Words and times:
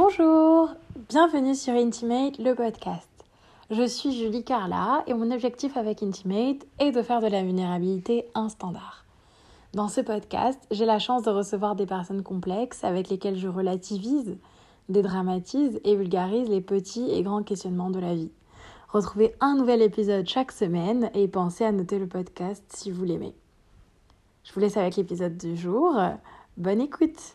Bonjour, 0.00 0.70
bienvenue 1.08 1.56
sur 1.56 1.74
Intimate, 1.74 2.38
le 2.38 2.54
podcast. 2.54 3.08
Je 3.68 3.84
suis 3.84 4.12
Julie 4.12 4.44
Carla 4.44 5.02
et 5.08 5.12
mon 5.12 5.32
objectif 5.32 5.76
avec 5.76 6.04
Intimate 6.04 6.64
est 6.78 6.92
de 6.92 7.02
faire 7.02 7.20
de 7.20 7.26
la 7.26 7.42
vulnérabilité 7.42 8.24
un 8.36 8.48
standard. 8.48 9.04
Dans 9.74 9.88
ce 9.88 10.00
podcast, 10.00 10.60
j'ai 10.70 10.84
la 10.84 11.00
chance 11.00 11.24
de 11.24 11.30
recevoir 11.30 11.74
des 11.74 11.84
personnes 11.84 12.22
complexes 12.22 12.84
avec 12.84 13.08
lesquelles 13.08 13.36
je 13.36 13.48
relativise, 13.48 14.38
dédramatise 14.88 15.80
et 15.82 15.96
vulgarise 15.96 16.48
les 16.48 16.60
petits 16.60 17.10
et 17.10 17.24
grands 17.24 17.42
questionnements 17.42 17.90
de 17.90 17.98
la 17.98 18.14
vie. 18.14 18.30
Retrouvez 18.90 19.34
un 19.40 19.56
nouvel 19.56 19.82
épisode 19.82 20.28
chaque 20.28 20.52
semaine 20.52 21.10
et 21.12 21.26
pensez 21.26 21.64
à 21.64 21.72
noter 21.72 21.98
le 21.98 22.06
podcast 22.06 22.62
si 22.68 22.92
vous 22.92 23.02
l'aimez. 23.02 23.34
Je 24.44 24.52
vous 24.52 24.60
laisse 24.60 24.76
avec 24.76 24.94
l'épisode 24.94 25.36
du 25.36 25.56
jour. 25.56 26.00
Bonne 26.56 26.82
écoute 26.82 27.34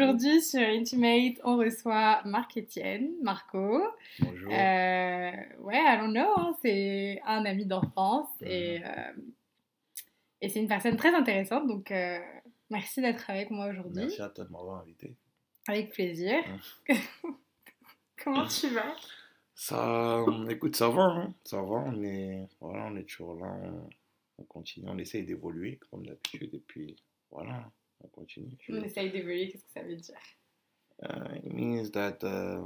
Aujourd'hui 0.00 0.40
sur 0.40 0.60
Intimate, 0.60 1.38
on 1.44 1.58
reçoit 1.58 2.22
Marc-Étienne, 2.24 3.10
Marco. 3.22 3.82
Bonjour. 4.20 4.50
Euh, 4.50 5.30
ouais, 5.58 5.76
I 5.76 5.98
don't 5.98 6.12
know, 6.12 6.32
hein, 6.38 6.56
c'est 6.62 7.20
un 7.26 7.44
ami 7.44 7.66
d'enfance 7.66 8.30
et, 8.40 8.80
euh, 8.82 9.12
et 10.40 10.48
c'est 10.48 10.60
une 10.60 10.68
personne 10.68 10.96
très 10.96 11.14
intéressante, 11.14 11.68
donc 11.68 11.90
euh, 11.90 12.18
merci 12.70 13.02
d'être 13.02 13.28
avec 13.28 13.50
moi 13.50 13.66
aujourd'hui. 13.66 14.04
Merci 14.04 14.22
à 14.22 14.30
toi 14.30 14.46
de 14.46 14.50
m'avoir 14.50 14.80
invité. 14.80 15.14
Avec 15.68 15.90
plaisir. 15.90 16.42
Comment 18.24 18.46
tu 18.46 18.68
vas? 18.68 18.96
Ça, 19.54 20.24
écoute, 20.48 20.76
ça 20.76 20.88
va, 20.88 21.02
hein, 21.02 21.34
ça 21.44 21.60
va. 21.60 21.76
On 21.76 22.02
est, 22.02 22.48
voilà, 22.58 22.86
on 22.86 22.96
est 22.96 23.04
toujours 23.04 23.34
là. 23.34 23.54
On, 23.62 23.90
on 24.38 24.44
continue, 24.44 24.88
on 24.88 24.96
essaye 24.96 25.24
d'évoluer 25.24 25.78
comme 25.90 26.06
d'habitude 26.06 26.54
et 26.54 26.62
puis 26.66 26.96
voilà, 27.30 27.70
on 28.02 28.08
continue. 28.08 28.56
Je- 28.60 28.72
On 28.72 28.82
essaye 28.82 29.10
d'évoluer, 29.10 29.48
qu'est-ce 29.48 29.64
que 29.64 29.72
ça 29.72 29.82
veut 29.82 29.96
dire? 29.96 30.14
Euh, 31.04 31.36
it 31.44 31.52
means 31.52 31.90
that 31.92 32.18
euh, 32.24 32.62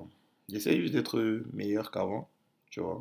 j'essaye 0.48 0.80
juste 0.80 0.95
d'être 0.95 1.20
meilleur 1.52 1.91
qu'avant, 1.91 2.28
tu 2.70 2.81
vois. 2.81 3.00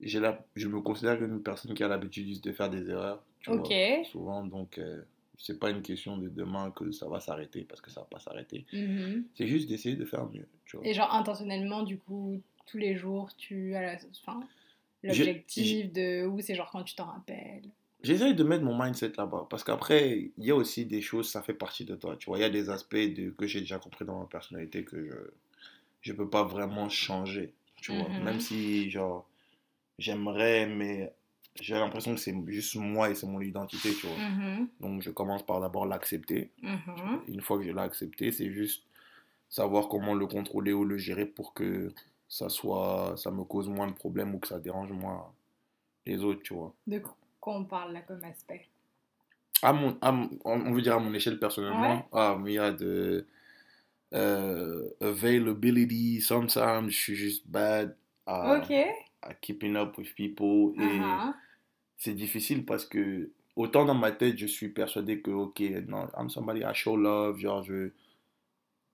J'ai 0.00 0.20
la, 0.20 0.44
je 0.56 0.68
me 0.68 0.80
considère 0.80 1.18
comme 1.18 1.34
une 1.34 1.42
personne 1.42 1.74
qui 1.74 1.84
a 1.84 1.88
l'habitude 1.88 2.26
juste 2.26 2.44
de 2.44 2.52
faire 2.52 2.68
des 2.70 2.88
erreurs, 2.90 3.22
tu 3.40 3.50
Ok. 3.50 3.68
vois. 3.68 4.04
Souvent, 4.04 4.44
donc 4.44 4.78
euh, 4.78 5.02
c'est 5.38 5.58
pas 5.60 5.70
une 5.70 5.82
question 5.82 6.16
de 6.16 6.28
demain 6.28 6.70
que 6.72 6.90
ça 6.92 7.08
va 7.08 7.20
s'arrêter 7.20 7.62
parce 7.62 7.80
que 7.80 7.90
ça 7.90 8.00
va 8.00 8.06
pas 8.06 8.18
s'arrêter. 8.18 8.64
Mhm. 8.72 9.24
C'est 9.34 9.46
juste 9.46 9.68
d'essayer 9.68 9.96
de 9.96 10.04
faire 10.04 10.26
mieux, 10.28 10.46
tu 10.64 10.76
vois. 10.76 10.86
Et 10.86 10.94
genre 10.94 11.12
intentionnellement, 11.14 11.82
du 11.82 11.98
coup, 11.98 12.40
tous 12.66 12.78
les 12.78 12.96
jours, 12.96 13.30
tu 13.36 13.74
as 13.76 13.98
l'objectif 15.02 15.92
de... 15.92 16.26
Ou 16.26 16.40
c'est 16.40 16.54
genre 16.54 16.70
quand 16.70 16.82
tu 16.84 16.94
t'en 16.94 17.06
rappelles 17.06 17.68
J'essaye 18.02 18.34
de 18.34 18.42
mettre 18.44 18.64
mon 18.64 18.76
mindset 18.80 19.12
là-bas 19.16 19.46
parce 19.48 19.62
qu'après, 19.64 20.32
il 20.36 20.44
y 20.44 20.50
a 20.50 20.56
aussi 20.56 20.86
des 20.86 21.00
choses, 21.00 21.30
ça 21.30 21.42
fait 21.42 21.54
partie 21.54 21.84
de 21.84 21.94
toi. 21.94 22.16
Tu 22.16 22.26
vois, 22.26 22.38
il 22.38 22.40
y 22.42 22.44
a 22.44 22.50
des 22.50 22.68
aspects 22.70 22.96
de, 22.96 23.30
que 23.30 23.46
j'ai 23.46 23.60
déjà 23.60 23.78
compris 23.78 24.04
dans 24.04 24.18
ma 24.20 24.26
personnalité 24.26 24.84
que 24.84 25.04
je 25.06 25.14
je 26.02 26.12
peux 26.12 26.30
pas 26.30 26.44
vraiment 26.44 26.88
changer. 26.88 27.54
Tu 27.76 27.92
vois, 27.92 28.08
Mhm. 28.10 28.24
même 28.24 28.40
si, 28.40 28.90
genre, 28.90 29.28
j'aimerais, 29.98 30.66
mais 30.66 31.14
j'ai 31.60 31.74
l'impression 31.74 32.14
que 32.14 32.20
c'est 32.20 32.34
juste 32.48 32.76
moi 32.76 33.10
et 33.10 33.14
c'est 33.16 33.26
mon 33.26 33.40
identité, 33.40 33.94
tu 33.94 34.06
vois. 34.06 34.16
Mhm. 34.18 34.68
Donc, 34.80 35.02
je 35.02 35.10
commence 35.10 35.44
par 35.46 35.60
d'abord 35.60 35.86
l'accepter. 35.86 36.52
Mhm. 36.62 37.22
Une 37.28 37.40
fois 37.42 37.58
que 37.58 37.64
je 37.64 37.70
l'ai 37.72 37.80
accepté, 37.80 38.32
c'est 38.32 38.52
juste 38.52 38.84
savoir 39.50 39.88
comment 39.88 40.14
le 40.14 40.26
contrôler 40.26 40.72
ou 40.72 40.84
le 40.84 40.98
gérer 40.98 41.26
pour 41.26 41.54
que 41.54 41.92
ça 42.28 42.48
soit, 42.48 43.14
ça 43.16 43.30
me 43.30 43.44
cause 43.44 43.68
moins 43.68 43.88
de 43.88 43.94
problèmes 43.94 44.34
ou 44.34 44.40
que 44.40 44.48
ça 44.48 44.60
dérange 44.60 44.92
moins 44.92 45.34
les 46.06 46.24
autres, 46.24 46.42
tu 46.42 46.54
vois. 46.54 46.74
De 46.86 47.00
quoi 47.42 47.56
on 47.56 47.66
parle 47.66 47.92
là 47.92 48.00
comme 48.00 48.24
aspect? 48.24 48.70
À 49.62 49.72
mon, 49.72 49.96
à 50.00 50.10
mon- 50.12 50.30
on 50.44 50.72
veut 50.72 50.82
dire 50.82 50.96
à 50.96 50.98
mon 50.98 51.14
échelle 51.14 51.38
personnellement, 51.38 51.98
Ouais. 51.98 52.04
ah, 52.12 52.36
mais 52.40 52.52
il 52.52 52.54
y 52.56 52.58
a 52.58 52.72
de 52.72 53.26
euh, 54.14 54.90
availability, 55.00 56.20
sometimes 56.20 56.90
je 56.90 56.96
suis 56.96 57.16
juste 57.16 57.46
bad 57.48 57.96
à, 58.26 58.60
à 59.22 59.34
keeping 59.34 59.76
up 59.76 59.96
with 59.98 60.14
people 60.16 60.74
et 60.78 61.00
Uh-huh. 61.18 61.34
c'est 61.98 62.14
difficile 62.14 62.64
parce 62.66 62.86
que 62.86 63.30
autant 63.56 63.84
dans 63.86 63.94
ma 63.94 64.12
tête 64.12 64.38
je 64.38 64.46
suis 64.46 64.70
persuadé 64.70 65.20
que 65.22 65.30
ok, 65.30 65.60
non, 65.88 66.08
I'm 66.18 66.30
somebody 66.30 66.60
I 66.64 66.74
show 66.74 66.96
love, 66.96 67.38
genre 67.40 67.62
je 67.64 67.92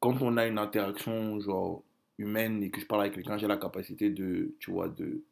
quand 0.01 0.21
on 0.23 0.37
a 0.37 0.47
une 0.47 0.59
interaction 0.59 1.41
genre 1.41 1.83
humaine 2.19 2.63
et 2.63 2.71
que 2.71 2.81
je 2.81 2.87
parle 2.87 3.03
avec 3.03 3.15
quelqu'un, 3.15 3.39
j'ai 3.39 3.47
la 3.47 3.57
capacité 3.57 4.11
de, 4.11 4.55
tu 4.61 4.71
vois, 4.71 4.89
de 4.89 5.23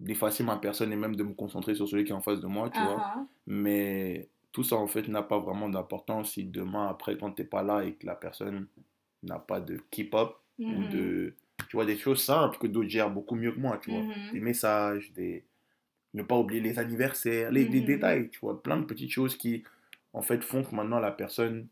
d'effacer 0.00 0.44
ma 0.44 0.56
personne 0.56 0.92
et 0.92 0.96
même 0.96 1.16
de 1.16 1.22
me 1.24 1.34
concentrer 1.34 1.74
sur 1.74 1.88
celui 1.88 2.04
qui 2.04 2.10
est 2.12 2.14
en 2.14 2.20
face 2.20 2.40
de 2.40 2.46
moi, 2.46 2.70
tu 2.70 2.82
vois. 2.82 2.96
Uh-huh. 2.98 3.26
Mais 3.46 4.28
tout 4.52 4.64
ça, 4.64 4.76
en 4.76 4.86
fait, 4.86 5.08
n'a 5.08 5.22
pas 5.22 5.38
vraiment 5.38 5.68
d'importance 5.68 6.32
si 6.32 6.44
demain, 6.44 6.88
après, 6.88 7.16
quand 7.18 7.32
t'es 7.32 7.44
pas 7.44 7.62
là 7.62 7.84
et 7.84 7.94
que 7.94 8.06
la 8.06 8.14
personne 8.14 8.66
n'a 9.22 9.38
pas 9.38 9.60
de 9.60 9.78
keep 9.90 10.14
up 10.14 10.36
ou 10.58 10.82
Mhm. 10.82 10.88
de, 10.88 11.34
tu 11.68 11.76
vois, 11.76 11.84
des 11.86 11.96
choses 11.96 12.22
simples 12.22 12.58
que 12.58 12.66
d'autres 12.66 12.88
gèrent 12.88 13.10
beaucoup 13.10 13.34
mieux 13.36 13.52
que 13.52 13.60
moi, 13.60 13.78
tu 13.78 13.90
vois. 13.90 14.02
Mhm. 14.02 14.32
Des 14.32 14.40
messages, 14.40 15.12
des... 15.12 15.44
ne 16.14 16.22
pas 16.22 16.38
oublier 16.38 16.60
les 16.60 16.78
anniversaires, 16.78 17.50
les, 17.52 17.64
Mhm. 17.68 17.84
détails, 17.84 18.30
tu 18.30 18.40
vois. 18.40 18.62
Plein 18.62 18.78
de 18.78 18.84
petites 18.84 19.10
choses 19.10 19.36
qui, 19.36 19.64
en 20.12 20.22
fait, 20.22 20.42
font 20.44 20.62
que 20.64 20.74
maintenant, 20.74 21.00
la 21.00 21.10
personne, 21.12 21.68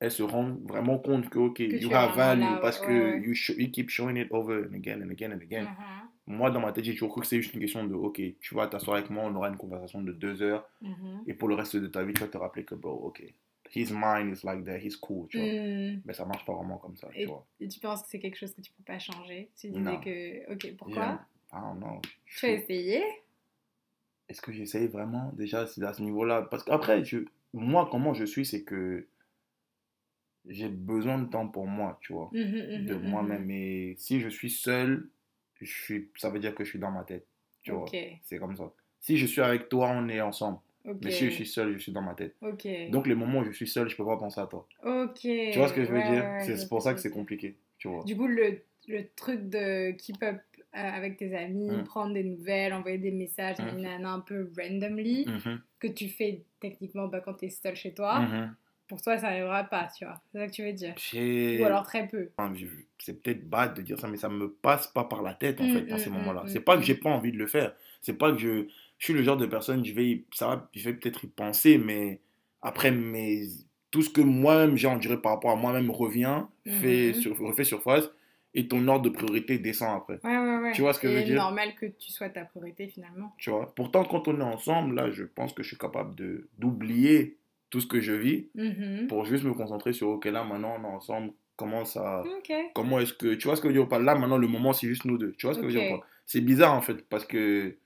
elle 0.00 0.10
se 0.10 0.22
rend 0.22 0.56
vraiment 0.64 0.98
compte 0.98 1.28
que, 1.30 1.38
ok, 1.38 1.56
Que 1.56 1.62
you 1.64 1.88
tu 1.88 1.94
have 1.94 2.14
value 2.16 2.40
là, 2.40 2.58
parce 2.60 2.80
ouais, 2.80 2.86
que. 2.86 3.18
You, 3.18 3.34
show- 3.34 3.54
you 3.58 3.70
keep 3.70 3.88
showing 3.90 4.16
it 4.16 4.28
over 4.30 4.66
and 4.68 4.74
again 4.74 5.02
and 5.02 5.10
again 5.10 5.32
and 5.32 5.40
again 5.42 5.64
Mhm. 5.64 6.08
moi, 6.26 6.50
dans 6.50 6.60
ma 6.60 6.72
tête, 6.72 6.84
j'ai 6.84 6.92
toujours 6.92 7.10
cru 7.10 7.20
que 7.20 7.26
c'est 7.26 7.40
juste 7.40 7.54
une 7.54 7.60
question 7.60 7.84
de, 7.84 7.94
ok, 7.94 8.20
tu 8.40 8.54
vas 8.54 8.66
t'asseoir 8.66 8.96
avec 8.96 9.10
moi, 9.10 9.24
on 9.24 9.34
aura 9.34 9.48
une 9.48 9.56
conversation 9.58 10.02
de 10.02 10.12
deux 10.12 10.40
heures, 10.42 10.68
Mhm. 10.80 11.22
et 11.26 11.34
pour 11.34 11.48
le 11.48 11.54
reste 11.54 11.76
de 11.76 11.86
ta 11.86 12.02
vie, 12.02 12.14
tu 12.14 12.20
vas 12.22 12.28
te 12.28 12.38
rappeler 12.38 12.64
que, 12.64 12.74
bro, 12.74 12.92
ok, 12.92 13.22
his 13.74 13.88
mind 13.92 14.34
is 14.36 14.42
like 14.44 14.64
that, 14.64 14.78
he's 14.78 14.96
cool, 14.96 15.28
tu 15.28 15.38
vois. 15.38 15.46
Mm. 15.46 16.02
Mais 16.04 16.12
ça 16.14 16.24
marche 16.24 16.44
pas 16.46 16.54
vraiment 16.54 16.78
comme 16.78 16.96
ça, 16.96 17.08
tu 17.12 17.20
Et, 17.20 17.26
vois. 17.26 17.46
et 17.60 17.68
tu 17.68 17.78
penses 17.80 18.02
que 18.02 18.08
c'est 18.08 18.18
quelque 18.20 18.36
chose 18.38 18.54
que 18.54 18.60
tu 18.62 18.72
peux 18.72 18.84
pas 18.84 18.98
changer? 18.98 19.50
Tu 19.56 19.68
disais 19.68 19.80
Non. 19.80 20.00
que. 20.00 20.52
Ok, 20.52 20.76
pourquoi? 20.78 21.02
Yeah. 21.02 21.26
I 21.52 21.56
don't 21.60 21.78
know. 21.78 22.00
Tu 22.36 22.46
as 22.46 22.52
essayé? 22.52 23.02
Est-ce 24.28 24.40
que 24.40 24.52
j'essaye 24.52 24.88
vraiment 24.88 25.30
déjà 25.34 25.60
à 25.60 25.66
ce 25.66 26.02
niveau-là? 26.02 26.42
Parce 26.50 26.64
qu'après, 26.64 27.04
je... 27.04 27.18
moi, 27.52 27.88
comment 27.90 28.14
je 28.14 28.24
suis, 28.24 28.46
c'est 28.46 28.64
que 28.64 29.06
j'ai 30.48 30.68
besoin 30.68 31.18
de 31.18 31.28
temps 31.28 31.48
pour 31.48 31.66
moi, 31.66 31.98
tu 32.02 32.12
vois, 32.12 32.30
Mhm, 32.32 32.56
mhm, 32.56 32.86
de 32.86 32.94
mhm. 32.94 33.00
moi-même. 33.10 33.50
Et 33.50 33.94
si 33.98 34.20
je 34.20 34.28
suis 34.28 34.50
seul, 34.50 35.10
je 35.60 35.66
suis... 35.66 36.10
ça 36.16 36.30
veut 36.30 36.40
dire 36.40 36.54
que 36.54 36.64
je 36.64 36.70
suis 36.70 36.78
dans 36.78 36.90
ma 36.90 37.04
tête, 37.04 37.26
tu 37.62 37.72
vois. 37.72 37.98
C'est 38.22 38.38
comme 38.38 38.56
ça. 38.56 38.72
Si 39.00 39.16
je 39.18 39.26
suis 39.26 39.40
avec 39.42 39.68
toi, 39.68 39.90
on 39.90 40.08
est 40.08 40.20
ensemble. 40.20 40.58
Mais 41.00 41.10
si 41.10 41.26
je 41.26 41.30
suis 41.30 41.46
seul, 41.46 41.74
je 41.74 41.78
suis 41.78 41.92
dans 41.92 42.02
ma 42.02 42.14
tête. 42.14 42.36
Donc 42.88 43.06
les 43.06 43.14
moments 43.14 43.40
où 43.40 43.44
je 43.44 43.52
suis 43.52 43.68
seul, 43.68 43.88
je 43.88 43.96
peux 43.96 44.04
pas 44.04 44.16
penser 44.18 44.40
à 44.40 44.46
toi. 44.46 44.66
Tu 45.50 45.58
vois 45.58 45.68
ce 45.68 45.74
que 45.74 45.84
je 45.84 45.90
veux 45.90 46.00
Ouais, 46.00 46.04
dire? 46.04 46.34
ouais, 46.38 46.44
C'est 46.44 46.68
pour 46.68 46.82
ça 46.82 46.90
tu 46.90 46.96
que 46.96 47.00
c'est 47.00 47.10
compliqué, 47.10 47.56
tu 47.78 47.88
vois. 47.88 48.04
Du 48.04 48.16
coup, 48.16 48.26
le, 48.26 48.62
le 48.88 49.08
truc 49.14 49.48
de 49.48 49.92
keep 49.92 50.22
up 50.22 50.40
euh, 50.58 50.62
avec 50.72 51.16
tes 51.16 51.34
amis, 51.36 51.82
prendre 51.84 52.12
des 52.14 52.24
nouvelles, 52.24 52.72
envoyer 52.72 52.98
des 52.98 53.12
messages, 53.12 53.56
un 53.60 54.20
peu 54.20 54.50
randomly, 54.56 55.26
que 55.78 55.86
tu 55.88 56.08
fais 56.08 56.44
techniquement 56.60 57.08
bah, 57.08 57.20
quand 57.20 57.34
t'es 57.34 57.50
seul 57.50 57.76
chez 57.76 57.94
toi. 57.94 58.34
Pour 58.88 59.00
toi, 59.02 59.16
ça 59.18 59.28
n'arrivera 59.30 59.64
pas, 59.64 59.88
tu 59.96 60.04
vois. 60.04 60.20
C'est 60.32 60.38
ça 60.38 60.46
que 60.46 60.52
tu 60.52 60.62
veux 60.64 60.72
dire. 60.72 60.94
Ou 61.58 61.64
alors 61.64 61.84
très 61.84 62.06
peu. 62.08 62.28
C'est 62.98 63.22
peut-être 63.22 63.48
bad 63.48 63.74
de 63.74 63.82
dire 63.82 63.98
ça, 63.98 64.08
mais 64.08 64.16
ça 64.16 64.28
me 64.28 64.50
passe 64.50 64.86
pas 64.88 65.04
par 65.04 65.22
la 65.22 65.34
tête 65.34 65.60
en 65.60 65.64
Mm, 65.64 65.68
fait 65.68 65.82
dans 65.82 65.96
mm, 65.96 66.00
ces 66.00 66.10
mm, 66.10 66.12
moments-là. 66.14 66.44
mm, 66.44 66.48
C'est 66.48 66.60
pas 66.60 66.76
que 66.76 66.82
j'ai 66.82 66.94
pas 66.94 67.10
envie 67.10 67.32
de 67.32 67.38
le 67.38 67.46
faire. 67.46 67.74
C'est 68.02 68.14
pas 68.14 68.32
que 68.32 68.38
je, 68.38 68.66
je 68.98 69.04
suis 69.04 69.12
le 69.14 69.22
genre 69.22 69.36
de 69.36 69.46
personne, 69.46 69.84
je 69.84 69.92
vais, 69.92 70.24
ça 70.32 70.68
je 70.74 70.84
vais 70.84 70.94
peut-être 70.94 71.24
y 71.24 71.28
penser, 71.28 71.78
mais 71.78 72.20
après, 72.62 72.90
mes, 72.90 73.46
tout 73.90 74.02
ce 74.02 74.10
que 74.10 74.20
moi-même 74.20 74.76
j'ai 74.76 74.88
enduré 74.88 75.20
par 75.20 75.32
rapport 75.32 75.50
à 75.50 75.56
moi-même 75.56 75.90
revient, 75.90 76.44
fait, 76.64 77.12
Mhm. 77.12 77.20
sur, 77.20 77.38
refait 77.38 77.64
surface, 77.64 78.10
et 78.54 78.68
ton 78.68 78.86
ordre 78.88 79.02
de 79.04 79.10
priorité 79.10 79.58
descend 79.58 79.96
après. 79.96 80.20
Ouais, 80.24 80.36
ouais, 80.38 80.58
ouais. 80.58 80.72
Tu 80.72 80.80
vois 80.80 80.92
ce 80.94 81.00
que 81.00 81.08
je 81.08 81.14
veux 81.14 81.22
dire? 81.24 81.36
normal 81.42 81.74
que 81.74 81.86
tu 81.86 82.10
sois 82.12 82.30
ta 82.30 82.44
priorité 82.44 82.88
finalement. 82.88 83.32
Tu 83.38 83.50
vois? 83.50 83.74
Pourtant, 83.74 84.04
quand 84.04 84.28
on 84.28 84.38
est 84.40 84.42
ensemble, 84.42 84.94
là, 84.94 85.10
je 85.10 85.24
pense 85.24 85.52
que 85.52 85.62
je 85.62 85.68
suis 85.68 85.78
capable 85.78 86.14
de 86.14 86.48
d'oublier 86.58 87.36
tout 87.74 87.80
ce 87.80 87.88
que 87.88 88.00
je 88.00 88.12
vis 88.12 88.46
Mhm. 88.54 89.08
pour 89.08 89.24
juste 89.24 89.42
me 89.42 89.52
concentrer 89.52 89.92
sur, 89.92 90.10
ok, 90.10 90.26
là, 90.26 90.44
maintenant, 90.44 90.76
on 90.78 90.84
est 90.84 90.94
ensemble, 90.94 91.32
comment 91.56 91.84
ça... 91.84 92.22
Comment 92.72 93.00
est-ce 93.00 93.12
que... 93.14 93.34
Tu 93.34 93.48
vois 93.48 93.56
ce 93.56 93.60
que 93.60 93.66
je 93.66 93.72
veux 93.72 93.78
dire 93.80 93.86
ou 93.86 93.88
pas 93.88 93.98
Là, 93.98 94.14
maintenant, 94.14 94.38
le 94.38 94.46
moment, 94.46 94.72
c'est 94.72 94.86
juste 94.86 95.04
nous 95.06 95.18
deux. 95.18 95.32
Tu 95.32 95.46
vois 95.46 95.54
ce 95.54 95.58
que 95.60 95.68
je 95.68 95.74
veux 95.76 95.80
dire 95.80 95.90
ou 95.90 95.94
Ok. 95.96 96.00
pas 96.02 96.06
C'est 96.24 96.40
bizarre, 96.40 96.72
en 96.74 96.82
fait, 96.82 97.08
parce 97.08 97.24
que 97.24 97.76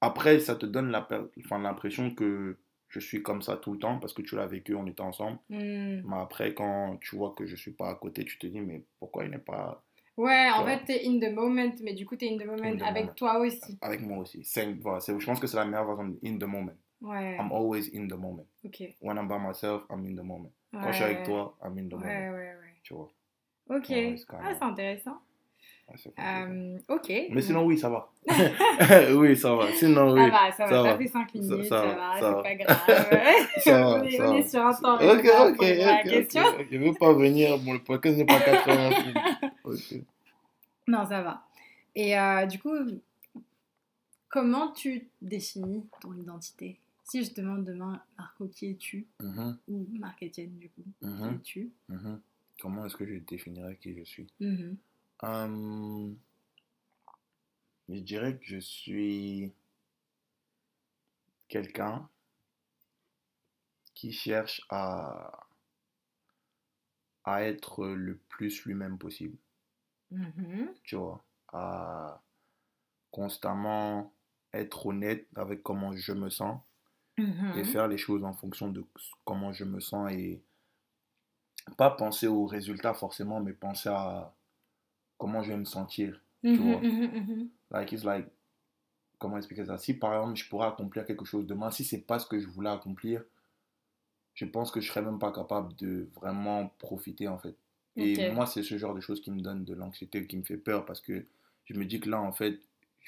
après, 0.00 0.40
ça 0.40 0.56
te 0.56 0.66
donne 0.66 0.90
l'impression 0.90 2.10
que 2.12 2.56
je 2.88 2.98
suis 2.98 3.22
comme 3.22 3.42
ça 3.42 3.56
tout 3.56 3.72
le 3.74 3.78
temps, 3.78 3.98
parce 4.00 4.12
que 4.12 4.22
tu 4.22 4.34
l'as 4.34 4.46
vécu, 4.46 4.74
on 4.74 4.86
était 4.88 5.02
ensemble. 5.02 5.38
Hmm. 5.50 6.00
Mais 6.04 6.16
après, 6.20 6.52
quand 6.54 6.98
tu 7.00 7.14
vois 7.16 7.32
que 7.36 7.46
je 7.46 7.54
suis 7.54 7.70
pas 7.72 7.90
à 7.90 7.94
côté, 7.94 8.24
tu 8.24 8.38
te 8.38 8.46
dis, 8.48 8.60
mais 8.60 8.82
pourquoi 8.98 9.24
il 9.24 9.30
n'est 9.30 9.38
pas 9.38 9.84
Ouais, 10.16 10.48
en 10.52 10.64
fait, 10.64 10.80
t'es 10.84 11.02
in 11.06 11.20
the 11.20 11.32
moment, 11.32 11.70
mais 11.84 11.94
du 11.94 12.04
coup, 12.04 12.16
t'es 12.16 12.28
in 12.28 12.38
the 12.38 12.44
moment 12.44 12.64
In 12.64 12.76
the 12.76 12.82
avec 12.82 13.02
moment. 13.04 13.14
toi 13.14 13.38
aussi. 13.38 13.78
avec 13.80 14.00
moi 14.00 14.18
aussi 14.18 14.42
C'est- 14.42 14.74
voilà, 14.80 14.98
Je 15.06 15.24
pense 15.24 15.38
que 15.38 15.46
c'est 15.46 15.56
la 15.56 15.64
meilleure 15.64 15.86
façon 15.86 16.08
de 16.08 16.18
in 16.24 16.36
the 16.38 16.42
moment. 16.44 16.72
Ouais. 17.00 17.36
I'm 17.38 17.52
always 17.52 17.88
in 17.94 18.08
the 18.08 18.14
moment. 18.16 18.46
Ok. 18.64 18.82
When 19.00 19.16
I'm 19.18 19.28
by 19.28 19.38
myself, 19.38 19.84
I'm 19.90 20.04
in 20.06 20.16
the 20.16 20.24
moment. 20.24 20.50
Quand 20.72 20.80
Ouais. 20.82 20.92
je 20.92 20.96
suis 20.96 21.04
avec 21.04 21.24
toi, 21.24 21.56
I'm 21.62 21.78
in 21.78 21.88
the 21.88 21.92
Ouais, 21.94 21.98
moment. 21.98 22.36
ouais, 22.36 22.54
ouais. 22.56 22.74
Tu 22.82 22.94
vois? 22.94 23.08
Ok. 23.70 23.88
Ouais, 23.90 24.14
c'est 24.18 24.24
quand 24.26 24.38
ah, 24.42 24.54
c'est 24.54 24.64
intéressant. 24.64 25.18
Ouais, 25.88 25.94
c'est. 25.96 26.12
Euh, 26.18 26.78
ok. 26.88 27.08
Mais 27.30 27.40
sinon, 27.40 27.64
oui, 27.64 27.78
ça 27.78 27.88
va. 27.88 28.10
oui, 29.14 29.36
ça 29.36 29.54
va. 29.54 29.70
Sinon, 29.72 30.12
oui. 30.12 30.20
Ça 30.20 30.28
va, 30.30 30.52
ça 30.52 30.66
va. 30.66 30.70
ça 30.70 30.82
va. 30.82 30.98
fait 30.98 31.06
5 31.06 31.34
minutes, 31.34 31.64
ça, 31.64 31.68
ça 31.68 31.86
va, 31.86 31.94
va, 31.94 32.12
ça 32.12 32.18
c'est 32.20 32.34
va. 32.34 32.42
pas 32.42 32.54
grave. 32.56 33.48
Ça 33.58 33.80
va, 33.80 33.88
on 33.88 34.02
est, 34.02 34.20
on 34.20 34.34
est 34.36 34.48
sur 34.48 34.66
un 34.66 34.74
temps. 34.74 34.94
Ok, 34.96 35.02
ok, 35.24 35.62
à 35.62 35.74
la 35.74 36.00
ok, 36.00 36.08
question. 36.10 36.42
ok. 36.42 36.66
Je 36.70 36.78
veux 36.78 36.94
pas 36.94 37.12
venir. 37.12 37.58
Bon, 37.60 37.72
le 37.74 37.82
podcast 37.82 38.16
n'est 38.18 38.26
pas 38.26 38.40
80 38.40 38.88
minutes. 38.90 39.16
Ok. 39.64 39.94
Non, 40.88 41.06
ça 41.06 41.22
va. 41.22 41.42
Et 41.94 42.18
euh, 42.18 42.46
du 42.46 42.58
coup, 42.58 42.74
comment 44.28 44.72
tu 44.72 45.08
définis 45.22 45.86
ton 46.00 46.12
identité? 46.14 46.78
Si 47.08 47.24
je 47.24 47.32
demande 47.32 47.64
demain, 47.64 48.02
Marco, 48.18 48.46
qui 48.48 48.66
es-tu 48.66 49.06
Mhm, 49.20 49.58
Ou 49.68 49.86
Marc-Étienne, 49.98 50.58
du 50.58 50.68
coup, 50.68 50.84
qui 51.00 51.06
mhm, 51.06 51.34
es-tu 51.36 51.72
mhm. 51.88 52.20
Comment 52.60 52.84
est-ce 52.84 52.96
que 52.96 53.06
je 53.06 53.18
définirais 53.20 53.76
qui 53.76 53.94
je 53.96 54.04
suis. 54.04 54.26
Hum, 55.22 56.16
Je 57.88 57.98
dirais 58.00 58.36
que 58.36 58.44
je 58.44 58.58
suis 58.58 59.54
quelqu'un 61.48 62.06
qui 63.94 64.12
cherche 64.12 64.60
à, 64.68 65.46
à 67.24 67.42
être 67.42 67.86
le 67.86 68.18
plus 68.28 68.66
lui-même 68.66 68.98
possible, 68.98 69.38
tu 70.82 70.96
vois, 70.96 71.24
à 71.54 72.20
constamment 73.10 74.12
être 74.52 74.86
honnête 74.86 75.26
avec 75.36 75.62
comment 75.62 75.92
je 75.96 76.12
me 76.12 76.28
sens 76.28 76.60
et 77.54 77.64
Mhm. 77.64 77.64
faire 77.64 77.88
les 77.88 77.98
choses 77.98 78.24
en 78.24 78.32
fonction 78.34 78.70
de 78.70 78.84
comment 79.24 79.52
je 79.52 79.64
me 79.64 79.80
sens 79.80 80.12
et 80.12 80.42
pas 81.76 81.90
penser 81.90 82.26
aux 82.26 82.46
résultats 82.46 82.94
forcément, 82.94 83.40
mais 83.40 83.52
penser 83.52 83.88
à 83.88 84.34
comment 85.18 85.42
je 85.42 85.52
vais 85.52 85.58
me 85.58 85.64
sentir, 85.66 86.20
tu 86.52 86.62
Mhm, 86.62 86.62
vois. 86.62 86.90
mhm. 87.14 87.58
Like, 87.70 87.92
it's 87.92 88.04
like, 88.04 88.28
comment 89.18 89.38
expliquer 89.38 89.66
ça? 89.66 89.78
Si 89.78 89.94
par 89.94 90.14
exemple 90.14 90.36
je 90.36 90.48
pourrais 90.48 90.68
accomplir 90.68 91.06
quelque 91.06 91.24
chose 91.26 91.46
demain, 91.46 91.70
si 91.70 91.84
c'est 91.84 92.02
pas 92.02 92.18
ce 92.18 92.26
que 92.26 92.40
je 92.40 92.48
voulais 92.48 92.70
accomplir, 92.70 93.24
je 94.34 94.44
pense 94.44 94.70
que 94.70 94.80
je 94.80 94.88
serais 94.88 95.02
même 95.02 95.18
pas 95.18 95.32
capable 95.32 95.74
de 95.76 96.08
vraiment 96.14 96.68
profiter 96.78 97.28
en 97.28 97.38
fait. 97.38 97.56
Et 97.96 98.18
moi, 98.18 98.46
c'est 98.46 98.62
ce 98.62 98.78
genre 98.78 98.94
de 98.94 99.00
choses 99.00 99.20
qui 99.20 99.30
me 99.32 99.40
donne 99.40 99.64
de 99.64 99.74
l'anxiété, 99.74 100.26
qui 100.26 100.36
me 100.36 100.44
fait 100.44 100.56
peur 100.56 100.84
parce 100.86 101.00
que 101.00 101.26
je 101.64 101.74
me 101.74 101.84
dis 101.84 101.98
que 102.00 102.08
là, 102.08 102.20
en 102.20 102.32
fait, 102.32 102.60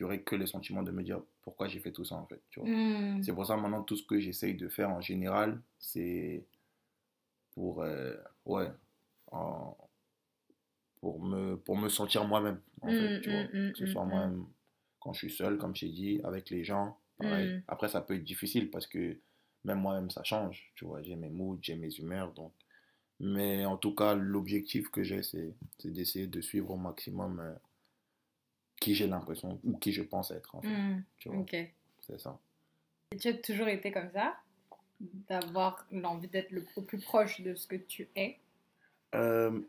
que 0.08 0.37
les 0.37 0.47
sentiments 0.47 0.82
de 0.82 0.91
me 0.91 1.02
dire 1.02 1.20
pourquoi 1.43 1.69
j'ai 1.69 1.81
fait 1.81 1.93
tout 1.93 2.05
ça 2.05 2.17
en 2.17 2.26
fait, 2.26 2.41
tu 2.50 2.61
vois. 2.61 2.69
Mhm. 2.69 3.23
C'est 3.23 3.32
pour 3.35 3.47
ça 3.47 3.56
maintenant 3.56 3.82
tout 3.82 3.97
ce 3.97 4.05
que 4.05 4.19
j'essaye 4.19 4.55
de 4.55 4.69
faire 4.69 4.91
en 4.91 5.00
général, 5.00 5.61
c'est 5.79 6.44
pour, 7.55 7.82
euh, 7.82 8.17
ouais, 8.47 8.70
en- 9.32 9.76
pour 11.00 11.23
me, 11.23 11.56
pour 11.56 11.76
me 11.76 11.88
sentir 11.88 12.25
moi-même 12.26 12.61
en 12.82 12.88
fait, 12.93 13.19
Mm, 13.19 13.20
tu 13.23 13.31
vois. 13.31 13.43
mm, 13.43 13.69
mm, 13.69 13.73
Que 13.73 13.79
ce 13.79 13.87
soit 13.87 14.05
moi-même 14.05 14.47
quand 15.00 15.12
je 15.12 15.19
suis 15.26 15.31
seul, 15.35 15.56
comme 15.58 15.75
j'ai 15.75 15.88
dit, 15.88 16.20
avec 16.25 16.50
les 16.50 16.62
gens, 16.64 16.99
pareil. 17.17 17.62
Après, 17.69 17.88
ça 17.88 18.03
peut 18.03 18.14
être 18.14 18.25
difficile 18.25 18.70
parce 18.70 18.87
que 18.87 19.19
même 19.64 19.79
moi-même, 19.81 20.11
ça 20.11 20.23
change, 20.25 20.73
tu 20.75 20.85
vois. 20.85 21.03
J'ai 21.03 21.17
mes 21.17 21.31
moods, 21.31 21.58
j'ai 21.62 21.76
mes 21.76 21.91
humeurs, 21.96 22.32
donc. 22.35 22.53
Mais 23.20 23.64
en 23.67 23.76
tout 23.76 23.94
cas, 23.94 24.14
l'objectif 24.14 24.91
que 24.91 25.03
j'ai, 25.03 25.23
c'est 25.23 25.55
c'est 25.79 25.91
d'essayer 25.93 26.26
de 26.26 26.41
suivre 26.41 26.70
au 26.70 26.76
maximum 26.76 27.41
euh, 27.41 27.55
qui 28.81 28.94
j'ai 28.94 29.06
l'impression, 29.06 29.61
ou 29.62 29.77
qui 29.77 29.93
je 29.93 30.03
pense 30.03 30.31
être, 30.31 30.55
en 30.55 30.62
fait, 30.62 30.69
Mhm. 30.69 31.05
tu 31.19 31.29
vois. 31.29 31.38
Ok. 31.38 31.56
C'est 32.00 32.19
ça. 32.19 32.38
Et 33.12 33.17
tu 33.19 33.29
as 33.29 33.35
toujours 33.35 33.69
été 33.69 33.93
comme 33.93 34.11
ça 34.11 34.37
D'avoir 35.00 35.87
l'envie 35.91 36.29
d'être 36.29 36.50
le 36.50 36.65
plus 36.65 36.99
proche 37.00 37.41
de 37.41 37.55
ce 37.55 37.67
que 37.67 37.77
tu 37.77 38.09
es? 38.17 38.38
Euh, 39.15 39.61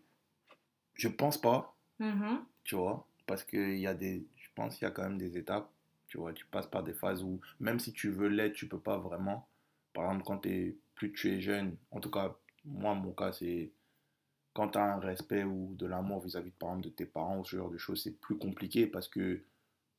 je 0.96 1.08
pense 1.08 1.40
pas, 1.40 1.75
Mhm. 2.00 2.46
tu 2.63 2.75
vois, 2.75 3.08
parce 3.28 3.44
qu'il 3.44 3.78
y 3.78 3.88
a 3.88 3.94
des, 3.94 4.25
je 4.36 4.50
pense 4.56 4.75
qu'il 4.75 4.86
y 4.86 4.88
a 4.88 4.92
quand 4.92 5.04
même 5.04 5.18
des 5.18 5.38
étapes, 5.38 5.69
tu 6.08 6.18
vois, 6.18 6.34
tu 6.34 6.46
passes 6.46 6.68
par 6.68 6.84
des 6.84 6.94
phases 6.94 7.24
où 7.24 7.40
même 7.60 7.80
si 7.80 7.94
tu 7.94 8.10
veux 8.10 8.28
l'être, 8.28 8.54
tu 8.54 8.68
peux 8.68 8.80
pas 8.80 8.98
vraiment. 8.98 9.48
Par 9.94 10.06
exemple, 10.06 10.25
quand 10.25 10.38
t'es, 10.40 10.75
plus 10.96 11.13
tu 11.13 11.31
es 11.31 11.40
jeune, 11.42 11.78
en 11.92 12.00
tout 12.00 12.12
cas, 12.12 12.36
moi, 12.66 12.94
mon 12.94 13.13
cas, 13.13 13.31
c'est 13.31 13.72
quand 14.53 14.69
tu 14.69 14.77
as 14.77 14.83
un 14.95 15.00
respect 15.00 15.44
ou 15.44 15.75
de 15.77 15.86
l'amour 15.86 16.21
vis-à-vis, 16.21 16.51
par 16.51 16.69
exemple, 16.69 16.86
de 16.88 16.94
tes 16.94 17.06
parents 17.06 17.39
ou 17.39 17.45
ce 17.45 17.56
genre 17.56 17.69
de 17.71 17.77
choses, 17.77 18.03
c'est 18.03 18.12
plus 18.19 18.38
compliqué 18.38 18.88
parce 18.88 19.07
que 19.07 19.42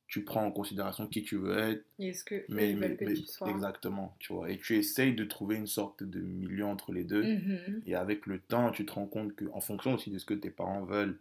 tu 0.07 0.23
prends 0.23 0.45
en 0.45 0.51
considération 0.51 1.07
qui 1.07 1.23
tu 1.23 1.37
veux 1.37 1.57
être, 1.57 1.85
Et 1.99 2.09
est-ce 2.09 2.23
que 2.23 2.35
eux, 2.35 2.45
mais, 2.49 2.73
mais- 2.75 2.95
que 2.97 3.05
mais- 3.05 3.13
tu 3.15 3.25
sois 3.25 3.49
exactement, 3.49 4.15
tu 4.19 4.33
vois, 4.33 4.49
et 4.51 4.57
tu 4.59 4.75
essayes 4.77 5.15
de 5.15 5.23
trouver 5.23 5.55
une 5.55 5.67
sorte 5.67 6.03
de 6.03 6.19
milieu 6.21 6.65
entre 6.65 6.91
les 6.91 7.03
deux. 7.03 7.23
Mhm. 7.23 7.81
Et 7.87 7.95
avec 7.95 8.27
le 8.27 8.39
temps, 8.39 8.71
tu 8.71 8.85
te 8.85 8.91
rends 8.93 9.07
compte 9.07 9.35
qu'en 9.35 9.59
fonction 9.59 9.93
aussi 9.95 10.11
de 10.11 10.17
ce 10.19 10.25
que 10.25 10.33
tes 10.35 10.51
parents 10.51 10.83
veulent, 10.85 11.19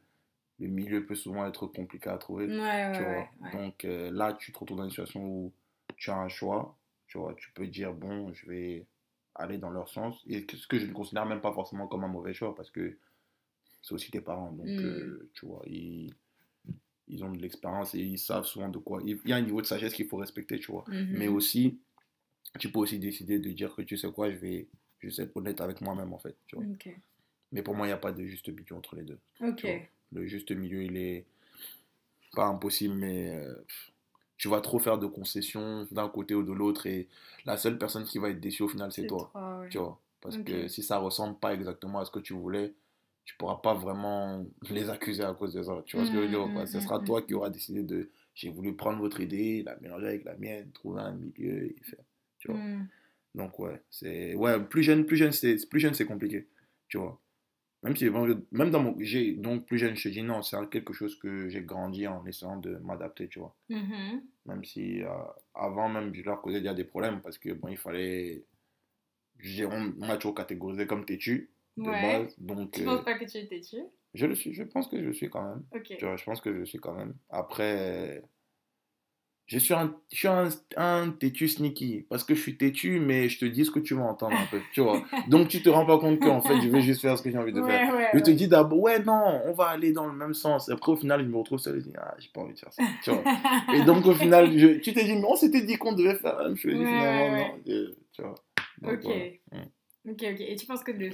le 0.61 0.69
milieu 0.69 1.05
peut 1.07 1.15
souvent 1.15 1.47
être 1.47 1.67
compliqué 1.67 2.11
à 2.11 2.19
trouver. 2.19 2.47
Ouais, 2.47 2.55
ouais, 2.55 2.93
tu 2.95 3.03
vois. 3.03 3.31
ouais. 3.43 3.53
Donc 3.53 3.85
euh, 3.85 4.11
là, 4.13 4.35
tu 4.35 4.53
te 4.53 4.59
retrouves 4.59 4.79
dans 4.79 4.85
une 4.85 4.91
situation 4.91 5.25
où 5.25 5.53
tu 5.97 6.11
as 6.11 6.17
un 6.19 6.29
choix. 6.29 6.77
Tu 7.09 7.19
vois, 7.19 7.35
tu 7.35 7.51
peux 7.53 7.67
dire, 7.67 7.93
bon, 7.95 8.33
je 8.33 8.47
vais 8.47 8.87
aller 9.35 9.59
dans 9.59 9.71
leur 9.71 9.89
sens. 9.89 10.23
Et 10.27 10.47
ce 10.55 10.67
que 10.67 10.79
je 10.79 10.87
ne 10.87 10.93
considère 10.93 11.27
même 11.27 11.41
pas 11.41 11.53
forcément 11.53 11.87
comme 11.89 12.05
un 12.05 12.09
mauvais 12.09 12.35
choix 12.35 12.55
parce 12.55 12.71
que 12.71 12.97
c'est 13.83 13.93
aussi 13.95 14.11
tes 14.11 14.21
parents. 14.21 14.53
Donc, 14.53 14.67
Mm. 14.69 14.85
euh, 14.85 15.31
tu 15.35 15.47
vois, 15.47 15.63
ils, 15.67 16.13
ils 17.09 17.25
ont 17.25 17.33
de 17.33 17.39
l'expérience 17.39 17.95
et 17.95 17.99
ils 18.01 18.19
savent 18.19 18.45
souvent 18.47 18.69
de 18.69 18.79
quoi. 18.79 19.01
Il 19.05 19.19
y 19.27 19.33
a 19.33 19.37
un 19.37 19.41
niveau 19.43 19.61
de 19.61 19.67
sagesse 19.67 19.93
qu'il 19.95 20.07
faut 20.07 20.17
respecter, 20.17 20.59
tu 20.59 20.71
vois. 20.73 20.85
Mhm. 20.89 21.09
Mais 21.11 21.29
aussi, 21.29 21.79
tu 22.59 22.71
peux 22.71 22.79
aussi 22.79 22.99
décider 22.99 23.39
de 23.39 23.51
dire 23.51 23.75
que 23.75 23.83
tu 23.83 23.97
sais 23.97 24.11
quoi, 24.13 24.31
je 24.31 24.37
vais, 24.37 24.69
je 25.01 25.09
vais 25.09 25.23
être 25.25 25.37
honnête 25.37 25.61
avec 25.61 25.81
moi-même 25.81 26.13
en 26.13 26.19
fait. 26.19 26.37
Tu 26.47 26.57
vois. 26.57 26.65
Mais 27.51 27.63
pour 27.63 27.75
moi, 27.75 27.87
il 27.87 27.91
n'y 27.91 27.95
a 27.95 27.99
pas 27.99 28.13
de 28.13 28.25
juste 28.25 28.49
milieu 28.49 28.75
entre 28.77 28.97
les 28.97 29.03
deux. 29.03 29.19
Le 30.13 30.27
juste 30.27 30.53
milieu, 30.53 30.83
il 30.83 30.97
est 30.97 31.27
pas 32.35 32.47
impossible, 32.47 32.95
mais 32.95 33.35
euh, 33.35 33.55
tu 34.39 34.49
vas 34.49 34.61
trop 34.61 34.79
faire 34.79 34.99
de 34.99 35.07
concessions 35.07 35.87
d'un 35.91 36.09
côté 36.09 36.35
ou 36.35 36.43
de 36.43 36.53
l'autre 36.53 36.87
et 36.87 37.09
la 37.45 37.57
seule 37.57 37.79
personne 37.79 38.05
qui 38.05 38.19
va 38.19 38.31
être 38.31 38.41
déçue 38.41 38.63
au 38.63 38.69
final, 38.69 38.93
c'est 38.93 39.07
toi. 39.07 39.31
toi, 39.33 39.61
ouais. 39.61 39.69
Tu 39.69 39.79
vois. 39.79 39.99
Parce 40.21 40.37
que 40.45 40.69
si 40.69 40.83
ça 40.83 40.99
ressemble 40.99 41.39
pas 41.39 41.53
exactement 41.53 41.99
à 41.99 42.05
ce 42.05 42.11
que 42.11 42.21
tu 42.21 42.33
voulais, 42.33 42.73
tu 43.25 43.37
pourras 43.37 43.57
pas 43.57 43.75
vraiment 43.75 44.45
les 44.71 44.91
accuser 44.91 45.23
à 45.23 45.33
cause 45.35 45.55
de 45.55 45.63
ça. 45.63 45.83
Tu 45.87 45.97
vois 45.97 46.05
ce 46.05 46.11
que 46.11 46.17
je 46.17 46.23
veux 46.23 46.29
dire 46.29 46.43
ou 46.43 46.53
pas? 46.53 46.65
Mm, 46.65 46.67
Ce 46.67 46.79
mm, 46.79 46.81
sera 46.81 46.99
mm, 46.99 47.05
toi 47.05 47.21
mm. 47.21 47.27
qui 47.27 47.35
auras 47.35 47.51
décidé 47.51 47.83
de 47.83 48.11
j'ai 48.35 48.51
voulu 48.51 48.75
prendre 48.77 48.99
votre 48.99 49.21
idée, 49.21 49.63
la 49.63 49.77
mélanger 49.77 50.07
avec 50.07 50.25
la 50.25 50.37
mienne, 50.37 50.73
trouver 50.73 51.03
un 51.03 51.13
milieu 51.13 51.67
et 51.67 51.77
faire. 51.83 52.05
Tu 52.39 52.49
vois? 52.49 52.61
Donc 53.35 53.59
ouais, 53.59 53.81
c'est 53.91 54.35
ouais, 54.35 54.63
plus 54.65 54.83
jeune, 54.83 55.07
plus 55.07 55.17
jeune 55.17 55.33
c'est 55.33 55.57
plus 55.69 55.81
jeune 55.81 55.95
c'est 55.95 56.05
compliqué, 56.07 56.49
tu 56.89 56.99
vois? 56.99 57.21
Même 57.83 57.97
si 57.97 58.09
même 58.11 58.71
dans 58.71 58.83
mon 58.83 58.97
j'ai 59.01 59.33
donc 59.35 59.67
plus 59.67 59.79
jeune, 59.79 59.97
je 59.97 60.05
te 60.05 60.09
dis 60.09 60.23
non, 60.23 60.43
c'est 60.43 60.57
quelque 60.71 60.93
chose 60.93 61.19
que 61.19 61.49
j'ai 61.49 61.63
grandi 61.63 62.07
en 62.07 62.25
essayant 62.27 62.57
de 62.59 62.77
m'adapter, 62.79 63.29
tu 63.29 63.39
vois? 63.39 63.57
Même 64.47 64.65
si 64.65 65.03
euh, 65.03 65.09
avant 65.55 65.89
même 65.89 66.15
je 66.15 66.23
leur 66.23 66.43
causais 66.43 66.61
déjà 66.61 66.75
des 66.75 66.85
problèmes 66.85 67.21
parce 67.23 67.39
que 67.39 67.53
bon, 67.53 67.69
il 67.69 67.79
fallait 67.79 68.45
j'ai 69.39 69.67
on 69.67 69.81
m'a 69.81 70.17
toujours 70.17 70.35
catégorisé 70.35 70.87
comme 70.87 71.05
têtu 71.05 71.52
de 71.77 71.91
Ouais. 71.91 72.01
base, 72.03 72.35
donc 72.39 72.73
Tu 72.73 72.83
euh, 72.83 72.85
penses 72.97 73.05
pas 73.05 73.19
que 73.19 73.25
tu 73.25 73.39
es 73.39 73.47
têtu 73.47 73.77
je 74.15 74.27
le 74.27 74.35
suis, 74.35 74.53
je 74.53 74.63
pense 74.63 74.89
que 74.89 74.99
je 74.99 75.05
le 75.05 75.13
suis 75.15 75.31
quand 75.31 75.43
même. 75.43 75.63
Tu 75.85 76.05
vois, 76.05 76.17
je 76.17 76.25
pense 76.25 76.41
que 76.43 76.53
je 76.53 76.59
le 76.59 76.67
suis 76.67 76.79
quand 76.79 76.93
même. 76.93 77.15
Après, 77.31 78.23
je 79.47 79.59
suis 79.59 79.73
un, 79.75 79.95
je 80.11 80.17
suis 80.17 80.29
un, 80.29 80.49
un 80.77 81.11
têtu 81.11 81.49
sneaky. 81.49 82.07
Parce 82.09 82.23
que 82.25 82.35
je 82.35 82.41
suis 82.41 82.57
têtu, 82.59 83.01
mais 83.01 83.29
je 83.31 83.39
te 83.39 83.45
dis 83.47 83.65
ce 83.65 83.71
que 83.71 83.81
tu 83.81 83.95
vas 83.95 84.03
entendre 84.05 84.37
un 84.39 84.47
peu. 84.47 84.61
Tu 84.73 84.81
vois. 84.83 85.03
Donc, 85.29 85.49
tu 85.49 85.63
te 85.63 85.69
rends 85.71 85.87
pas 85.87 85.99
compte 85.99 86.21
qu'en 86.21 86.41
fait, 86.43 86.61
je 86.61 86.69
vais 86.69 86.83
juste 86.83 87.01
faire 87.01 87.17
ce 87.19 87.23
que 87.23 87.31
j'ai 87.31 87.39
envie 87.39 87.53
de 87.55 87.63
faire. 87.63 87.91
Ouais, 87.95 88.09
Je 88.15 88.19
te 88.21 88.31
dis 88.31 88.49
d'abord, 88.49 88.79
ouais, 88.81 88.99
non, 89.03 89.41
on 89.47 89.53
va 89.53 89.69
aller 89.69 89.93
dans 89.93 90.07
le 90.07 90.13
même 90.13 90.35
sens. 90.35 90.69
Après, 90.69 90.93
au 90.93 90.97
final, 90.97 91.23
je 91.23 91.29
me 91.29 91.37
retrouve 91.37 91.59
seul 91.59 91.77
et 91.77 91.81
je 91.81 91.87
dis, 91.87 91.95
ah, 91.99 92.15
j'ai 92.19 92.29
pas 92.35 92.43
envie 92.43 92.55
de 92.55 92.59
faire 92.59 92.73
ça. 92.73 92.83
Tu 93.03 93.11
vois. 93.11 93.25
Et 93.75 93.83
donc, 93.83 94.05
au 94.07 94.15
final, 94.15 94.59
je- 94.59 94.79
tu 94.79 94.93
t'es 94.93 95.05
dit, 95.05 95.15
mais 95.15 95.25
on 95.27 95.37
s'était 95.37 95.63
dit 95.63 95.77
qu'on 95.77 95.93
devait 95.93 96.17
faire 96.17 96.37
la 96.37 96.45
même 96.49 96.57
chose. 96.57 96.73
Finalement, 96.87 97.31
non. 97.31 97.59
Tu 97.65 98.23
vois. 98.23 98.35
Donc, 98.81 99.05
Ok. 99.05 99.07
Mm. 99.53 100.11
Ok, 100.11 100.25
ok. 100.33 100.41
Et 100.41 100.57
tu 100.57 100.67
penses 100.67 100.83
que 100.83 100.93
le, 100.93 101.11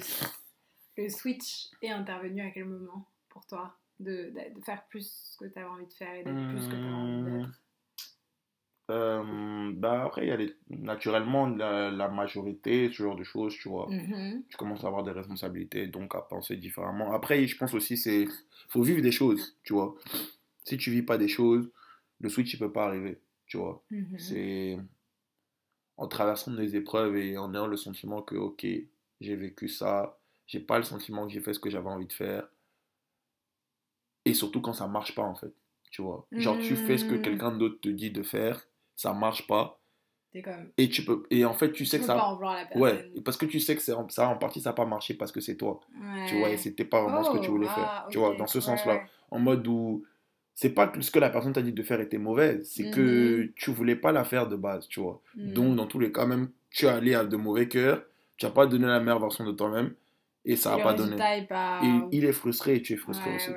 le 1.02 1.08
switch 1.08 1.70
est 1.82 1.90
intervenu 1.90 2.42
à 2.42 2.50
quel 2.50 2.66
moment 2.66 3.08
pour 3.28 3.46
toi 3.46 3.76
de, 4.00 4.30
de, 4.30 4.54
de 4.58 4.64
faire 4.64 4.86
plus 4.88 5.10
ce 5.32 5.36
que 5.38 5.50
tu 5.50 5.58
avais 5.58 5.68
envie 5.68 5.86
de 5.86 5.92
faire 5.92 6.14
et 6.14 6.24
d'être 6.24 6.44
plus 6.46 6.60
ce 6.60 6.68
que 6.68 6.76
tu 6.76 6.86
avais 6.86 6.96
envie 6.96 7.18
Hmm. 7.18 7.24
d'être 7.24 7.50
Euh, 8.90 9.72
bah 9.76 10.04
après, 10.04 10.24
il 10.24 10.28
y 10.28 10.32
a 10.32 10.36
les- 10.36 10.56
naturellement 10.70 11.46
la, 11.46 11.90
la 11.90 12.08
majorité, 12.08 12.88
ce 12.88 13.02
genre 13.02 13.16
de 13.16 13.22
choses, 13.24 13.54
tu 13.54 13.68
vois. 13.68 13.88
Mhm. 13.90 14.44
Tu 14.48 14.56
commences 14.56 14.82
à 14.82 14.86
avoir 14.86 15.02
des 15.02 15.10
responsabilités, 15.10 15.86
donc 15.88 16.14
à 16.14 16.22
penser 16.22 16.56
différemment. 16.56 17.12
Après, 17.12 17.46
je 17.46 17.56
pense 17.58 17.74
aussi, 17.74 17.98
c'est 17.98 18.26
faut 18.70 18.82
vivre 18.82 19.02
des 19.02 19.12
choses, 19.12 19.58
tu 19.62 19.74
vois. 19.74 19.94
Si 20.64 20.78
tu 20.78 20.90
vis 20.90 21.02
pas 21.02 21.18
des 21.18 21.28
choses, 21.28 21.70
le 22.20 22.28
switch, 22.30 22.54
il 22.54 22.58
peut 22.58 22.72
pas 22.72 22.86
arriver, 22.86 23.20
tu 23.46 23.58
vois. 23.58 23.84
Mhm. 23.90 24.18
C'est 24.18 24.78
en 25.96 26.08
traversant 26.08 26.52
des 26.54 26.76
épreuves 26.76 27.16
et 27.16 27.36
en 27.38 27.52
ayant 27.54 27.66
le 27.66 27.76
sentiment 27.76 28.22
que, 28.22 28.36
ok, 28.36 28.66
j'ai 29.20 29.36
vécu 29.36 29.68
ça, 29.68 30.18
j'ai 30.48 30.60
pas 30.60 30.78
le 30.78 30.84
sentiment 30.84 31.26
que 31.28 31.32
j'ai 31.34 31.40
fait 31.42 31.54
ce 31.54 31.60
que 31.60 31.70
j'avais 31.70 31.88
envie 31.90 32.08
de 32.08 32.14
faire. 32.14 32.48
Et 34.24 34.34
surtout 34.34 34.60
quand 34.60 34.72
ça 34.72 34.86
marche 34.86 35.14
pas, 35.14 35.22
en 35.22 35.34
fait, 35.34 35.52
tu 35.90 36.02
vois. 36.02 36.28
Genre, 36.36 36.58
tu 36.58 36.76
fais 36.76 36.98
ce 36.98 37.04
que 37.04 37.14
Mhm. 37.14 37.22
quelqu'un 37.22 37.52
d'autre 37.52 37.80
te 37.80 37.88
dit 37.88 38.10
de 38.10 38.22
faire, 38.22 38.66
ça 38.94 39.12
marche 39.12 39.46
pas, 39.46 39.80
comme. 40.44 40.72
et 40.76 40.88
tu 40.88 41.04
peux, 41.04 41.24
et 41.30 41.44
en 41.44 41.54
fait, 41.54 41.72
tu 41.72 41.84
sais 41.86 41.98
Tu 41.98 42.00
que 42.00 42.04
peux 42.04 42.12
pas 42.12 42.24
ça, 42.24 42.32
en 42.32 42.38
la 42.40 42.64
ouais, 42.74 43.10
parce 43.24 43.36
que 43.36 43.46
tu 43.46 43.60
sais 43.60 43.76
que 43.76 43.82
c'est 43.82 43.92
en- 43.92 44.08
ça, 44.08 44.28
en 44.28 44.38
partie, 44.38 44.60
ça 44.60 44.70
n'a 44.70 44.74
pas 44.74 44.86
marché 44.86 45.14
parce 45.14 45.32
que 45.32 45.40
c'est 45.40 45.56
toi, 45.56 45.80
tu 46.24 46.34
vois, 46.34 46.52
et 46.52 46.56
Ouais. 46.56 46.58
c'était 46.58 46.84
pas 46.84 47.02
vraiment 47.02 47.22
ce 47.22 47.30
que 47.30 47.38
tu 47.38 47.50
Oh, 47.50 47.52
voulais 47.52 47.68
ah, 47.68 47.74
faire, 47.74 47.90
tu 48.08 48.18
ok. 48.18 48.20
vois, 48.20 48.34
dans 48.34 48.46
ce 48.46 48.60
Ouais, 48.62 48.62
sens-là. 48.62 49.02
ouais. 49.02 49.10
En 49.30 49.38
mode 49.40 49.66
où 49.66 50.04
c'est 50.54 50.70
pas 50.70 50.88
que 50.88 51.00
ce 51.00 51.10
que 51.10 51.18
la 51.18 51.30
personne 51.30 51.52
t'a 51.52 51.62
dit 51.62 51.72
de 51.72 51.82
faire 51.82 52.00
était 52.00 52.18
mauvais, 52.18 52.62
c'est 52.64 52.88
que 52.88 53.52
tu 53.56 53.70
voulais 53.72 53.96
pas 53.96 54.12
la 54.12 54.24
faire 54.24 54.48
de 54.48 54.56
base, 54.56 54.88
tu 54.88 55.00
vois. 55.00 55.22
Donc, 55.44 55.76
dans 55.76 55.86
tous 55.86 55.98
les 56.00 56.12
cas, 56.12 56.26
même 56.26 56.50
tu 56.70 56.86
es 56.86 56.88
allé 56.88 57.14
à 57.14 57.24
de 57.24 57.36
mauvais 57.36 57.68
cœurs, 57.68 58.04
tu 58.36 58.46
n'as 58.46 58.52
pas 58.52 58.66
donné 58.66 58.86
la 58.86 59.00
meilleure 59.00 59.20
version 59.20 59.44
de 59.44 59.52
toi-même 59.52 59.94
et 60.48 60.56
ça 60.56 60.76
n'a 60.76 60.82
pas 60.82 60.94
donné. 60.94 61.16
il 62.10 62.24
est 62.24 62.32
frustré 62.32 62.76
et 62.76 62.82
tu 62.82 62.94
es 62.94 62.96
frustré 62.96 63.36
aussi. 63.36 63.50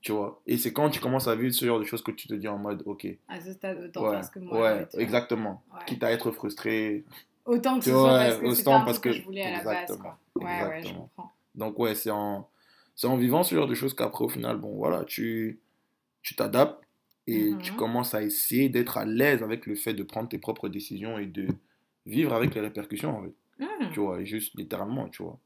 Tu 0.00 0.12
vois. 0.12 0.40
Et 0.46 0.56
c'est 0.56 0.72
quand 0.72 0.88
tu 0.88 0.98
commences 0.98 1.28
à 1.28 1.34
vivre 1.34 1.52
ce 1.52 1.66
genre 1.66 1.78
de 1.78 1.84
choses 1.84 2.02
que 2.02 2.10
tu 2.10 2.26
te 2.26 2.32
dis 2.32 2.48
en 2.48 2.56
mode, 2.56 2.82
ok. 2.86 3.06
À 3.28 3.38
ce 3.38 3.52
stade, 3.52 3.78
autant 3.84 4.10
faire 4.10 4.24
ce 4.24 4.30
que 4.30 4.38
moi. 4.38 4.60
Ouais, 4.60 4.88
exactement. 4.94 5.62
Quitte 5.86 6.02
à 6.02 6.10
être 6.10 6.30
frustré. 6.30 7.04
Autant 7.44 7.78
que 7.78 7.84
ce 7.84 7.90
soit 7.90 8.18
parce 8.18 8.38
que 8.38 8.54
c'est 8.54 8.64
parce 8.64 8.98
que, 8.98 9.08
que 9.10 9.14
je 9.14 9.22
voulais 9.22 9.42
à 9.42 9.58
la 9.58 9.64
base. 9.64 9.98
Quoi. 9.98 10.18
Ouais, 10.36 10.44
ouais, 10.44 10.82
je 10.82 10.94
comprends. 10.94 11.32
Donc, 11.54 11.78
ouais, 11.78 11.94
c'est 11.94 12.10
en, 12.10 12.48
en 13.04 13.16
vivant 13.16 13.42
ce 13.42 13.54
genre 13.54 13.66
de 13.66 13.74
choses 13.74 13.92
qu'après, 13.92 14.24
au 14.24 14.28
final, 14.28 14.56
bon, 14.56 14.76
voilà, 14.76 15.04
tu 15.04 15.60
tu 16.22 16.36
t'adaptes 16.36 16.82
et 17.26 17.52
tu 17.62 17.72
mhm. 17.72 17.78
commences 17.78 18.14
à 18.14 18.22
essayer 18.22 18.68
d'être 18.68 18.98
à 18.98 19.04
l'aise 19.04 19.42
avec 19.42 19.66
le 19.66 19.74
fait 19.74 19.94
de 19.94 20.02
prendre 20.02 20.28
tes 20.28 20.38
propres 20.38 20.68
décisions 20.68 21.18
et 21.18 21.26
de 21.26 21.48
vivre 22.06 22.32
avec 22.32 22.54
les 22.54 22.60
répercussions, 22.60 23.18
en 23.18 23.22
fait. 23.22 23.34
Mhm. 23.58 23.92
Tu 23.92 24.00
vois, 24.00 24.22
juste 24.24 24.54
littéralement, 24.56 25.08
tu 25.08 25.22
vois. 25.22 25.38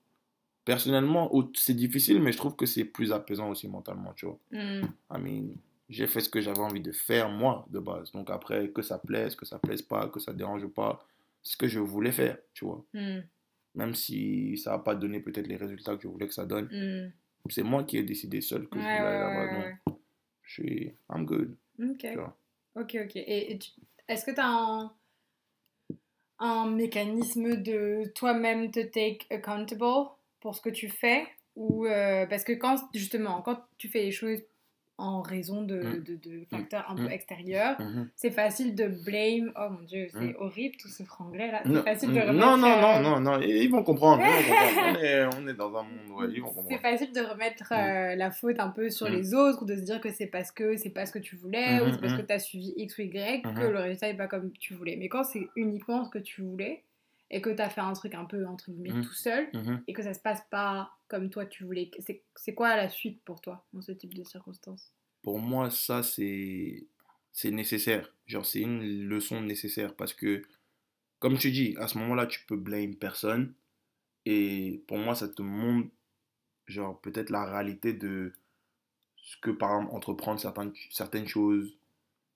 Personnellement, 0.64 1.30
c'est 1.54 1.74
difficile, 1.74 2.22
mais 2.22 2.32
je 2.32 2.38
trouve 2.38 2.56
que 2.56 2.66
c'est 2.66 2.84
plus 2.84 3.12
apaisant 3.12 3.50
aussi 3.50 3.68
mentalement, 3.68 4.12
tu 4.14 4.26
vois. 4.26 4.38
Mhm. 4.50 4.82
I 5.10 5.18
mean, 5.20 5.54
j'ai 5.90 6.06
fait 6.06 6.20
ce 6.20 6.28
que 6.28 6.40
j'avais 6.40 6.60
envie 6.60 6.80
de 6.80 6.92
faire, 6.92 7.28
moi, 7.28 7.66
de 7.70 7.78
base. 7.78 8.12
Donc 8.12 8.30
après, 8.30 8.68
que 8.68 8.80
ça 8.80 8.98
plaise, 8.98 9.34
que 9.34 9.44
ça 9.44 9.58
plaise 9.58 9.82
pas, 9.82 10.08
que 10.08 10.20
ça 10.20 10.32
dérange 10.32 10.66
pas, 10.68 11.06
ce 11.42 11.56
que 11.56 11.68
je 11.68 11.80
voulais 11.80 12.12
faire, 12.12 12.38
tu 12.54 12.64
vois. 12.64 12.84
Même 13.74 13.94
si 13.94 14.56
ça 14.56 14.72
n'a 14.72 14.78
pas 14.78 14.94
donné 14.94 15.20
peut-être 15.20 15.46
les 15.46 15.56
résultats 15.56 15.96
que 15.96 16.02
je 16.02 16.08
voulais 16.08 16.28
que 16.28 16.34
ça 16.34 16.46
donne. 16.46 17.12
C'est 17.50 17.62
moi 17.62 17.84
qui 17.84 17.98
ai 17.98 18.02
décidé 18.02 18.40
seul 18.40 18.66
que 18.68 18.78
je 18.78 18.84
voulais 18.84 19.06
aller 19.06 19.18
là-bas 19.18 19.72
je 20.44 20.52
suis, 20.52 20.94
I'm 21.10 21.24
good. 21.24 21.56
Ok. 21.78 22.06
Ok, 22.76 22.96
ok. 23.04 23.16
Et, 23.16 23.58
est-ce 24.08 24.24
que 24.24 24.30
tu 24.32 24.40
as 24.40 24.46
un, 24.46 24.92
un 26.38 26.70
mécanisme 26.70 27.56
de 27.62 28.12
toi-même 28.14 28.70
te 28.70 28.80
take 28.80 29.26
accountable? 29.30 30.10
Pour 30.44 30.54
ce 30.54 30.60
que 30.60 30.68
tu 30.68 30.90
fais 30.90 31.26
ou 31.56 31.86
euh, 31.86 32.26
parce 32.26 32.44
que 32.44 32.52
quand 32.52 32.76
justement 32.94 33.40
quand 33.40 33.58
tu 33.78 33.88
fais 33.88 34.02
les 34.02 34.12
choses 34.12 34.42
en 34.96 35.22
raison 35.22 35.62
de, 35.62 35.76
mm. 35.76 36.04
de, 36.04 36.14
de 36.16 36.44
facteurs 36.48 36.84
un 36.88 36.94
peu 36.94 37.08
mm. 37.08 37.10
extérieurs. 37.10 37.76
Mm-hmm. 37.80 38.08
C'est 38.14 38.30
facile 38.30 38.74
de 38.76 38.86
blame. 38.86 39.52
Oh 39.56 39.70
mon 39.70 39.82
dieu, 39.82 40.06
c'est 40.12 40.20
mm. 40.20 40.36
horrible 40.38 40.76
tout 40.76 40.88
ce 40.88 41.02
franglais 41.02 41.50
là. 41.50 41.62
C'est 41.64 41.82
facile 41.82 42.12
de 42.12 42.20
remettre. 42.20 42.34
Non, 42.34 42.56
non, 42.56 42.80
non, 42.80 43.00
non, 43.00 43.20
non, 43.20 43.40
ils 43.40 43.68
vont 43.68 43.82
comprendre. 43.82 44.22
Ils 44.24 44.30
vont 44.30 44.54
comprendre. 44.54 44.98
on, 45.00 45.02
est, 45.02 45.24
on, 45.36 45.48
est, 45.48 45.54
dans 45.54 45.76
un 45.76 45.82
monde, 45.82 46.10
ouais, 46.16 46.26
ils 46.32 46.40
vont 46.40 46.48
comprendre. 46.48 46.68
C'est 46.70 46.78
facile 46.78 47.12
de 47.12 47.20
remettre 47.20 47.72
euh, 47.72 48.14
la 48.14 48.30
faute 48.30 48.60
un 48.60 48.68
peu 48.68 48.88
sur 48.88 49.08
les 49.08 49.34
autres 49.34 49.62
ou 49.62 49.66
de 49.66 49.74
se 49.74 49.82
dire 49.82 50.00
que 50.00 50.12
c'est 50.12 50.28
parce 50.28 50.52
que 50.52 50.76
c'est 50.76 50.90
pas 50.90 51.06
ce 51.06 51.12
que 51.12 51.18
tu 51.18 51.34
voulais 51.34 51.80
ou 51.80 51.86
mm-hmm, 51.86 51.92
c'est 51.94 52.00
parce 52.00 52.12
que 52.12 52.22
mm-hmm. 52.22 52.26
tu 52.26 52.32
as 52.32 52.38
suivi 52.38 52.74
X 52.76 52.98
ou 52.98 53.02
Y 53.02 53.42
que 53.42 53.66
le 53.66 53.80
résultat 53.80 54.06
n'est 54.06 54.16
pas 54.16 54.28
comme 54.28 54.52
tu 54.52 54.74
voulais. 54.74 54.94
Mais 54.96 55.08
quand 55.08 55.24
c'est 55.24 55.48
uniquement 55.56 56.04
ce 56.04 56.10
que 56.10 56.18
tu 56.18 56.42
voulais 56.42 56.84
et 57.34 57.40
que 57.40 57.50
tu 57.50 57.60
as 57.60 57.68
fait 57.68 57.80
un 57.80 57.92
truc 57.94 58.14
un 58.14 58.26
peu 58.26 58.46
entre 58.46 58.70
guillemets 58.70 59.02
tout 59.02 59.12
seul 59.12 59.50
et 59.88 59.92
que 59.92 60.02
ça 60.02 60.14
se 60.14 60.20
passe 60.20 60.40
pas 60.50 60.92
comme 61.08 61.30
toi 61.30 61.44
tu 61.44 61.64
voulais. 61.64 61.90
C'est 62.36 62.54
quoi 62.54 62.76
la 62.76 62.88
suite 62.88 63.20
pour 63.24 63.40
toi 63.40 63.66
dans 63.72 63.82
ce 63.82 63.90
type 63.90 64.14
de 64.14 64.22
circonstances? 64.22 64.94
Pour 65.20 65.40
moi, 65.40 65.68
ça, 65.68 66.02
c'est 66.04 66.86
nécessaire. 67.44 68.14
Genre, 68.26 68.46
c'est 68.46 68.60
une 68.60 69.08
leçon 69.08 69.40
nécessaire 69.40 69.96
parce 69.96 70.14
que, 70.14 70.42
comme 71.18 71.36
tu 71.36 71.50
dis, 71.50 71.74
à 71.78 71.88
ce 71.88 71.98
moment-là, 71.98 72.26
tu 72.26 72.46
peux 72.46 72.56
blâmer 72.56 72.94
personne. 72.94 73.52
Et 74.26 74.84
pour 74.86 74.98
moi, 74.98 75.16
ça 75.16 75.26
te 75.26 75.42
montre, 75.42 75.90
genre, 76.66 77.00
peut-être 77.00 77.30
la 77.30 77.44
réalité 77.44 77.94
de 77.94 78.32
ce 79.16 79.36
que, 79.38 79.50
par 79.50 79.74
exemple, 79.74 79.96
entreprendre 79.96 80.38
certaines, 80.38 80.72
certaines 80.90 81.26
choses 81.26 81.76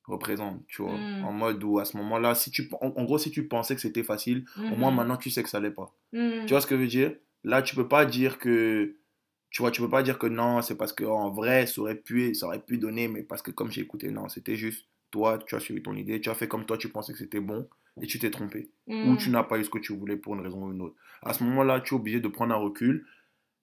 représente, 0.09 0.67
tu 0.67 0.83
vois. 0.83 0.95
Hmm. 0.95 1.25
En 1.25 1.33
mode 1.33 1.63
où, 1.63 1.79
à 1.79 1.85
ce 1.85 1.97
moment-là, 1.99 2.35
si 2.35 2.51
tu, 2.51 2.69
en, 2.81 3.05
gros, 3.05 3.19
si 3.19 3.31
tu 3.31 3.47
pensais 3.47 3.75
que 3.75 3.81
c'était 3.81 4.03
facile, 4.03 4.45
au 4.57 4.77
moins 4.77 4.91
hmm. 4.91 4.97
maintenant, 4.97 5.17
tu 5.17 5.31
sais 5.31 5.43
que 5.43 5.49
ça 5.49 5.61
l'est 5.61 5.71
pas. 5.71 5.95
Hmm. 6.13 6.47
Tu 6.47 6.55
vois 6.55 6.61
ce 6.61 6.67
que 6.67 6.77
je 6.77 6.81
veux 6.81 6.87
dire? 6.87 7.15
Là, 7.45 7.63
tu 7.63 7.77
peux 7.77 7.89
pas 7.89 8.05
dire 8.05 8.39
que. 8.39 8.97
Tu 9.51 9.63
vois, 9.63 9.71
tu 9.71 9.81
peux 9.81 9.89
pas 9.89 10.03
dire 10.03 10.19
que 10.19 10.27
non, 10.27 10.61
c'est 10.61 10.77
parce 10.77 10.93
qu'en 10.93 11.31
vrai, 11.31 11.67
ça 11.67 11.81
aurait, 11.81 11.95
pu, 11.95 12.35
ça 12.35 12.47
aurait 12.47 12.61
pu 12.61 12.77
donner, 12.77 13.09
mais 13.09 13.23
parce 13.23 13.41
que 13.41 13.51
comme 13.51 13.71
j'ai 13.71 13.81
écouté, 13.81 14.11
non, 14.11 14.29
c'était 14.29 14.57
juste 14.57 14.87
toi, 15.11 15.39
tu 15.39 15.55
as 15.55 15.61
suivi 15.61 15.83
ton 15.83 15.95
idée, 15.95 16.21
tu 16.21 16.29
as 16.29 16.35
fait 16.35 16.49
comme 16.49 16.67
toi, 16.67 16.77
tu 16.77 16.91
pensais 16.91 17.13
que 17.13 17.19
c'était 17.19 17.41
bon, 17.41 17.67
et 18.03 18.07
tu 18.07 18.19
t'es 18.19 18.31
trompé. 18.31 18.71
Ou 18.87 19.17
tu 19.17 19.31
n'as 19.31 19.45
pas 19.45 19.59
eu 19.59 19.65
ce 19.65 19.71
que 19.71 19.79
tu 19.79 19.97
voulais 19.97 20.19
pour 20.19 20.35
une 20.35 20.43
raison 20.43 20.67
ou 20.67 20.73
une 20.73 20.83
autre. 20.83 20.97
À 21.23 21.33
ce 21.33 21.43
moment-là, 21.45 21.81
tu 21.81 21.95
es 21.95 21.97
obligé 21.97 22.21
de 22.21 22.29
prendre 22.29 22.55
un 22.55 22.59
recul, 22.59 23.07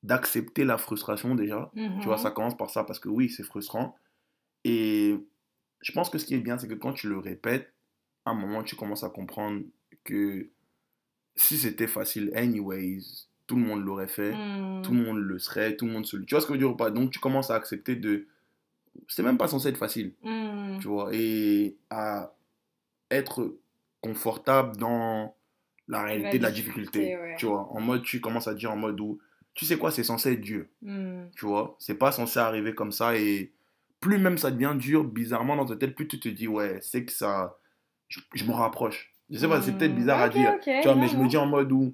d'accepter 0.02 0.64
la 0.64 0.80
frustration 0.80 1.36
déjà. 1.36 1.72
Tu 1.76 2.06
vois, 2.06 2.18
ça 2.18 2.32
commence 2.32 2.58
par 2.58 2.72
ça, 2.72 2.84
parce 2.84 2.98
que 2.98 3.10
oui, 3.10 3.30
c'est 3.30 3.44
frustrant. 3.44 3.96
Et 4.64 5.16
je 5.86 5.92
pense 5.92 6.10
que 6.10 6.18
ce 6.18 6.26
qui 6.26 6.34
est 6.34 6.40
bien, 6.40 6.58
c'est 6.58 6.68
que 6.68 6.74
quand 6.74 6.94
tu 6.94 7.08
le 7.08 7.20
répètes, 7.20 7.72
à 8.26 8.32
un 8.32 8.34
moment, 8.34 8.64
tu 8.64 8.76
commences 8.76 9.04
à 9.04 9.10
comprendre 9.10 9.62
que 10.04 10.50
si 11.36 11.58
c'était 11.58 11.86
facile, 11.86 12.32
anyways, 12.36 13.02
tout 13.46 13.56
le 13.56 13.62
monde 13.62 13.86
l'aurait 13.86 14.08
fait, 14.08 14.32
tout 14.32 14.94
le 14.94 15.00
hmm. 15.00 15.06
monde 15.06 15.18
le 15.20 15.38
serait, 15.38 15.76
tout 15.76 15.86
le 15.86 15.92
monde 15.92 16.08
se 16.08 16.18
Tu 16.18 16.34
vois 16.34 16.42
ce 16.42 16.48
que 16.48 16.54
je 16.54 16.58
veux 16.58 16.66
dire 16.66 16.72
ou 16.72 16.76
pas? 16.76 16.90
Donc 16.90 17.12
tu 17.12 17.20
commences 17.20 17.52
à 17.52 17.56
accepter 17.56 17.96
de. 17.96 18.26
C'est 19.08 19.22
même 19.22 19.38
pas 19.38 19.48
censé 19.48 19.68
être 19.68 19.78
facile. 19.78 20.16
Hmm. 20.24 20.80
Tu 20.80 20.88
vois? 20.88 21.12
Et 21.14 21.78
à 21.92 22.34
être 23.12 23.56
confortable 24.02 24.78
dans 24.78 25.36
la 25.88 26.02
réalité 26.02 26.40
de 26.40 26.44
la 26.44 26.52
difficulté. 26.52 27.16
Tu 27.38 27.46
vois? 27.46 27.72
En 27.72 27.80
mode, 27.80 28.02
tu 28.02 28.22
commences 28.22 28.48
à 28.48 28.56
dire 28.56 28.72
en 28.72 28.78
mode 28.78 29.00
où. 29.00 29.20
Tu 29.54 29.66
sais 29.66 29.78
quoi, 29.78 29.92
c'est 29.92 30.04
censé 30.04 30.32
être 30.32 30.42
Dieu. 30.42 30.68
Hmm. 30.82 31.26
Tu 31.36 31.46
vois? 31.46 31.76
C'est 31.78 32.00
pas 32.00 32.12
censé 32.12 32.40
arriver 32.40 32.74
comme 32.74 32.92
ça 32.92 33.16
et 33.16 33.52
plus 34.06 34.20
même 34.20 34.38
ça 34.38 34.52
devient 34.52 34.76
dur, 34.78 35.04
bizarrement 35.04 35.56
dans 35.56 35.66
ta 35.66 35.76
tête, 35.76 35.96
plus 35.96 36.08
tu 36.08 36.20
te 36.20 36.30
dis, 36.30 36.48
ouais, 36.48 36.78
c'est 36.82 37.06
que 37.06 37.12
ça. 37.12 37.58
Je, 38.08 38.20
je 38.36 38.46
me 38.46 38.52
rapproche. 38.52 39.12
Je 39.32 39.40
sais 39.40 39.48
pas, 39.48 39.62
c'est 39.64 39.72
peut-être 39.76 39.96
bizarre 39.96 40.22
à 40.22 40.30
dire. 40.30 40.52
tu 40.82 40.88
vois, 40.88 40.96
mais 40.96 41.08
je 41.08 41.18
me 41.18 41.28
dis 41.28 41.38
en 41.38 41.48
mode 41.48 41.72
où 41.72 41.94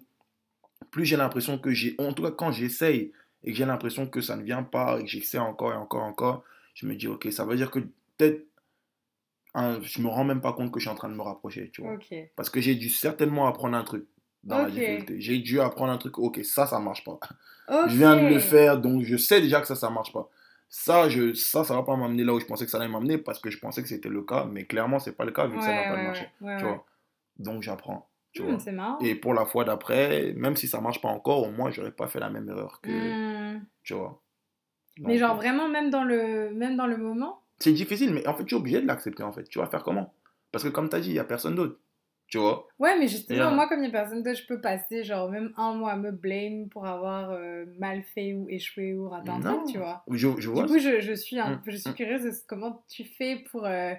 plus 0.91 1.05
j'ai 1.05 1.15
l'impression 1.15 1.57
que 1.57 1.71
j'ai, 1.71 1.95
en 1.99 2.11
tout 2.11 2.21
cas 2.23 2.31
quand 2.31 2.51
j'essaye 2.51 3.13
et 3.43 3.51
que 3.51 3.57
j'ai 3.57 3.65
l'impression 3.65 4.07
que 4.07 4.19
ça 4.19 4.35
ne 4.35 4.43
vient 4.43 4.63
pas 4.63 4.99
et 4.99 5.03
que 5.03 5.09
j'essaie 5.09 5.37
encore 5.37 5.71
et 5.71 5.75
encore 5.77 6.01
et 6.01 6.05
encore, 6.09 6.43
je 6.73 6.85
me 6.85 6.95
dis 6.95 7.07
ok, 7.07 7.31
ça 7.31 7.45
veut 7.45 7.55
dire 7.55 7.71
que 7.71 7.79
peut-être 7.79 8.45
hein, 9.53 9.79
je 9.81 10.01
me 10.01 10.07
rends 10.09 10.25
même 10.25 10.41
pas 10.41 10.51
compte 10.51 10.71
que 10.73 10.79
je 10.79 10.83
suis 10.85 10.91
en 10.91 10.95
train 10.95 11.07
de 11.09 11.15
me 11.15 11.21
rapprocher, 11.21 11.69
tu 11.73 11.81
vois. 11.81 11.93
Parce 12.35 12.49
que 12.49 12.59
j'ai 12.59 12.75
dû 12.75 12.89
certainement 12.89 13.47
apprendre 13.47 13.77
un 13.77 13.83
truc 13.85 14.05
dans 14.43 14.57
la 14.57 14.69
difficulté. 14.71 15.21
J'ai 15.21 15.39
dû 15.39 15.61
apprendre 15.61 15.93
un 15.93 15.97
truc, 15.97 16.17
ok, 16.19 16.43
ça, 16.43 16.67
ça 16.67 16.79
marche 16.79 17.05
pas. 17.05 17.19
Je 17.87 17.95
viens 17.95 18.15
de 18.17 18.27
le 18.27 18.39
faire, 18.39 18.77
donc 18.81 19.03
je 19.03 19.15
sais 19.15 19.39
déjà 19.39 19.61
que 19.61 19.67
ça, 19.67 19.75
ça 19.75 19.89
marche 19.89 20.11
pas. 20.11 20.29
Ça, 20.73 21.09
je, 21.09 21.33
ça, 21.33 21.65
ça 21.65 21.75
va 21.75 21.83
pas 21.83 21.97
m'amener 21.97 22.23
là 22.23 22.33
où 22.33 22.39
je 22.39 22.45
pensais 22.45 22.63
que 22.63 22.71
ça 22.71 22.77
allait 22.77 22.87
m'amener 22.87 23.17
parce 23.17 23.39
que 23.39 23.49
je 23.49 23.59
pensais 23.59 23.81
que 23.81 23.89
c'était 23.89 24.07
le 24.07 24.23
cas, 24.23 24.45
mais 24.45 24.65
clairement, 24.65 24.99
c'est 24.99 25.11
pas 25.11 25.25
le 25.25 25.31
cas 25.31 25.45
vu 25.45 25.57
que 25.57 25.63
ça 25.63 25.73
n'a 25.73 25.83
pas 25.83 26.01
marché. 26.01 26.29
tu 26.39 26.63
vois. 26.63 26.85
Donc 27.37 27.61
j'apprends. 27.61 28.09
Hmm, 28.39 28.57
c'est 28.57 28.71
marrant. 28.71 28.97
Et 28.99 29.15
pour 29.15 29.33
la 29.33 29.45
fois 29.45 29.65
d'après, 29.65 30.31
même 30.37 30.55
si 30.55 30.69
ça 30.69 30.79
marche 30.79 31.01
pas 31.01 31.09
encore, 31.09 31.45
au 31.45 31.51
moins 31.51 31.69
j'aurais 31.71 31.91
pas 31.91 32.07
fait 32.07 32.21
la 32.21 32.29
même 32.29 32.47
erreur 32.47 32.79
que. 32.81 33.57
Hmm. 33.57 33.65
Tu 33.83 33.93
vois. 33.93 34.23
mais 34.99 35.17
genre 35.17 35.31
euh, 35.31 35.35
vraiment, 35.35 35.67
même 35.67 35.89
dans 35.89 36.05
le, 36.05 36.51
même 36.53 36.77
dans 36.77 36.87
le 36.87 36.95
moment? 36.95 37.43
C'est 37.59 37.73
difficile, 37.73 38.13
mais 38.13 38.25
en 38.25 38.33
fait, 38.33 38.45
tu 38.45 38.55
es 38.55 38.57
obligé 38.57 38.81
de 38.81 38.87
l'accepter 38.87 39.23
en 39.23 39.33
fait. 39.33 39.43
Tu 39.43 39.59
vas 39.59 39.65
faire 39.67 39.83
comment? 39.83 40.13
Parce 40.53 40.63
que 40.63 40.69
comme 40.69 40.87
tu 40.87 40.95
as 40.95 41.01
dit, 41.01 41.09
il 41.09 41.15
y 41.15 41.19
a 41.19 41.25
personne 41.25 41.55
d'autre. 41.55 41.77
Tu 42.31 42.37
vois? 42.37 42.65
Ouais, 42.79 42.97
mais 42.97 43.09
justement, 43.09 43.51
moi, 43.51 43.67
comme 43.67 43.83
a 43.83 43.89
personne 43.89 44.23
je 44.23 44.45
peux 44.45 44.61
passer 44.61 45.03
genre 45.03 45.29
même 45.29 45.51
un 45.57 45.73
mois 45.73 45.91
à 45.91 45.95
me 45.97 46.11
blame 46.11 46.69
pour 46.69 46.85
avoir 46.85 47.31
euh, 47.31 47.65
mal 47.77 48.03
fait 48.03 48.33
ou 48.33 48.47
échoué 48.47 48.93
ou 48.93 49.09
raté 49.09 49.29
un 49.29 49.41
truc, 49.41 49.65
tu 49.69 49.77
vois. 49.77 50.01
Je, 50.09 50.29
je 50.39 50.49
vois. 50.49 50.63
Du 50.63 50.71
coup, 50.71 50.79
je, 50.79 51.01
je 51.01 51.11
suis, 51.11 51.37
un, 51.37 51.55
hmm, 51.55 51.61
je 51.67 51.75
suis 51.75 51.93
curieuse 51.93 52.23
de 52.23 52.31
comment 52.47 52.83
tu 52.87 53.03
fais 53.03 53.43
pour. 53.51 53.65
Euh, 53.65 53.93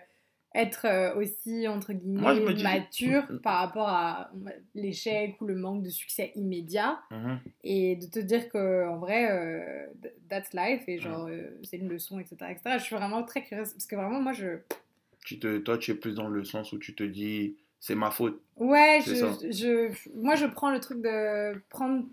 être 0.55 0.85
euh, 0.85 1.15
aussi, 1.15 1.67
entre 1.67 1.95
guillemets, 1.95 2.63
mature 2.63 3.23
mm, 3.23 3.37
mm. 3.37 3.41
par 3.41 3.61
rapport 3.61 3.89
à 3.89 4.31
l'échec 4.75 5.41
ou 5.41 5.47
le 5.47 5.55
manque 5.55 5.83
de 5.83 5.89
succès 5.89 6.31
immédiat. 6.35 7.01
Mm-hmm. 7.11 7.39
Et 7.65 7.97
de 7.97 8.05
te 8.05 8.19
dire 8.19 8.51
que 8.51 8.87
en 8.87 8.99
vrai, 8.99 9.89
that's 10.29 10.53
life 10.53 10.83
et 10.89 10.99
genre, 10.99 11.27
c'est 11.63 11.79
une 11.79 11.89
leçon, 11.89 12.19
etc., 12.19 12.37
etc. 12.51 12.77
Je 12.79 12.85
suis 12.85 12.97
vraiment 12.97 13.23
très 13.23 13.43
curieuse 13.43 13.73
parce 13.73 13.87
que 13.87 13.97
vraiment, 13.97 14.21
moi, 14.21 14.33
je. 14.33 14.59
Tu 15.25 15.39
te, 15.39 15.57
toi, 15.57 15.79
tu 15.79 15.93
es 15.93 15.95
plus 15.95 16.15
dans 16.15 16.29
le 16.29 16.45
sens 16.45 16.73
où 16.73 16.79
tu 16.79 16.95
te 16.95 17.05
dis, 17.05 17.57
c'est 17.83 17.97
ma 17.97 18.13
faute. 18.13 18.41
Ouais, 18.57 19.01
je, 19.05 19.13
je, 19.51 19.93
moi, 20.15 20.37
je 20.37 20.47
prends 20.47 20.71
le 20.71 20.79
truc 20.79 21.03
de 21.03 21.61
prendre 21.69 22.05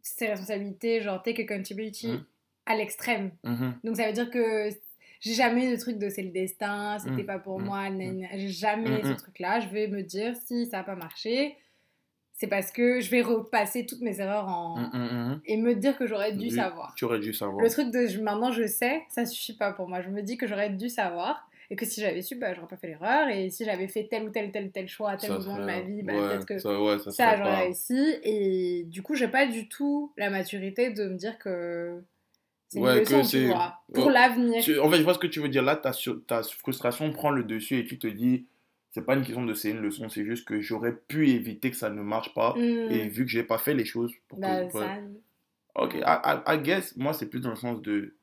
ses 0.00 0.28
responsabilités, 0.28 1.02
genre 1.02 1.22
take 1.22 1.42
accountability, 1.42 2.08
mm. 2.08 2.24
à 2.64 2.76
l'extrême. 2.76 3.30
Mm-hmm. 3.44 3.72
Donc, 3.84 3.96
ça 3.96 4.06
veut 4.06 4.14
dire 4.14 4.30
que 4.30 4.70
j'ai 5.20 5.34
jamais 5.34 5.70
le 5.70 5.76
truc 5.76 5.98
de 5.98 6.08
c'est 6.08 6.22
le 6.22 6.30
destin, 6.30 6.98
c'était 6.98 7.24
mmh. 7.24 7.26
pas 7.26 7.38
pour 7.38 7.60
mmh. 7.60 7.64
moi, 7.64 7.90
mmh. 7.90 8.28
j'ai 8.36 8.48
jamais 8.48 9.02
ce 9.02 9.12
truc-là. 9.12 9.60
Je 9.60 9.68
vais 9.68 9.86
me 9.86 10.02
dire 10.02 10.34
si 10.46 10.64
ça 10.64 10.78
n'a 10.78 10.82
pas 10.82 10.94
marché, 10.94 11.58
c'est 12.32 12.46
parce 12.46 12.72
que 12.72 13.00
je 13.00 13.10
vais 13.10 13.20
repasser 13.20 13.84
toutes 13.84 14.00
mes 14.00 14.18
erreurs 14.18 14.48
en... 14.48 15.38
et 15.44 15.58
me 15.58 15.74
dire 15.74 15.98
que 15.98 16.06
j'aurais 16.06 16.32
dû 16.32 16.48
savoir. 16.48 16.94
Tu 16.96 17.04
aurais 17.04 17.20
dû 17.20 17.34
savoir. 17.34 17.62
Le 17.62 17.68
truc 17.68 17.90
de 17.90 18.18
maintenant 18.22 18.50
je 18.50 18.66
sais, 18.66 19.02
ça 19.10 19.26
suffit 19.26 19.58
pas 19.58 19.74
pour 19.74 19.90
moi. 19.90 20.00
Je 20.00 20.08
me 20.08 20.22
dis 20.22 20.38
que 20.38 20.46
j'aurais 20.46 20.70
dû 20.70 20.88
savoir 20.88 21.49
et 21.72 21.76
que 21.76 21.86
si 21.86 22.00
j'avais 22.00 22.20
su, 22.20 22.34
bah, 22.34 22.52
j'aurais 22.52 22.66
pas 22.66 22.76
fait 22.76 22.88
l'erreur. 22.88 23.28
Et 23.28 23.48
si 23.48 23.64
j'avais 23.64 23.86
fait 23.86 24.08
tel 24.10 24.24
ou 24.24 24.30
tel 24.30 24.50
tel 24.50 24.72
tel 24.72 24.88
choix 24.88 25.10
à 25.12 25.16
tel 25.16 25.30
moment 25.30 25.56
de 25.56 25.64
ma 25.64 25.80
vie, 25.80 26.02
bah, 26.02 26.14
peut-être 26.14 26.46
que 26.46 26.58
ça, 26.58 27.10
ça 27.12 27.36
j'aurais 27.36 27.62
réussi. 27.62 28.16
Et 28.24 28.84
du 28.88 29.02
coup, 29.02 29.14
j'ai 29.14 29.28
pas 29.28 29.46
du 29.46 29.68
tout 29.68 30.12
la 30.16 30.30
maturité 30.30 30.90
de 30.90 31.04
me 31.04 31.14
dire 31.14 31.38
que 31.38 32.02
C'est 32.68 32.80
une 32.80 32.86
leçon, 32.86 33.22
tu 33.22 33.46
vois, 33.46 33.80
pour 33.94 34.10
l'avenir. 34.10 34.58
En 34.82 34.90
fait, 34.90 34.98
je 34.98 35.02
vois 35.04 35.14
ce 35.14 35.20
que 35.20 35.28
tu 35.28 35.38
veux 35.38 35.48
dire. 35.48 35.62
Là, 35.62 35.76
ta, 35.76 35.92
ta 36.26 36.42
frustration 36.42 37.12
prend 37.12 37.30
le 37.30 37.44
dessus 37.44 37.78
et 37.78 37.84
tu 37.84 38.00
te 38.00 38.08
dis, 38.08 38.46
c'est 38.90 39.06
pas 39.06 39.14
une 39.14 39.22
question 39.22 39.44
de 39.44 39.54
c'est 39.54 39.70
une 39.70 39.80
leçon, 39.80 40.08
c'est 40.08 40.24
juste 40.24 40.48
que 40.48 40.60
j'aurais 40.60 40.96
pu 40.96 41.30
éviter 41.30 41.70
que 41.70 41.76
ça 41.76 41.88
ne 41.90 42.02
marche 42.02 42.34
pas. 42.34 42.54
Mm. 42.56 42.90
Et 42.90 43.08
vu 43.08 43.24
que 43.24 43.30
j'ai 43.30 43.44
pas 43.44 43.58
fait 43.58 43.74
les 43.74 43.84
choses 43.84 44.12
pour 44.26 44.40
bah, 44.40 44.64
que. 44.64 44.72
Ça... 44.72 44.96
Ok, 45.76 45.94
I, 45.94 46.58
guess, 46.58 46.96
moi, 46.96 47.12
c'est 47.12 47.26
plus 47.26 47.38
dans 47.38 47.50
le 47.50 47.56
sens 47.56 47.80
de. 47.80 48.16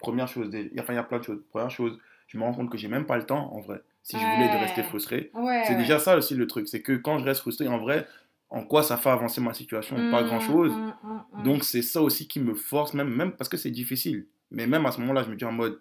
Première 0.00 0.26
chose, 0.28 0.48
enfin, 0.78 0.92
il 0.92 0.96
y 0.96 0.98
a 0.98 1.04
plein 1.04 1.18
de 1.18 1.24
choses. 1.24 1.42
Première 1.50 1.70
chose, 1.70 1.98
je 2.28 2.38
me 2.38 2.44
rends 2.44 2.52
compte 2.54 2.70
que 2.70 2.78
j'ai 2.78 2.88
même 2.88 3.06
pas 3.06 3.16
le 3.16 3.24
temps, 3.24 3.52
en 3.52 3.60
vrai, 3.60 3.82
si 4.02 4.16
je 4.18 4.24
voulais 4.24 4.48
de 4.48 4.56
rester 4.56 4.82
frustré. 4.84 5.32
c'est 5.66 5.76
déjà 5.76 5.98
ça 5.98 6.16
aussi 6.16 6.34
le 6.34 6.46
truc, 6.46 6.68
c'est 6.68 6.82
que 6.82 6.92
quand 6.92 7.18
je 7.18 7.24
reste 7.24 7.40
frustré, 7.40 7.66
en 7.66 7.78
vrai, 7.78 8.06
en 8.50 8.64
quoi 8.64 8.82
ça 8.82 8.96
fait 8.96 9.10
avancer 9.10 9.40
ma 9.40 9.52
situation? 9.52 9.96
Pas 10.10 10.22
mm, 10.22 10.26
grand 10.26 10.40
chose. 10.40 10.72
Mm, 10.72 11.42
Donc, 11.44 11.64
c'est 11.64 11.82
ça 11.82 12.00
aussi 12.00 12.28
qui 12.28 12.40
me 12.40 12.54
force, 12.54 12.94
même, 12.94 13.08
même 13.08 13.32
parce 13.32 13.48
que 13.48 13.56
c'est 13.56 13.70
difficile. 13.70 14.26
Mais 14.50 14.66
même 14.66 14.86
à 14.86 14.92
ce 14.92 15.00
moment-là, 15.00 15.22
je 15.22 15.30
me 15.30 15.36
dis 15.36 15.44
en 15.44 15.52
mode, 15.52 15.80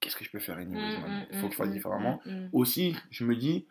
qu'est-ce 0.00 0.16
que 0.16 0.24
je 0.24 0.30
peux 0.30 0.38
faire 0.38 0.60
Il 0.60 1.38
faut 1.38 1.46
que 1.46 1.52
je 1.52 1.56
fasse 1.56 1.70
différemment. 1.70 2.20
Aussi, 2.52 2.96
je 3.10 3.24
me 3.24 3.36
dis, 3.36 3.66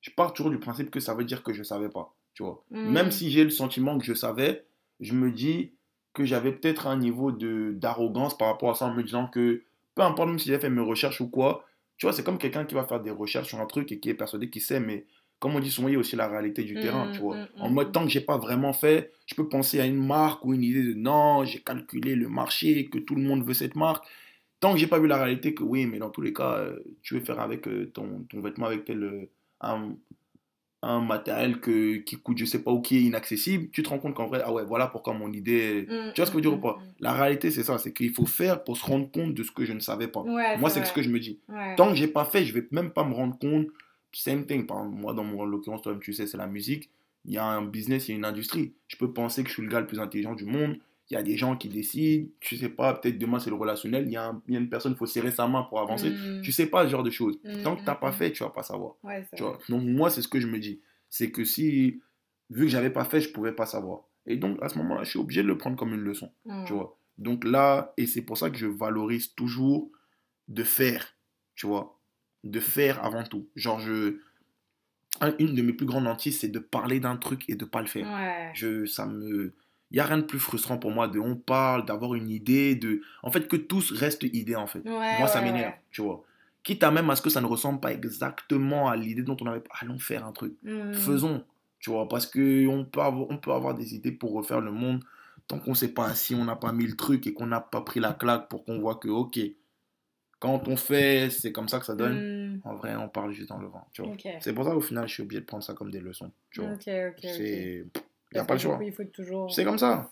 je 0.00 0.10
pars 0.10 0.32
toujours 0.32 0.50
du 0.50 0.58
principe 0.58 0.90
que 0.90 1.00
ça 1.00 1.14
veut 1.14 1.24
dire 1.24 1.42
que 1.42 1.52
je 1.52 1.62
savais 1.62 1.88
pas. 1.88 2.14
Tu 2.34 2.42
vois 2.42 2.64
Même 2.70 3.10
si 3.10 3.30
j'ai 3.30 3.44
le 3.44 3.50
sentiment 3.50 3.98
que 3.98 4.04
je 4.04 4.14
savais, 4.14 4.66
je 5.00 5.14
me 5.14 5.30
dis, 5.30 5.72
que 6.14 6.24
j'avais 6.24 6.52
peut-être 6.52 6.86
un 6.86 6.96
niveau 6.96 7.32
d'arrogance 7.32 8.38
par 8.38 8.48
rapport 8.48 8.70
à 8.70 8.74
ça 8.74 8.86
en 8.86 8.94
me 8.94 9.02
disant 9.02 9.26
que 9.26 9.64
peu 9.94 10.02
importe 10.02 10.28
même 10.28 10.38
si 10.38 10.48
j'ai 10.48 10.58
fait 10.58 10.70
mes 10.70 10.82
recherches 10.82 11.20
ou 11.20 11.28
quoi, 11.28 11.64
tu 11.96 12.06
vois, 12.06 12.12
c'est 12.12 12.24
comme 12.24 12.38
quelqu'un 12.38 12.64
qui 12.64 12.74
va 12.74 12.84
faire 12.84 13.00
des 13.00 13.10
recherches 13.10 13.48
sur 13.48 13.60
un 13.60 13.66
truc 13.66 13.92
et 13.92 14.00
qui 14.00 14.10
est 14.10 14.14
persuadé 14.14 14.50
qu'il 14.50 14.62
sait, 14.62 14.80
mais 14.80 15.06
comme 15.38 15.54
on 15.54 15.60
dit 15.60 15.70
souvent, 15.70 15.88
il 15.88 15.94
y 15.94 15.96
a 15.96 16.00
aussi 16.00 16.16
la 16.16 16.28
réalité 16.28 16.64
du 16.64 16.74
terrain, 16.74 17.10
tu 17.12 17.20
vois. 17.20 17.36
Mmh, 17.36 17.48
mmh, 17.56 17.62
en 17.62 17.70
mode, 17.70 17.88
mmh. 17.88 17.92
tant 17.92 18.04
que 18.04 18.10
j'ai 18.10 18.20
pas 18.20 18.38
vraiment 18.38 18.72
fait, 18.72 19.12
je 19.26 19.34
peux 19.34 19.48
penser 19.48 19.80
à 19.80 19.84
une 19.84 20.04
marque 20.04 20.44
ou 20.44 20.54
une 20.54 20.62
idée 20.62 20.82
de 20.82 20.94
non, 20.94 21.44
j'ai 21.44 21.60
calculé 21.60 22.14
le 22.14 22.28
marché, 22.28 22.88
que 22.88 22.98
tout 22.98 23.14
le 23.14 23.22
monde 23.22 23.44
veut 23.44 23.54
cette 23.54 23.76
marque. 23.76 24.06
Tant 24.60 24.72
que 24.72 24.78
j'ai 24.78 24.86
pas 24.86 24.98
vu 24.98 25.06
la 25.06 25.22
réalité, 25.22 25.52
que 25.52 25.62
oui, 25.62 25.86
mais 25.86 25.98
dans 25.98 26.10
tous 26.10 26.22
les 26.22 26.32
cas, 26.32 26.54
euh, 26.54 26.78
tu 27.02 27.14
veux 27.14 27.20
faire 27.20 27.40
avec 27.40 27.68
euh, 27.68 27.90
ton, 27.92 28.24
ton 28.30 28.40
vêtement 28.40 28.66
avec 28.66 28.86
tel, 28.86 29.02
euh, 29.02 29.30
un, 29.60 29.96
un 30.84 31.00
matériel 31.00 31.60
que, 31.60 31.96
qui 31.96 32.16
coûte 32.16 32.38
je 32.38 32.44
sais 32.44 32.62
pas 32.62 32.70
où, 32.72 32.80
qui 32.82 32.96
est 32.98 33.02
inaccessible, 33.02 33.68
tu 33.72 33.82
te 33.82 33.88
rends 33.88 33.98
compte 33.98 34.14
qu'en 34.14 34.26
vrai, 34.26 34.42
ah 34.44 34.52
ouais, 34.52 34.64
voilà 34.64 34.86
pourquoi 34.86 35.14
mon 35.14 35.32
idée. 35.32 35.86
Mm, 35.88 36.12
tu 36.14 36.20
vois 36.20 36.26
ce 36.26 36.30
que 36.30 36.32
je 36.32 36.34
veux 36.36 36.40
dire 36.42 36.52
ou 36.52 36.56
mm, 36.56 36.60
pas? 36.60 36.78
mm, 36.80 36.94
La 37.00 37.12
réalité, 37.14 37.50
c'est 37.50 37.62
ça, 37.64 37.78
c'est 37.78 37.92
qu'il 37.92 38.12
faut 38.12 38.26
faire 38.26 38.62
pour 38.64 38.76
se 38.76 38.84
rendre 38.84 39.10
compte 39.10 39.34
de 39.34 39.42
ce 39.42 39.50
que 39.52 39.64
je 39.64 39.72
ne 39.72 39.80
savais 39.80 40.08
pas. 40.08 40.22
moi, 40.54 40.70
c'est 40.70 40.84
ce 40.84 40.92
que 40.92 41.02
je 41.02 41.08
me 41.10 41.18
dis. 41.20 41.38
Tant 41.76 41.88
que 41.90 41.94
j'ai 41.96 42.08
pas 42.08 42.24
fait, 42.24 42.44
je 42.44 42.52
vais 42.54 42.66
même 42.70 42.90
pas 42.90 43.04
me 43.04 43.14
rendre 43.14 43.38
compte. 43.38 43.66
Same 44.12 44.46
thing. 44.46 44.66
Par 44.66 44.84
moi, 44.84 45.12
dans 45.14 45.24
mon 45.24 45.44
l'occurrence, 45.44 45.82
toi 45.82 45.96
tu 46.00 46.12
sais, 46.12 46.26
c'est 46.26 46.36
la 46.36 46.46
musique. 46.46 46.90
Il 47.26 47.32
y 47.32 47.38
a 47.38 47.44
un 47.44 47.62
business, 47.64 48.08
il 48.08 48.12
y 48.12 48.14
a 48.14 48.18
une 48.18 48.24
industrie. 48.24 48.72
Je 48.88 48.96
peux 48.96 49.12
penser 49.12 49.42
que 49.42 49.48
je 49.48 49.54
suis 49.54 49.62
le 49.62 49.68
gars 49.68 49.80
le 49.80 49.86
plus 49.86 49.98
intelligent 50.00 50.34
du 50.34 50.44
monde. 50.44 50.76
Il 51.10 51.14
y 51.14 51.16
a 51.16 51.22
des 51.22 51.36
gens 51.36 51.56
qui 51.56 51.68
décident, 51.68 52.28
tu 52.40 52.56
sais 52.56 52.70
pas, 52.70 52.94
peut-être 52.94 53.18
demain 53.18 53.38
c'est 53.38 53.50
le 53.50 53.56
relationnel, 53.56 54.04
il 54.06 54.12
y, 54.12 54.18
il 54.48 54.54
y 54.54 54.56
a 54.56 54.60
une 54.60 54.70
personne, 54.70 54.92
il 54.92 54.98
faut 54.98 55.06
serrer 55.06 55.30
sa 55.30 55.46
main 55.46 55.62
pour 55.64 55.80
avancer. 55.80 56.12
Tu 56.42 56.50
sais 56.50 56.66
pas 56.66 56.84
ce 56.84 56.90
genre 56.90 57.02
de 57.02 57.10
choses. 57.10 57.38
Tant 57.62 57.76
que 57.76 57.80
tu 57.80 57.86
n'as 57.86 57.94
pas 57.94 58.12
fait, 58.12 58.32
tu 58.32 58.42
vas 58.42 58.50
pas 58.50 58.62
savoir. 58.62 58.94
tu 59.36 59.42
vois? 59.42 59.58
Donc 59.68 59.82
moi, 59.82 60.10
c'est 60.10 60.22
ce 60.22 60.28
que 60.28 60.40
je 60.40 60.46
me 60.46 60.58
dis 60.58 60.80
c'est 61.14 61.30
que 61.30 61.44
si, 61.44 62.02
vu 62.50 62.64
que 62.64 62.68
j'avais 62.68 62.90
pas 62.90 63.04
fait, 63.04 63.20
je 63.20 63.30
pouvais 63.30 63.52
pas 63.52 63.66
savoir. 63.66 64.00
Et 64.26 64.36
donc, 64.36 64.60
à 64.60 64.68
ce 64.68 64.76
moment-là, 64.78 65.04
je 65.04 65.10
suis 65.10 65.18
obligé 65.20 65.44
de 65.44 65.46
le 65.46 65.56
prendre 65.56 65.76
comme 65.76 65.94
une 65.94 66.00
leçon. 66.00 66.32
Tu 66.44 66.50
mmh. 66.50 66.76
vois? 66.76 66.98
Donc 67.18 67.44
là, 67.44 67.92
et 67.96 68.06
c'est 68.06 68.22
pour 68.22 68.36
ça 68.36 68.50
que 68.50 68.56
je 68.56 68.66
valorise 68.66 69.32
toujours 69.36 69.92
de 70.48 70.64
faire, 70.64 71.14
tu 71.54 71.68
vois? 71.68 72.00
De 72.42 72.58
faire 72.58 73.04
avant 73.04 73.22
tout. 73.22 73.46
Genre, 73.54 73.78
je. 73.78 74.16
Une 75.38 75.54
de 75.54 75.62
mes 75.62 75.72
plus 75.72 75.86
grandes 75.86 76.08
hantises, 76.08 76.40
c'est 76.40 76.48
de 76.48 76.58
parler 76.58 76.98
d'un 76.98 77.16
truc 77.16 77.48
et 77.48 77.54
de 77.54 77.64
pas 77.64 77.80
le 77.80 77.86
faire. 77.86 78.52
Je, 78.54 78.84
ça 78.84 79.06
me. 79.06 79.54
Il 79.94 79.98
n'y 79.98 80.00
a 80.00 80.06
rien 80.06 80.18
de 80.18 80.24
plus 80.24 80.40
frustrant 80.40 80.76
pour 80.76 80.90
moi 80.90 81.06
de 81.06 81.20
on 81.20 81.36
parle, 81.36 81.86
d'avoir 81.86 82.16
une 82.16 82.28
idée, 82.28 82.74
de. 82.74 83.00
En 83.22 83.30
fait, 83.30 83.46
que 83.46 83.54
tous 83.54 83.92
restent 83.92 84.24
idées, 84.24 84.56
en 84.56 84.66
fait. 84.66 84.84
moi, 84.84 85.28
ça 85.28 85.40
m'énerve, 85.40 85.72
tu 85.92 86.02
vois 86.02 86.24
quitte 86.64 86.82
à 86.82 86.90
même 86.90 87.08
à 87.10 87.16
ce 87.16 87.22
que 87.22 87.30
ça 87.30 87.40
ne 87.40 87.46
ressemble 87.46 87.78
pas 87.78 87.92
exactement 87.92 88.88
à 88.88 88.96
l'idée 88.96 89.22
dont 89.22 89.36
on 89.40 89.46
avait 89.46 89.62
allons 89.80 89.98
faire 89.98 90.26
un 90.26 90.32
truc 90.32 90.54
mmh. 90.62 90.94
faisons 90.94 91.44
tu 91.78 91.90
vois 91.90 92.08
parce 92.08 92.26
que 92.26 92.66
on 92.66 92.84
peut 92.84 93.02
avoir, 93.02 93.30
on 93.30 93.36
peut 93.36 93.52
avoir 93.52 93.74
des 93.74 93.94
idées 93.94 94.12
pour 94.12 94.32
refaire 94.32 94.60
le 94.60 94.72
monde 94.72 95.04
tant 95.46 95.58
qu'on 95.60 95.74
sait 95.74 95.92
pas 95.92 96.14
si 96.14 96.34
on 96.34 96.44
n'a 96.44 96.56
pas 96.56 96.72
mis 96.72 96.86
le 96.86 96.96
truc 96.96 97.26
et 97.26 97.34
qu'on 97.34 97.46
n'a 97.46 97.60
pas 97.60 97.82
pris 97.82 98.00
la 98.00 98.14
claque 98.14 98.48
pour 98.48 98.64
qu'on 98.64 98.80
voit 98.80 98.96
que 98.96 99.08
ok 99.08 99.38
quand 100.40 100.66
on 100.66 100.76
fait 100.76 101.28
c'est 101.30 101.52
comme 101.52 101.68
ça 101.68 101.78
que 101.78 101.86
ça 101.86 101.94
donne 101.94 102.56
mmh. 102.56 102.60
en 102.64 102.74
vrai 102.74 102.96
on 102.96 103.08
parle 103.08 103.32
juste 103.32 103.50
dans 103.50 103.58
le 103.58 103.68
vent 103.68 103.86
tu 103.92 104.02
vois 104.02 104.16
c'est 104.40 104.54
pour 104.54 104.64
ça 104.64 104.74
au 104.74 104.80
final 104.80 105.06
je 105.06 105.12
suis 105.12 105.22
obligé 105.22 105.42
de 105.42 105.46
prendre 105.46 105.62
ça 105.62 105.74
comme 105.74 105.90
des 105.90 106.00
leçons 106.00 106.32
tu 106.50 106.62
vois 106.62 106.76
c'est 106.80 107.84
il 108.34 108.38
n'y 108.38 108.40
a 108.40 108.44
pas 108.44 108.54
le 108.54 108.60
choix. 108.60 108.80
C'est 109.48 109.64
comme 109.64 109.78
ça. 109.78 110.10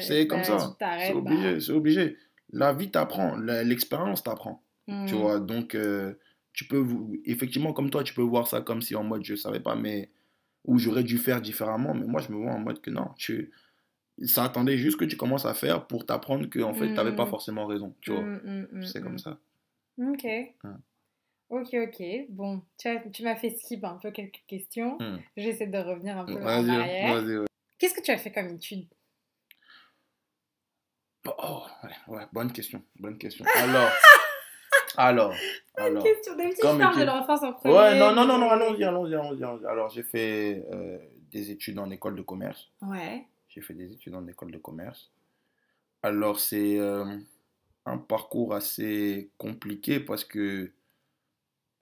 C'est 0.00 0.26
comme 0.26 0.44
ça. 0.44 0.76
C'est 0.78 1.14
obligé. 1.14 1.54
Bah. 1.54 1.60
C'est 1.60 1.72
obligé. 1.72 2.16
La 2.52 2.72
vie 2.74 2.90
t'apprend. 2.90 3.36
L'expérience 3.36 4.22
t'apprend. 4.22 4.62
Tu 4.88 4.92
mmh. 4.92 5.18
vois, 5.18 5.38
donc 5.38 5.74
euh, 5.74 6.14
tu 6.52 6.66
peux, 6.66 6.84
effectivement, 7.24 7.72
comme 7.72 7.88
toi, 7.88 8.02
tu 8.02 8.14
peux 8.14 8.22
voir 8.22 8.48
ça 8.48 8.60
comme 8.60 8.82
si 8.82 8.96
en 8.96 9.04
mode 9.04 9.24
je 9.24 9.36
savais 9.36 9.60
pas, 9.60 9.76
mais 9.76 10.10
ou 10.64 10.76
j'aurais 10.76 11.04
dû 11.04 11.18
faire 11.18 11.40
différemment, 11.40 11.94
mais 11.94 12.04
moi 12.04 12.20
je 12.20 12.32
me 12.32 12.36
vois 12.36 12.50
en 12.50 12.58
mode 12.58 12.80
que 12.80 12.90
non, 12.90 13.08
tu, 13.16 13.52
ça 14.24 14.44
attendait 14.44 14.76
juste 14.76 14.98
que 14.98 15.04
tu 15.04 15.16
commences 15.16 15.46
à 15.46 15.54
faire 15.54 15.86
pour 15.86 16.04
t'apprendre 16.04 16.46
que 16.50 16.58
en 16.58 16.74
fait, 16.74 16.88
tu 16.88 16.94
n'avais 16.94 17.14
pas 17.14 17.26
mmh. 17.26 17.30
forcément 17.30 17.66
raison, 17.66 17.94
tu 18.00 18.10
vois. 18.10 18.22
Mmh, 18.22 18.82
c'est 18.82 19.00
comme 19.00 19.18
ça. 19.18 19.38
Ok. 19.98 20.26
Ok, 21.48 21.74
ok. 21.74 22.02
Bon, 22.30 22.62
tu, 22.76 22.88
tu 23.12 23.22
m'as 23.22 23.36
fait 23.36 23.50
skip 23.50 23.84
un 23.84 23.98
peu 24.02 24.10
quelques 24.10 24.42
questions. 24.48 24.98
J'essaie 25.36 25.68
de 25.68 25.78
revenir 25.78 26.18
un 26.18 26.24
peu 26.24 26.34
en 26.34 26.46
arrière. 26.46 27.46
Qu'est-ce 27.82 27.94
que 27.94 28.00
tu 28.00 28.12
as 28.12 28.16
fait 28.16 28.30
comme 28.30 28.46
étude? 28.46 28.86
Oh, 31.26 31.64
ouais, 32.06 32.22
bonne 32.32 32.52
question. 32.52 32.80
Bonne 32.94 33.18
question. 33.18 33.44
Alors, 33.56 33.90
Alors, 34.96 35.34
alors. 35.74 36.04
question. 36.04 36.36
D'habitude, 36.36 36.58
je 36.62 36.78
parle 36.78 37.00
de 37.00 37.04
l'enfance 37.04 37.42
en 37.42 37.52
premier. 37.54 37.74
Ouais, 37.74 37.98
non, 37.98 38.14
non, 38.14 38.24
non, 38.24 38.38
non 38.38 38.50
allons-y, 38.50 38.84
allons-y, 38.84 39.16
allons-y. 39.16 39.66
Alors, 39.66 39.88
j'ai 39.90 40.04
fait 40.04 40.64
euh, 40.70 40.96
des 41.32 41.50
études 41.50 41.76
en 41.80 41.90
école 41.90 42.14
de 42.14 42.22
commerce. 42.22 42.70
Ouais. 42.82 43.26
J'ai 43.48 43.62
fait 43.62 43.74
des 43.74 43.92
études 43.92 44.14
en 44.14 44.28
école 44.28 44.52
de 44.52 44.58
commerce. 44.58 45.10
Alors, 46.04 46.38
c'est 46.38 46.78
euh, 46.78 47.18
un 47.84 47.98
parcours 47.98 48.54
assez 48.54 49.32
compliqué 49.38 49.98
parce 49.98 50.24
que 50.24 50.70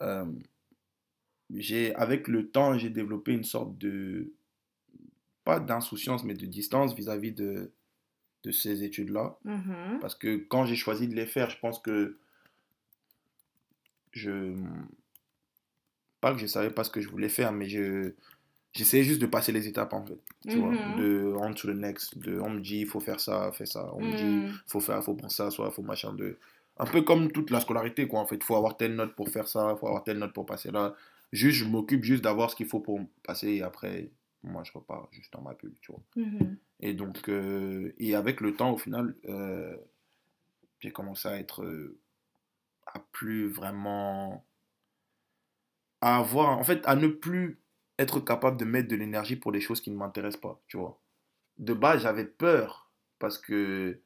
euh, 0.01 0.33
j'ai, 1.55 1.95
avec 1.95 2.27
le 2.27 2.49
temps, 2.51 2.79
j'ai 2.79 2.89
développé 2.89 3.33
une 3.33 3.45
sorte 3.45 3.77
de, 3.77 4.33
pas 5.51 5.59
d'insouciance, 5.59 6.23
mais 6.23 6.35
de 6.35 6.47
distance 6.47 6.95
vis-à-vis 6.95 7.33
de, 7.33 7.73
de 8.45 8.51
ces 8.53 8.85
études-là. 8.85 9.37
Mm-hmm. 9.45 9.99
Parce 10.01 10.15
que 10.15 10.37
quand 10.37 10.65
j'ai 10.65 10.77
choisi 10.77 11.09
de 11.09 11.17
les 11.17 11.27
faire, 11.27 11.51
je 11.51 11.59
pense 11.59 11.81
que 11.81 12.19
je 14.13 14.55
pas 16.21 16.33
que 16.33 16.39
je 16.39 16.47
savais 16.47 16.71
pas 16.71 16.85
ce 16.85 16.91
que 16.91 17.01
je 17.01 17.09
voulais 17.09 17.29
faire 17.29 17.53
mais 17.53 17.69
je 17.69 18.13
j'essayais 18.73 19.05
juste 19.05 19.21
de 19.21 19.27
passer 19.27 19.53
les 19.53 19.69
étapes 19.69 19.95
en 19.95 20.05
fait 20.05 20.19
tu 20.49 20.59
vois 20.59 20.73
mm-hmm. 20.73 20.99
de 20.99 21.35
on 21.37 21.55
to 21.55 21.69
the 21.69 21.77
next 21.77 22.19
de 22.19 22.41
on 22.41 22.51
me 22.51 22.61
dit 22.61 22.81
il 22.81 22.87
faut 22.87 22.99
faire 22.99 23.21
ça 23.21 23.53
fais 23.53 23.67
ça 23.67 23.89
on 23.95 24.03
me 24.03 24.17
dit 24.17 24.49
mm. 24.49 24.61
faut 24.67 24.81
faire 24.81 25.03
faut 25.03 25.15
prendre 25.15 25.33
ça 25.33 25.51
soit 25.51 25.71
faut 25.71 25.83
machin 25.83 26.13
de 26.13 26.39
un 26.77 26.87
peu 26.87 27.03
comme 27.03 27.31
toute 27.31 27.51
la 27.51 27.61
scolarité 27.61 28.09
quoi 28.09 28.19
en 28.19 28.27
fait 28.27 28.43
faut 28.43 28.57
avoir 28.57 28.77
telle 28.77 28.97
note 28.97 29.15
pour 29.15 29.29
faire 29.29 29.47
ça 29.47 29.77
faut 29.79 29.87
avoir 29.87 30.03
telle 30.03 30.19
note 30.19 30.33
pour 30.33 30.45
passer 30.45 30.73
là 30.73 30.95
juste 31.33 31.59
je 31.59 31.65
m'occupe 31.65 32.03
juste 32.03 32.25
d'avoir 32.25 32.51
ce 32.51 32.57
qu'il 32.57 32.67
faut 32.67 32.81
pour 32.81 33.01
passer 33.23 33.49
et 33.49 33.63
après 33.63 34.11
moi 34.43 34.63
je 34.65 34.73
repars 34.73 35.09
juste 35.13 35.33
dans 35.33 35.43
ma 35.43 35.55
bulle 35.55 35.75
tu 35.81 35.93
vois 35.93 36.03
mm-hmm. 36.17 36.57
et 36.81 36.95
donc 36.95 37.29
euh, 37.29 37.93
et 37.99 38.15
avec 38.15 38.41
le 38.41 38.55
temps 38.55 38.73
au 38.73 38.79
final 38.79 39.15
euh, 39.27 39.77
j'ai 40.81 40.93
commencé 40.93 41.29
à 41.29 41.39
être 41.39 41.63
euh, 41.63 41.99
à 42.87 43.01
plus 43.13 43.49
vraiment 43.49 44.45
à 46.01 46.19
avoir, 46.19 46.59
en 46.59 46.65
fait, 46.65 46.83
à 46.87 46.97
ne 46.97 47.09
plus 47.09 47.61
être 47.99 48.21
capable 48.21 48.57
de 48.57 48.65
mettre 48.65 48.89
de 48.89 48.97
l'énergie 48.97 49.37
pour 49.37 49.53
des 49.53 49.61
choses 49.61 49.81
qui 49.81 49.91
ne 49.91 49.97
m'intéressent 49.97 50.41
pas, 50.41 50.63
tu 50.67 50.77
vois. 50.77 51.01
De 51.59 51.75
base, 51.75 52.03
j'avais 52.03 52.25
peur 52.25 52.91
parce 53.19 53.37
que 53.37 54.01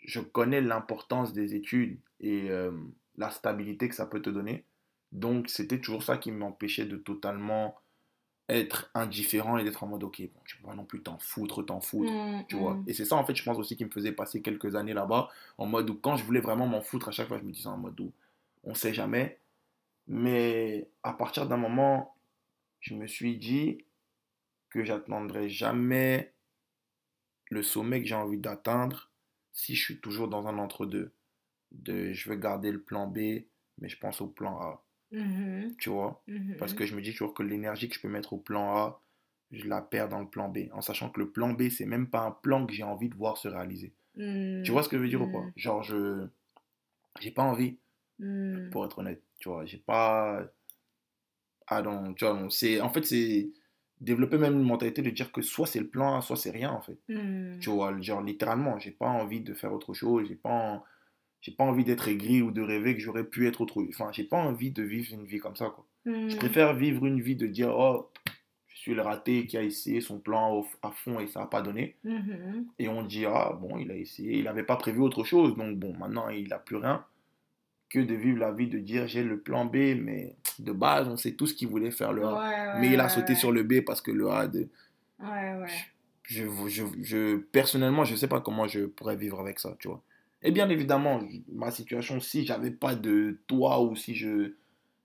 je 0.00 0.20
connais 0.20 0.60
l'importance 0.60 1.32
des 1.32 1.54
études 1.54 2.00
et 2.18 2.50
euh, 2.50 2.72
la 3.16 3.30
stabilité 3.30 3.88
que 3.88 3.94
ça 3.94 4.06
peut 4.06 4.20
te 4.20 4.30
donner. 4.30 4.64
Donc, 5.12 5.48
c'était 5.48 5.80
toujours 5.80 6.02
ça 6.02 6.16
qui 6.16 6.32
m'empêchait 6.32 6.86
de 6.86 6.96
totalement 6.96 7.76
être 8.48 8.90
indifférent 8.94 9.56
et 9.58 9.64
d'être 9.64 9.82
en 9.82 9.86
mode, 9.86 10.02
ok, 10.02 10.20
bon, 10.22 10.40
tu 10.44 10.56
peux 10.56 10.66
pas 10.66 10.74
non 10.74 10.84
plus 10.84 11.02
t'en 11.02 11.18
foutre, 11.18 11.64
t'en 11.64 11.80
foutre, 11.80 12.12
mmh, 12.12 12.46
tu 12.48 12.56
vois. 12.56 12.74
Mmh. 12.74 12.84
Et 12.88 12.94
c'est 12.94 13.04
ça, 13.04 13.16
en 13.16 13.24
fait, 13.24 13.34
je 13.34 13.42
pense 13.42 13.56
aussi 13.58 13.76
qui 13.76 13.84
me 13.84 13.90
faisait 13.90 14.12
passer 14.12 14.42
quelques 14.42 14.74
années 14.74 14.92
là-bas, 14.92 15.28
en 15.58 15.66
mode 15.66 15.88
où 15.90 15.94
quand 15.94 16.16
je 16.16 16.24
voulais 16.24 16.40
vraiment 16.40 16.66
m'en 16.66 16.82
foutre, 16.82 17.08
à 17.08 17.12
chaque 17.12 17.28
fois, 17.28 17.38
je 17.38 17.44
me 17.44 17.52
disais 17.52 17.68
en 17.68 17.78
mode 17.78 17.98
où 18.00 18.12
on 18.64 18.74
sait 18.74 18.92
jamais. 18.92 19.38
Mais 20.08 20.88
à 21.02 21.12
partir 21.12 21.46
d'un 21.46 21.56
moment, 21.56 22.16
je 22.80 22.94
me 22.94 23.06
suis 23.06 23.36
dit 23.36 23.84
que 24.70 24.84
j'attendrai 24.84 25.48
jamais 25.48 26.32
le 27.50 27.62
sommet 27.62 28.00
que 28.00 28.08
j'ai 28.08 28.14
envie 28.14 28.38
d'atteindre 28.38 29.10
si 29.52 29.74
je 29.74 29.82
suis 29.82 30.00
toujours 30.00 30.28
dans 30.28 30.46
un 30.48 30.58
entre-deux. 30.58 31.12
De, 31.70 32.12
je 32.12 32.28
veux 32.28 32.36
garder 32.36 32.72
le 32.72 32.80
plan 32.80 33.06
B, 33.06 33.44
mais 33.78 33.88
je 33.88 33.98
pense 33.98 34.20
au 34.20 34.26
plan 34.26 34.60
A. 34.60 34.82
Mmh 35.12 35.76
tu 35.78 35.90
vois? 35.90 36.22
Mmh 36.26 36.54
Parce 36.58 36.74
que 36.74 36.86
je 36.86 36.94
me 36.96 37.02
dis 37.02 37.12
toujours 37.12 37.34
que 37.34 37.42
l'énergie 37.42 37.88
que 37.88 37.94
je 37.96 38.00
peux 38.00 38.08
mettre 38.08 38.32
au 38.32 38.38
plan 38.38 38.76
A, 38.76 39.00
je 39.50 39.66
la 39.68 39.82
perds 39.82 40.08
dans 40.08 40.20
le 40.20 40.28
plan 40.28 40.48
B. 40.48 40.68
En 40.72 40.80
sachant 40.80 41.10
que 41.10 41.20
le 41.20 41.30
plan 41.30 41.52
B, 41.52 41.68
c'est 41.70 41.86
même 41.86 42.08
pas 42.08 42.20
un 42.22 42.30
plan 42.32 42.66
que 42.66 42.72
j'ai 42.72 42.84
envie 42.84 43.08
de 43.08 43.14
voir 43.16 43.36
se 43.36 43.48
réaliser. 43.48 43.94
Tu 44.62 44.72
vois 44.72 44.82
ce 44.84 44.88
que 44.88 44.96
je 44.98 45.02
veux 45.02 45.08
dire 45.08 45.22
ou 45.22 45.28
pas? 45.28 45.52
Genre, 45.56 45.82
je. 45.82 46.28
J'ai 47.20 47.30
pas 47.30 47.42
envie, 47.42 47.78
pour 48.70 48.84
être 48.86 48.98
honnête. 48.98 49.22
Tu 49.38 49.48
vois, 49.48 49.64
j'ai 49.66 49.78
pas. 49.78 50.44
Ah 51.66 51.82
non, 51.82 52.14
tu 52.14 52.24
vois, 52.24 52.34
non, 52.34 52.50
c'est. 52.50 52.80
En 52.80 52.88
fait, 52.92 53.04
c'est. 53.04 53.50
Développer 54.00 54.36
même 54.36 54.54
une 54.54 54.62
mentalité 54.64 55.00
de 55.02 55.10
dire 55.10 55.30
que 55.30 55.42
soit 55.42 55.66
c'est 55.66 55.78
le 55.80 55.88
plan, 55.88 56.20
soit 56.20 56.36
c'est 56.36 56.50
rien, 56.50 56.70
en 56.72 56.80
fait. 56.82 56.98
Tu 57.60 57.70
vois, 57.70 57.98
genre, 58.02 58.22
littéralement, 58.22 58.78
j'ai 58.78 58.90
pas 58.92 59.08
envie 59.08 59.40
de 59.42 59.54
faire 59.54 59.72
autre 59.74 59.94
chose, 59.94 60.28
j'ai 60.28 60.36
pas. 60.36 60.50
en- 60.50 60.84
J'ai 61.42 61.52
pas 61.52 61.64
envie 61.64 61.84
d'être 61.84 62.08
aigri 62.08 62.40
ou 62.40 62.50
de 62.52 62.62
rêver 62.62 62.94
que 62.94 63.00
j'aurais 63.00 63.24
pu 63.24 63.46
être 63.48 63.60
autre. 63.60 63.82
Enfin, 63.90 64.10
j'ai 64.12 64.24
pas 64.24 64.36
envie 64.38 64.70
de 64.70 64.82
vivre 64.82 65.12
une 65.12 65.24
vie 65.26 65.38
comme 65.40 65.56
ça, 65.56 65.66
quoi. 65.66 65.84
Je 66.06 66.10
Hmm. 66.34 66.38
préfère 66.38 66.74
vivre 66.74 67.04
une 67.04 67.20
vie 67.20 67.36
de 67.36 67.46
dire, 67.46 67.74
oh, 67.76 68.10
je 68.68 68.76
suis 68.78 68.94
le 68.94 69.02
raté 69.02 69.46
qui 69.46 69.56
a 69.56 69.62
essayé 69.62 70.00
son 70.00 70.18
plan 70.18 70.54
au- 70.54 70.66
à 70.82 70.90
fond 70.90 71.20
et 71.20 71.26
ça 71.26 71.40
n'a 71.40 71.46
pas 71.46 71.62
donné. 71.62 71.96
Mhm. 72.04 72.66
Et 72.78 72.88
on 72.88 73.02
dit, 73.02 73.26
ah, 73.26 73.56
bon, 73.60 73.76
il 73.78 73.90
a 73.90 73.96
essayé, 73.96 74.38
il 74.38 74.44
n'avait 74.44 74.62
pas 74.64 74.76
prévu 74.76 75.00
autre 75.00 75.22
chose, 75.24 75.56
donc 75.56 75.78
bon, 75.78 75.92
maintenant 75.96 76.28
il 76.28 76.48
n'a 76.48 76.58
plus 76.58 76.76
rien. 76.76 77.04
Que 77.90 77.98
de 78.00 78.14
vivre 78.14 78.38
la 78.38 78.52
vie 78.52 78.68
de 78.68 78.78
dire, 78.78 79.06
j'ai 79.06 79.22
le 79.22 79.38
plan 79.40 79.64
B, 79.66 79.94
mais 80.00 80.34
de 80.58 80.72
base, 80.72 81.08
on 81.08 81.16
sait 81.16 81.32
tous 81.34 81.52
qu'il 81.52 81.68
voulait 81.68 81.90
faire 81.90 82.12
le 82.12 82.24
A. 82.24 82.34
Ouais, 82.74 82.80
mais 82.80 82.88
il 82.90 82.98
a 83.00 83.04
ouais, 83.04 83.08
sauté 83.10 83.34
sur 83.34 83.52
le 83.52 83.62
B 83.64 83.80
parce 83.84 84.00
que 84.00 84.10
le 84.10 84.30
A, 84.30 84.46
de... 84.48 84.68
Ouais, 85.20 85.54
ouais. 85.60 85.66
je, 86.22 86.44
je, 86.68 86.84
je- 87.02 87.36
personnellement, 87.36 88.04
je 88.04 88.16
sais 88.16 88.28
pas 88.28 88.40
comment 88.40 88.66
je 88.66 88.86
pourrais 88.86 89.16
vivre 89.16 89.38
avec 89.40 89.58
ça, 89.60 89.76
tu 89.78 89.88
vois. 89.88 90.02
Et 90.42 90.50
bien 90.50 90.68
évidemment, 90.68 91.20
ma 91.52 91.70
situation, 91.70 92.20
si 92.20 92.44
j'avais 92.46 92.70
pas 92.70 92.94
de 92.94 93.42
toit 93.46 93.82
ou 93.82 93.94
si 93.96 94.14
je, 94.14 94.54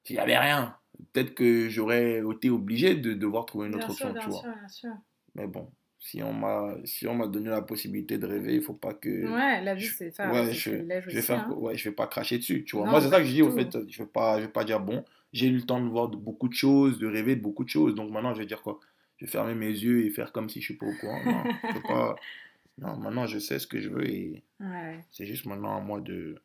s'il 0.04 0.16
y 0.16 0.20
avait 0.20 0.38
rien, 0.38 0.78
peut-être 1.14 1.36
que 1.36 1.70
j'aurais 1.70 2.22
été 2.36 2.50
obligé 2.50 2.96
de 2.96 3.14
devoir 3.14 3.46
trouver 3.46 3.68
une 3.68 3.76
autre 3.76 3.90
Bien 3.90 3.92
sûr, 3.92 4.12
option, 4.12 4.16
bien 4.16 4.18
tu 4.18 4.30
vois. 4.30 4.50
sûr, 4.50 4.54
bien 4.56 4.68
sûr. 4.68 4.94
Mais 5.36 5.48
bon, 5.48 5.72
si 6.00 6.22
on 6.24 6.34
m'a, 6.34 6.76
si 6.86 7.08
on 7.08 7.16
m'a 7.16 7.28
donné 7.28 7.50
la 7.50 7.62
possibilité 7.62 8.18
de 8.18 8.26
rêver, 8.28 8.56
il 8.56 8.62
faut 8.64 8.74
pas 8.74 8.94
que, 8.94 9.10
Ouais, 9.22 9.62
la 9.62 9.76
vie, 9.76 9.92
c'est 9.92 10.10
ça. 10.12 10.34
ouais, 10.34 10.54
je, 10.54 10.72
je 11.08 11.16
vais 11.16 11.22
faire, 11.24 11.46
hein. 11.46 11.58
ouais, 11.58 11.78
je 11.78 11.90
vais 11.90 11.96
pas 11.96 12.08
cracher 12.08 12.38
dessus, 12.40 12.64
tu 12.66 12.76
vois. 12.78 12.86
Non, 12.86 12.88
Moi, 12.88 13.02
c'est 13.02 13.10
ça 13.10 13.20
que 13.20 13.26
je 13.26 13.34
dis, 13.34 13.42
au 13.42 13.52
fait, 13.52 13.78
je 13.90 14.04
vais 14.04 14.10
pas, 14.10 14.40
je 14.40 14.46
vais 14.46 14.52
pas 14.52 14.64
dire, 14.66 14.80
bon, 14.80 15.06
j'ai 15.34 15.48
eu 15.48 15.56
le 15.56 15.64
temps 15.64 15.82
de 15.84 15.90
voir 15.90 16.10
de 16.10 16.18
beaucoup 16.18 16.48
de 16.50 16.54
choses, 16.54 17.00
de 17.00 17.08
rêver 17.08 17.36
de 17.36 17.42
beaucoup 17.42 17.64
de 17.64 17.70
choses, 17.70 17.96
donc 17.96 18.12
maintenant, 18.12 18.34
je 18.34 18.40
vais 18.40 18.46
dire 18.48 18.62
quoi? 18.64 18.80
Je 19.18 19.26
vais 19.26 19.32
fermer 19.32 19.56
mes 19.56 19.70
yeux 19.70 20.06
et 20.06 20.10
faire 20.12 20.32
comme 20.32 20.50
si 20.50 20.62
je 20.62 20.66
suis 20.66 20.78
pas 20.78 20.86
au 20.86 20.96
courant. 20.96 21.24
Non, 21.26 21.50
je 21.68 21.78
vais 21.80 21.84
pas, 21.86 22.22
non, 22.78 22.96
maintenant, 22.98 23.26
je 23.28 23.40
sais 23.40 23.60
ce 23.60 23.68
que 23.68 23.80
je 23.82 23.90
veux 23.90 24.08
et 24.10 24.44
Ouais, 24.60 25.06
c'est 25.12 25.26
juste 25.26 25.46
maintenant 25.46 25.78
à 25.78 25.82
moi 25.82 26.02
de 26.02 26.42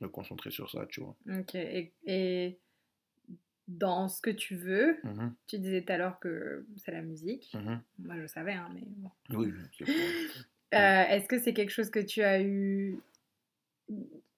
me 0.00 0.08
concentrer 0.08 0.50
sur 0.50 0.70
ça, 0.70 0.86
tu 0.86 1.00
vois. 1.00 1.16
ok. 1.28 1.54
Et, 1.54 1.92
et 2.06 2.58
dans 3.68 4.08
ce 4.08 4.20
que 4.20 4.30
tu 4.30 4.56
veux, 4.56 4.98
Mhm, 5.04 5.34
tu 5.46 5.58
disais 5.58 5.82
tout 5.82 5.92
à 5.92 5.98
l'heure 5.98 6.18
que 6.18 6.66
c'est 6.76 6.92
la 6.92 7.02
musique. 7.02 7.52
mhm. 7.54 7.80
Moi, 7.98 8.16
je 8.20 8.26
savais, 8.26 8.54
hein, 8.54 8.68
mais 8.74 8.82
bon. 8.86 9.10
Oui, 9.30 9.52
c'est 9.78 9.84
pas- 9.84 9.92
Euh, 10.78 11.04
Est-ce 11.08 11.26
que 11.28 11.38
c'est 11.38 11.52
quelque 11.52 11.70
chose 11.70 11.90
que 11.90 11.98
tu 12.00 12.22
as 12.22 12.40
eu 12.42 12.98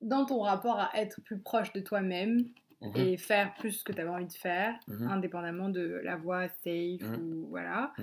dans 0.00 0.24
ton 0.26 0.40
rapport 0.40 0.78
à 0.78 0.90
être 0.96 1.20
plus 1.22 1.38
proche 1.38 1.72
de 1.72 1.80
toi-même 1.80 2.48
Mhm, 2.80 2.96
et 2.96 3.16
faire 3.16 3.54
plus 3.54 3.72
ce 3.72 3.84
que 3.84 3.92
tu 3.92 4.00
avais 4.00 4.10
envie 4.10 4.26
de 4.26 4.32
faire, 4.32 4.74
indépendamment 5.06 5.68
de 5.68 6.00
la 6.02 6.16
voie 6.16 6.48
safe 6.64 7.02
ou 7.20 7.46
voilà? 7.48 7.94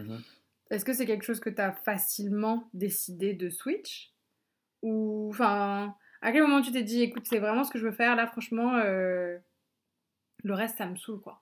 Est-ce 0.70 0.86
que 0.86 0.94
c'est 0.94 1.06
quelque 1.06 1.24
chose 1.26 1.40
que 1.40 1.50
tu 1.50 1.62
as 1.62 1.74
facilement 1.74 2.70
décidé 2.74 3.34
de 3.34 3.50
switch 3.50 4.14
Ou, 4.84 5.30
enfin, 5.32 5.96
à 6.22 6.32
quel 6.32 6.44
moment 6.44 6.62
tu 6.62 6.72
t'es 6.72 6.84
dit, 6.84 7.02
écoute, 7.04 7.26
c'est 7.28 7.40
vraiment 7.40 7.64
ce 7.64 7.72
que 7.72 7.80
je 7.80 7.86
veux 7.86 7.92
faire, 7.94 8.16
là, 8.16 8.28
franchement, 8.28 8.76
euh, 8.78 9.38
le 10.44 10.54
reste, 10.54 10.78
ça 10.78 10.86
me 10.86 10.98
saoule, 10.98 11.22
quoi. 11.22 11.42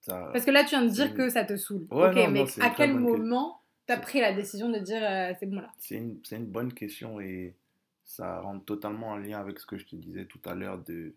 Ça- 0.00 0.30
Parce 0.32 0.44
que 0.44 0.50
là, 0.50 0.62
tu 0.64 0.70
viens 0.70 0.84
de 0.84 0.88
dire 0.90 1.14
que 1.14 1.28
ça 1.28 1.44
te 1.44 1.56
saoule. 1.56 1.86
Ouais, 1.90 2.06
ok, 2.08 2.14
non, 2.16 2.30
mais 2.30 2.40
non, 2.40 2.46
à 2.60 2.70
quel 2.70 2.92
moment 2.98 3.62
t'as 3.86 3.96
C'est- 3.96 4.02
pris 4.02 4.20
la 4.20 4.32
décision 4.32 4.68
de 4.70 4.78
dire, 4.78 5.02
euh, 5.02 5.32
c'est 5.38 5.46
bon, 5.46 5.60
là 5.60 5.70
C'est 5.78 5.96
une, 5.96 6.20
une 6.30 6.46
bonne 6.46 6.72
question 6.72 7.20
et 7.20 7.56
ça 8.04 8.40
rentre 8.40 8.64
totalement 8.64 9.08
en 9.08 9.16
lien 9.16 9.40
avec 9.40 9.58
ce 9.58 9.66
que 9.66 9.78
je 9.78 9.86
te 9.86 9.96
disais 9.96 10.26
tout 10.26 10.40
à 10.44 10.54
l'heure 10.54 10.78
de 10.82 11.14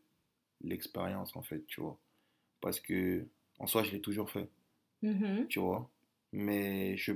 l'expérience, 0.61 1.35
en 1.35 1.43
fait, 1.43 1.65
tu 1.67 1.81
vois. 1.81 1.99
Parce 2.61 2.79
que, 2.79 3.27
en 3.59 3.67
soi, 3.67 3.83
je 3.83 3.91
l'ai 3.91 4.01
toujours 4.01 4.29
fait, 4.31 4.49
Mhm, 5.01 5.47
tu 5.49 5.59
vois? 5.59 5.89
Mais 6.33 6.97
je 6.97 7.13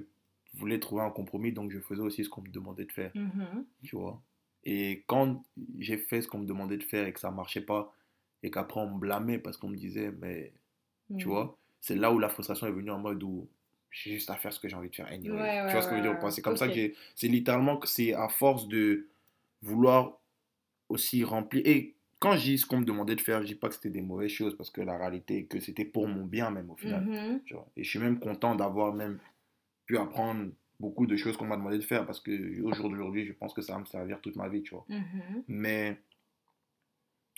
voulais 0.53 0.79
trouver 0.79 1.01
un 1.01 1.09
compromis, 1.09 1.51
donc 1.51 1.71
je 1.71 1.79
faisais 1.79 2.01
aussi 2.01 2.23
ce 2.23 2.29
qu'on 2.29 2.41
me 2.41 2.49
demandait 2.49 2.85
de 2.85 2.91
faire, 2.91 3.11
mhm, 3.15 3.65
tu 3.83 3.95
vois. 3.95 4.21
Et 4.63 5.03
quand 5.07 5.43
j'ai 5.79 5.97
fait 5.97 6.21
ce 6.21 6.27
qu'on 6.27 6.39
me 6.39 6.45
demandait 6.45 6.77
de 6.77 6.83
faire 6.83 7.07
et 7.07 7.13
que 7.13 7.19
ça 7.19 7.31
marchait 7.31 7.61
pas, 7.61 7.93
et 8.43 8.51
qu'après 8.51 8.79
on 8.79 8.91
me 8.91 8.99
blâmait 8.99 9.39
parce 9.39 9.57
qu'on 9.57 9.69
me 9.69 9.75
disait, 9.75 10.11
mais 10.11 10.53
tu 11.17 11.25
mhm. 11.25 11.31
vois, 11.33 11.57
c'est 11.81 11.95
là 11.95 12.11
où 12.11 12.19
la 12.19 12.29
frustration 12.29 12.67
est 12.67 12.71
venue 12.71 12.91
en 12.91 12.99
mode 12.99 13.23
où 13.23 13.47
j'ai 13.91 14.11
juste 14.11 14.29
à 14.29 14.35
faire 14.35 14.53
ce 14.53 14.59
que 14.59 14.67
j'ai 14.67 14.75
envie 14.75 14.89
de 14.89 14.95
faire 14.95 15.07
anyway. 15.07 15.35
Ouais, 15.35 15.61
ouais, 15.61 15.65
tu 15.67 15.71
vois 15.73 15.81
ce 15.81 15.87
que 15.87 15.95
je 15.95 16.01
veux 16.01 16.09
dire. 16.09 16.31
C'est 16.31 16.41
comme 16.41 16.57
ça 16.57 16.67
que 16.67 16.73
j'ai. 16.73 16.95
C'est 17.15 17.27
littéralement 17.27 17.77
que 17.77 17.87
c'est 17.87 18.13
à 18.13 18.27
force 18.27 18.67
de 18.67 19.07
vouloir 19.61 20.19
aussi 20.89 21.23
remplir. 21.23 21.65
Et 21.65 21.95
quand 22.19 22.35
je 22.37 22.41
dis 22.43 22.57
ce 22.57 22.65
qu'on 22.65 22.79
me 22.79 22.85
demandait 22.85 23.15
de 23.15 23.21
faire, 23.21 23.41
je 23.41 23.47
dis 23.47 23.55
pas 23.55 23.69
que 23.69 23.75
c'était 23.75 23.89
des 23.89 24.01
mauvaises 24.01 24.31
choses 24.31 24.55
parce 24.57 24.69
que 24.71 24.81
la 24.81 24.97
réalité 24.97 25.39
est 25.39 25.45
que 25.45 25.59
c'était 25.59 25.85
pour 25.85 26.07
mon 26.07 26.25
bien 26.25 26.49
même 26.51 26.69
au 26.69 26.75
final. 26.75 27.09
Mhm, 27.09 27.39
Tu 27.45 27.53
vois. 27.53 27.67
Et 27.77 27.83
je 27.83 27.89
suis 27.89 27.99
même 27.99 28.19
content 28.19 28.55
d'avoir 28.55 28.93
même 28.93 29.19
pu 29.85 29.97
apprendre 29.97 30.51
beaucoup 30.79 31.07
de 31.07 31.17
choses 31.17 31.37
qu'on 31.37 31.47
m'a 31.47 31.57
demandé 31.57 31.77
de 31.77 31.83
faire 31.83 32.05
parce 32.05 32.19
que 32.21 32.61
au 32.63 32.73
jour 32.73 32.89
d'aujourd'hui, 32.89 33.25
je 33.25 33.33
pense 33.33 33.53
que 33.53 33.61
ça 33.61 33.73
va 33.73 33.79
me 33.79 33.85
servir 33.85 34.21
toute 34.21 34.35
ma 34.37 34.49
vie, 34.49 34.63
tu 34.63 34.75
vois. 34.75 34.87
mhm, 34.87 35.45
Mais 35.47 35.99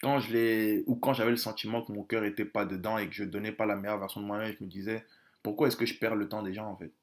quand 0.02 0.20
je 0.20 0.32
l'ai 0.34 0.84
ou 0.88 0.96
quand 0.96 1.14
j'avais 1.14 1.32
le 1.32 1.38
sentiment 1.38 1.84
que 1.84 1.92
mon 1.92 2.04
cœur 2.04 2.24
était 2.24 2.46
pas 2.46 2.66
dedans 2.66 2.98
et 2.98 3.08
que 3.08 3.14
je 3.14 3.24
donnais 3.26 3.52
pas 3.52 3.66
la 3.66 3.76
meilleure 3.76 4.00
version 4.00 4.22
de 4.22 4.26
moi-même, 4.26 4.56
je 4.58 4.64
me 4.64 4.70
disais 4.70 5.06
pourquoi 5.44 5.68
est-ce 5.68 5.78
que 5.78 5.86
je 5.86 5.98
perds 6.00 6.16
le 6.16 6.30
temps 6.30 6.44
des 6.44 6.54
gens 6.54 6.68
en 6.68 6.78
fait? 6.78 6.94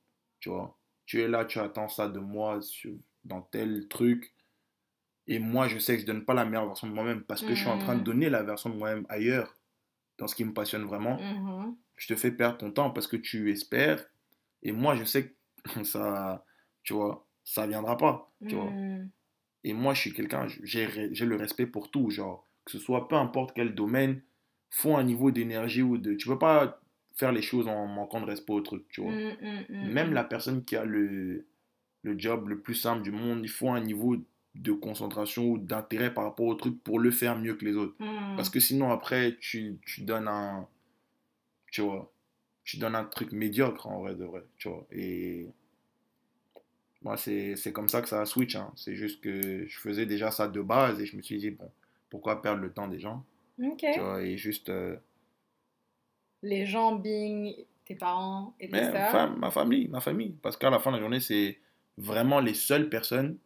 Tu 0.41 0.49
vois 0.49 0.79
Tu 1.05 1.21
es 1.21 1.29
là, 1.29 1.45
tu 1.45 1.59
attends 1.59 1.89
ça 1.89 2.09
de 2.09 2.19
moi 2.19 2.63
sur- 2.63 2.95
dans 3.25 3.43
tel 3.43 3.89
truc 3.89 4.33
et 5.29 5.39
moi 5.39 5.69
je 5.69 5.79
sais 5.79 5.97
que 5.97 6.03
je 6.03 6.07
donne 6.07 6.25
pas 6.25 6.35
la 6.35 6.45
meilleure 6.45 6.67
version 6.67 6.89
de 6.89 6.93
moi-même 6.93 7.25
parce 7.25 7.43
que 7.43 7.55
je 7.55 7.61
suis 7.61 7.71
en 7.71 7.79
train 7.79 7.97
de 7.97 8.01
Mhm. 8.01 8.05
donner 8.05 8.31
la 8.31 8.43
version 8.43 8.71
de 8.71 8.77
moi-même 8.77 9.07
ailleurs 9.09 9.55
dans 10.19 10.29
ce 10.29 10.35
qui 10.37 10.45
me 10.45 10.55
passionne 10.55 10.85
vraiment. 10.87 11.31
mhm. 11.41 11.77
Je 11.97 12.09
te 12.09 12.17
fais 12.17 12.33
perdre 12.33 12.59
ton 12.59 12.73
temps 12.73 12.91
parce 12.91 13.07
que 13.09 13.17
tu 13.17 13.51
espères 13.53 14.07
et 14.63 14.73
moi 14.73 14.97
je 14.97 15.05
sais 15.05 15.31
que 15.65 15.85
ça 15.85 16.45
tu 16.85 16.95
vois, 16.95 17.29
ça 17.45 17.67
viendra 17.67 17.97
pas, 17.99 18.33
tu 18.49 18.57
vois. 18.57 18.81
Mhm. 18.81 19.11
Et 19.65 19.73
moi, 19.75 19.95
je 19.95 20.01
suis 20.01 20.13
quelqu'un, 20.13 20.47
j'ai 20.63 20.87
le 20.89 21.37
respect 21.37 21.67
pour 21.67 21.91
tout, 21.91 22.11
genre, 22.11 22.49
que 22.65 22.71
ce 22.73 22.79
soit 22.79 23.09
peu 23.09 23.17
importe 23.17 23.53
quel 23.55 23.75
domaine, 23.75 24.23
faut 24.71 24.97
un 24.97 25.05
niveau 25.05 25.31
d'énergie 25.31 25.83
ou 25.83 25.99
de... 25.99 26.15
Tu 26.15 26.29
peux 26.29 26.39
pas 26.39 26.81
faire 27.17 27.33
les 27.33 27.43
choses 27.43 27.67
en 27.69 27.87
manquant 27.87 28.21
de 28.21 28.27
respect 28.27 28.53
au 28.53 28.61
truc, 28.61 28.87
tu 28.89 29.01
vois. 29.01 29.23
Mhm, 29.41 29.67
Même 29.81 30.13
la 30.13 30.25
personne 30.25 30.65
qui 30.65 30.77
a 30.77 30.85
le, 30.85 31.47
le 32.03 32.19
job 32.19 32.49
le 32.49 32.61
plus 32.63 32.75
simple 32.75 33.03
du 33.03 33.13
monde, 33.13 33.41
il 33.45 33.49
faut 33.51 33.71
un 33.71 33.81
niveau 33.81 34.17
de 34.57 34.73
concentration 34.73 35.45
ou 35.45 35.59
d'intérêt 35.59 36.13
par 36.13 36.25
rapport 36.25 36.47
au 36.47 36.55
truc 36.55 36.83
pour 36.83 36.99
le 36.99 37.11
faire 37.11 37.39
mieux 37.39 37.55
que 37.55 37.65
les 37.65 37.77
autres. 37.77 37.95
Mhm. 38.01 38.37
Parce 38.37 38.51
que 38.51 38.61
sinon, 38.61 38.91
après, 38.91 39.37
tu, 39.41 39.79
tu 39.87 40.03
donnes 40.03 40.29
un... 40.29 40.67
Tu 41.73 41.83
vois, 41.83 42.11
tu 42.65 42.79
donnes 42.79 42.95
un 42.95 43.05
truc 43.05 43.33
médiocre, 43.33 43.87
en 43.87 44.01
vrai, 44.01 44.15
de 44.15 44.25
vrai, 44.25 44.43
tu 44.57 44.69
vois. 44.69 44.87
Et... 44.93 45.49
Moi, 47.03 47.17
c'est 47.17 47.55
c'est 47.57 47.73
comme 47.73 47.89
ça 47.89 48.03
que 48.03 48.09
ça 48.09 48.21
a 48.21 48.27
switch. 48.27 48.57
hein. 48.57 48.73
C'est 48.75 48.97
juste 48.97 49.21
que 49.21 49.67
je 49.69 49.79
faisais 49.79 50.07
déjà 50.07 50.31
ça 50.31 50.49
de 50.49 50.61
base 50.61 51.01
et 51.01 51.07
je 51.07 51.17
me 51.17 51.23
suis 51.23 51.39
dit, 51.39 51.51
bon, 51.51 51.71
pourquoi 52.11 52.43
perdre 52.43 52.63
le 52.63 52.73
temps 52.73 52.89
des 52.89 52.99
gens? 52.99 53.25
Ok. 53.63 53.85
tu 53.95 54.01
vois, 54.01 54.23
Et 54.23 54.37
juste. 54.37 54.71
euh, 54.71 54.97
Les 56.43 56.67
gens, 56.67 56.97
being 56.97 57.55
tes 57.85 57.95
parents 57.95 58.55
et 58.59 58.69
mais 58.69 58.89
enfin, 58.89 59.29
ma 59.39 59.51
famille, 59.51 59.87
ma 59.89 60.01
famille. 60.01 60.35
Parce 60.43 60.57
qu'à 60.57 60.71
la 60.71 60.79
fin 60.81 60.91
de 60.91 60.97
la 60.97 61.01
journée, 61.03 61.21
c'est 61.21 61.59
vraiment 61.99 62.41
les 62.41 62.55
seules 62.55 62.89
personnes 62.89 63.39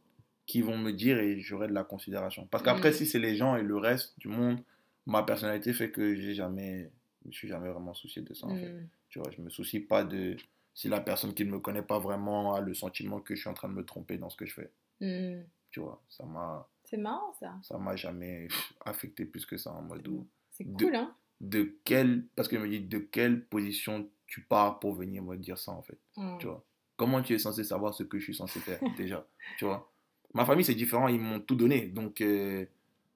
qui 0.51 0.63
vont 0.63 0.77
me 0.77 0.93
dire 0.93 1.19
et 1.19 1.39
j'aurai 1.39 1.69
de 1.69 1.73
la 1.73 1.85
considération. 1.85 2.47
Parce 2.51 2.63
qu'après, 2.65 2.91
Mm. 2.91 2.95
si 2.95 3.07
c'est 3.07 3.19
les 3.21 3.37
gens 3.37 3.55
et 3.57 3.63
le 3.63 3.77
reste 3.77 4.19
du 4.19 4.29
monde, 4.29 4.59
ma 5.07 5.23
personnalité 5.23 5.73
fait 5.73 5.91
que 5.93 6.17
j'ai 6.17 6.35
jamais. 6.35 6.91
Je 7.23 7.29
me 7.29 7.33
suis 7.33 7.49
jamais 7.49 7.69
vraiment 7.71 7.95
soucié 7.95 8.23
de 8.23 8.35
ça, 8.35 8.47
en 8.47 8.57
fait. 8.57 8.69
Mhm. 8.73 8.89
Tu 9.11 9.19
vois, 9.21 9.31
je 9.31 9.41
me 9.43 9.51
soucie 9.51 9.79
pas 9.81 10.03
de 10.05 10.37
si 10.75 10.89
la 10.89 11.01
personne 11.01 11.35
qui 11.35 11.45
ne 11.45 11.51
me 11.51 11.59
connaît 11.61 11.83
pas 11.83 11.99
vraiment 11.99 12.55
a 12.55 12.61
le 12.61 12.75
sentiment 12.75 13.21
que 13.21 13.35
je 13.35 13.41
suis 13.43 13.49
en 13.51 13.55
train 13.55 13.69
de 13.69 13.75
me 13.75 13.85
tromper 13.85 14.17
dans 14.19 14.31
ce 14.31 14.37
que 14.37 14.47
je 14.47 14.55
fais. 14.55 14.71
Mhm. 15.01 15.45
Tu 15.71 15.81
vois, 15.81 16.03
ça 16.09 16.25
m'a 16.25 16.69
C'est 16.85 16.97
marrant 16.97 17.33
ça. 17.39 17.57
ça 17.63 17.79
m'a 17.79 17.95
jamais 17.95 18.49
affecté 18.85 19.25
plus 19.27 19.47
que 19.47 19.57
ça 19.57 19.71
en 19.73 19.83
mode 19.83 20.09
où 20.09 20.27
C'est 20.51 20.65
De- 20.65 20.85
cool, 20.87 20.97
hein 20.97 21.15
de 21.41 21.77
quelle 21.85 22.25
parce 22.37 22.49
que 22.49 22.57
je 22.57 22.63
me 22.63 22.69
dis 22.69 22.81
de 22.81 22.99
quelle 22.99 23.45
position 23.47 24.11
tu 24.27 24.43
pars 24.43 24.79
pour 24.81 24.95
venir 24.95 25.23
me 25.23 25.37
dire 25.37 25.59
ça 25.59 25.73
en 25.73 25.83
fait, 25.83 25.99
tu 26.39 26.47
vois. 26.47 26.65
Comment 26.97 27.23
tu 27.23 27.33
es 27.35 27.39
censé 27.39 27.65
savoir 27.65 27.95
ce 27.95 28.03
que 28.03 28.19
je 28.19 28.25
suis 28.25 28.35
censé 28.35 28.61
faire 28.61 28.79
déjà, 28.97 29.27
tu 29.59 29.65
vois? 29.67 29.90
Ma 30.35 30.45
famille 30.45 30.65
c'est 30.65 30.75
différent, 30.75 31.09
ils 31.09 31.21
m'ont 31.21 31.41
tout 31.41 31.57
donné. 31.57 31.87
Donc 31.87 32.21
euh, 32.21 32.65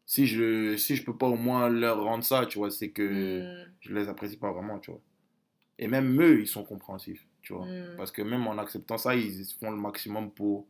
si 0.07 0.27
je 0.27 0.77
si 0.77 0.97
je 0.97 1.05
peux 1.05 1.17
pas 1.17 1.27
au 1.29 1.37
moins 1.37 1.69
leur 1.69 2.03
rendre 2.03 2.25
ça, 2.25 2.47
tu 2.47 2.59
vois, 2.59 2.71
c'est 2.71 2.91
que 2.91 3.41
Mhm. 3.41 3.73
je 3.81 3.95
les 3.95 4.09
apprécie 4.09 4.37
pas 4.37 4.53
vraiment, 4.53 4.79
tu 4.79 4.91
vois. 4.91 5.01
Et 5.79 5.89
même 5.89 6.21
eux, 6.21 6.41
ils 6.41 6.47
sont 6.47 6.65
compréhensifs, 6.65 7.25
tu 7.43 7.53
vois. 7.53 7.67
Mhm. 7.67 7.97
Parce 7.97 8.11
que 8.13 8.23
même 8.23 8.47
en 8.47 8.59
acceptant 8.59 8.97
ça, 8.99 9.15
ils 9.15 9.45
font 9.61 9.71
le 9.71 9.77
maximum 9.77 10.31
pour 10.31 10.67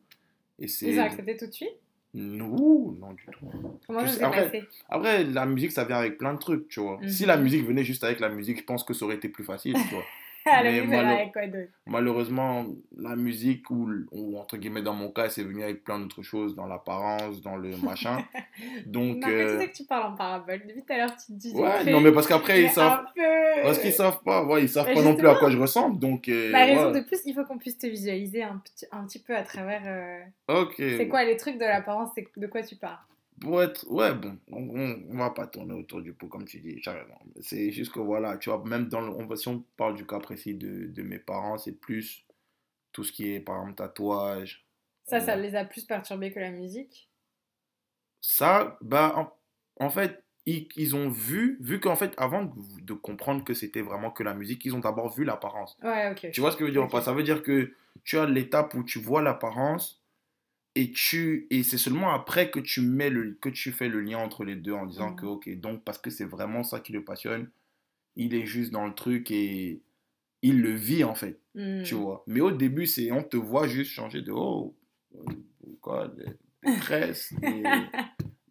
essayer. 0.59 0.93
Ils 0.95 1.01
ont 1.01 1.05
accepté 1.05 1.37
tout 1.37 1.47
de 1.47 1.53
suite? 1.53 1.77
Non, 2.17 2.93
non 2.93 3.13
du 3.13 3.25
tout. 3.27 3.45
Comment 3.89 4.07
ça 4.07 4.29
après- 4.29 4.45
passé? 4.45 4.65
Après, 4.89 5.25
la 5.25 5.47
musique, 5.47 5.73
ça 5.73 5.85
vient 5.85 5.97
avec 5.97 6.17
plein 6.17 6.33
de 6.35 6.39
trucs, 6.39 6.69
tu 6.69 6.79
vois. 6.81 6.99
Mhm. 7.01 7.09
Si 7.09 7.27
la 7.27 7.37
musique 7.37 7.65
venait 7.65 7.83
juste 7.85 8.05
avec 8.05 8.21
la 8.21 8.29
musique, 8.29 8.59
je 8.61 8.65
pense 8.65 8.85
que 8.85 8.95
ça 8.95 9.05
aurait 9.05 9.17
été 9.17 9.29
plus 9.29 9.45
facile, 9.45 9.75
tu 9.75 9.95
vois. 9.95 10.05
Quoi 11.33 11.43
Malheureusement, 11.87 12.67
la 12.99 13.17
musique, 13.17 13.71
ou, 13.71 13.89
ou, 14.13 14.39
entre 14.39 14.59
guillemets 14.59 14.83
dans 14.83 14.93
mon 14.93 15.11
cas, 15.11 15.31
c'est 15.31 15.43
venu 15.43 15.63
avec 15.63 15.85
plein 15.85 15.99
d'autres 15.99 16.23
choses, 16.23 16.55
dans 16.55 16.67
l'apparence, 16.67 17.41
dans 17.41 17.57
le 17.57 17.77
machin. 17.79 18.19
Donc, 18.87 19.17
non, 19.17 19.29
mais 19.29 19.47
tu 19.47 19.59
sais 19.59 19.69
que 19.69 19.77
tu 19.77 19.85
parles 19.85 20.13
en 20.13 20.17
parabole. 20.17 20.61
Depuis 20.67 20.83
tout 20.83 20.93
à 20.93 20.99
l'heure, 20.99 21.17
tu 21.17 21.33
te 21.33 21.39
dis. 21.39 21.53
Ouais, 21.53 21.91
non, 21.91 22.01
mais 22.01 22.13
parce 22.13 22.27
qu'après, 22.27 22.63
ils 22.63 22.71
savent. 22.71 23.05
Peu... 23.15 23.23
Parce 23.63 23.79
qu'ils 23.79 23.93
savent 23.93 24.23
pas, 24.23 24.45
ouais, 24.45 24.63
ils 24.65 24.69
savent 24.69 24.93
pas 24.93 25.03
non 25.03 25.17
plus 25.17 25.29
à 25.29 25.37
quoi 25.37 25.51
je 25.51 25.59
ressemble. 25.59 25.99
Donc, 25.99 26.29
euh, 26.29 26.53
bah, 26.53 26.65
raison 26.65 26.91
de 26.91 27.01
plus, 27.01 27.21
il 27.25 27.35
faut 27.35 27.45
qu'on 27.45 27.59
puisse 27.59 27.79
te 27.79 27.87
visualiser 27.87 28.43
un 28.43 28.59
petit, 28.59 28.87
un 28.93 29.05
petit 29.07 29.21
peu 29.21 29.35
à 29.35 29.43
travers. 29.43 29.83
Euh... 29.87 30.63
Ok. 30.63 30.75
C'est 30.77 31.09
quoi 31.09 31.25
les 31.25 31.37
trucs 31.37 31.57
de 31.57 31.65
l'apparence 31.65 32.11
De 32.37 32.47
quoi 32.47 32.63
tu 32.63 32.77
parles 32.77 32.99
pour 33.41 33.63
être, 33.63 33.87
ouais, 33.91 34.15
bon, 34.15 34.39
on, 34.51 35.03
on, 35.11 35.17
va 35.17 35.31
pas 35.31 35.47
tourner 35.47 35.75
autour 35.75 36.03
du 36.03 36.13
pot 36.13 36.29
comme 36.29 36.45
tu 36.45 36.61
dis, 36.61 36.81
C'est 37.41 37.73
juste 37.73 37.93
que 37.93 38.01
voilà, 38.01 38.39
tu 38.39 38.51
vois, 38.51 38.63
même 38.65 38.89
dans 38.89 39.01
le, 39.01 39.11
on, 39.11 39.35
si 39.37 39.49
on 39.49 39.65
parle 39.77 39.97
du 39.97 40.07
cas 40.07 40.21
précis 40.21 40.55
de, 40.55 40.87
de 40.87 41.03
mes 41.03 41.19
parents, 41.19 41.59
c'est 41.59 41.73
plus 41.73 42.25
tout 42.93 43.03
ce 43.03 43.13
qui 43.13 43.33
est, 43.33 43.41
par 43.41 43.57
exemple, 43.57 43.75
tatouage. 43.77 44.65
Ça, 45.05 45.21
ça 45.21 45.37
les 45.37 45.55
a 45.57 45.65
plus 45.65 45.85
perturbés 45.85 46.33
que 46.33 46.39
la 46.39 46.51
musique? 46.51 47.11
Ça, 48.21 48.79
bah, 48.81 49.37
en, 49.79 49.91
fait, 49.91 50.23
ils, 50.47 50.69
ils, 50.77 50.95
ont 50.97 51.11
vu, 51.11 51.59
vu 51.61 51.81
qu'en 51.81 51.97
fait, 51.97 52.15
avant 52.17 52.45
de, 52.45 52.53
de 52.81 52.93
comprendre 52.95 53.45
que 53.45 53.53
c'était 53.53 53.83
vraiment 53.83 54.11
que 54.11 54.23
la 54.23 54.33
musique, 54.33 54.65
ils 54.65 54.75
ont 54.75 54.79
d'abord 54.79 55.13
vu 55.13 55.25
l'apparence. 55.25 55.77
Ouais, 55.83 56.11
ok. 56.11 56.31
Tu 56.31 56.41
vois 56.41 56.53
ce 56.53 56.57
que 56.57 56.65
je 56.65 56.69
veux 56.69 56.73
dire 56.73 56.85
okay. 56.85 57.03
Ça 57.03 57.13
veut 57.13 57.25
dire 57.25 57.43
que 57.43 57.75
tu 58.05 58.17
as 58.17 58.27
l'étape 58.27 58.75
où 58.75 58.85
tu 58.85 58.99
vois 58.99 59.23
l'apparence 59.23 60.04
et 60.77 60.91
tu 60.91 61.47
et 61.51 61.63
c'est 61.63 61.79
seulement 61.79 62.13
après 62.13 62.51
que 62.51 62.59
tu 62.61 62.81
mets 62.81 63.11
le 63.11 63.33
que 63.41 63.49
tu 63.49 63.71
fais 63.73 63.89
le 63.89 64.01
lien 64.01 64.19
entre 64.19 64.45
les 64.45 64.57
deux 64.57 64.73
en 64.73 64.87
disant 64.87 65.11
Mmh. 65.13 65.17
que 65.17 65.27
ok 65.27 65.61
donc 65.61 65.85
parce 65.85 65.99
que 65.99 66.11
c'est 66.11 66.25
vraiment 66.25 66.63
ça 66.65 66.81
qui 66.81 66.93
le 66.93 67.05
passionne 67.05 67.51
il 68.17 68.35
est 68.35 68.47
juste 68.47 68.71
dans 68.73 68.87
le 68.87 68.95
truc 68.95 69.31
et 69.31 69.83
il 70.43 70.61
le 70.61 70.71
vit 70.73 71.05
en 71.05 71.15
fait 71.15 71.41
tu 71.55 71.95
Mmh. 71.95 71.99
vois 71.99 72.25
mais 72.27 72.41
au 72.41 72.51
début 72.51 72.87
c'est 72.87 73.13
on 73.13 73.23
te 73.23 73.37
voit 73.37 73.69
juste 73.69 73.93
changer 73.93 74.21
de 74.23 74.33
haut 74.33 74.75
quoi 75.81 76.09
des, 76.09 76.25
des 76.65 76.79
tresses 76.81 77.33
des, 77.41 77.63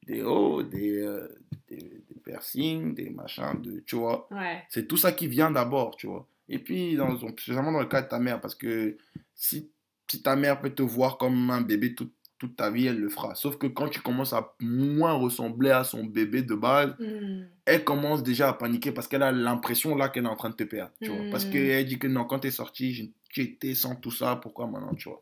des 0.07 0.21
hauts 0.21 0.63
des, 0.63 0.99
euh, 0.99 1.27
des, 1.67 1.77
des 1.77 2.19
piercings 2.23 2.93
des 2.95 3.09
machins 3.09 3.61
de 3.61 3.81
tu 3.81 3.95
vois 3.95 4.27
Ouais. 4.31 4.63
c'est 4.69 4.87
tout 4.87 4.97
ça 4.97 5.11
qui 5.11 5.27
vient 5.27 5.51
d'abord 5.51 5.95
tu 5.97 6.07
vois 6.07 6.27
et 6.49 6.59
puis 6.59 6.95
dans 6.95 7.17
spécialement 7.17 7.71
dans 7.71 7.79
le 7.79 7.85
cas 7.87 8.01
de 8.01 8.07
ta 8.07 8.19
mère 8.19 8.39
parce 8.41 8.55
que 8.55 8.97
si 9.35 9.69
si 10.13 10.23
ta 10.23 10.35
mère 10.35 10.61
peut 10.61 10.69
te 10.73 10.81
voir 10.83 11.17
comme 11.17 11.49
un 11.49 11.61
bébé 11.61 11.95
toute, 11.95 12.13
toute 12.39 12.55
ta 12.55 12.69
vie, 12.69 12.87
elle 12.87 12.99
le 12.99 13.09
fera. 13.09 13.35
Sauf 13.35 13.57
que 13.57 13.67
quand 13.67 13.87
tu 13.89 14.01
commences 14.01 14.33
à 14.33 14.53
moins 14.59 15.13
ressembler 15.13 15.71
à 15.71 15.83
son 15.83 16.03
bébé 16.05 16.41
de 16.43 16.55
base, 16.55 16.93
Mmh. 16.99 17.45
elle 17.65 17.83
commence 17.83 18.21
déjà 18.23 18.49
à 18.49 18.53
paniquer 18.53 18.91
parce 18.91 19.07
qu'elle 19.07 19.23
a 19.23 19.31
l'impression 19.31 19.95
là 19.95 20.09
qu'elle 20.09 20.25
est 20.25 20.27
en 20.29 20.35
train 20.35 20.49
de 20.49 20.55
te 20.55 20.63
perdre. 20.65 20.91
Tu 21.01 21.09
vois. 21.09 21.23
Parce 21.31 21.45
Mmh. 21.45 21.49
qu'elle 21.51 21.85
dit 21.85 21.99
que 21.99 22.07
non, 22.07 22.25
quand 22.25 22.39
tu 22.39 22.47
es 22.47 22.51
sorti, 22.51 23.13
tu 23.29 23.41
étais 23.41 23.73
sans 23.75 23.95
tout 23.95 24.11
ça, 24.11 24.35
pourquoi 24.35 24.67
maintenant, 24.67 24.93
tu 24.95 25.07
vois. 25.09 25.21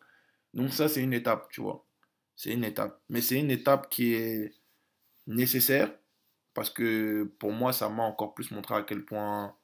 Donc 0.54 0.74
ça, 0.74 0.88
c'est 0.90 1.02
une 1.04 1.14
étape, 1.14 1.48
tu 1.52 1.62
vois. 1.62 1.86
C'est 2.36 2.52
une 2.54 2.64
étape. 2.64 3.00
Mais 3.10 3.22
c'est 3.22 3.40
une 3.40 3.52
étape 3.52 3.88
qui 3.90 4.14
est 4.14 4.54
nécessaire 5.28 5.94
parce 6.54 6.70
que 6.70 7.24
pour 7.40 7.52
moi, 7.52 7.72
ça 7.72 7.88
m'a 7.90 8.04
encore 8.04 8.34
plus 8.34 8.52
montré 8.52 8.76
à 8.76 8.82
quel 8.82 9.06
point, 9.06 9.56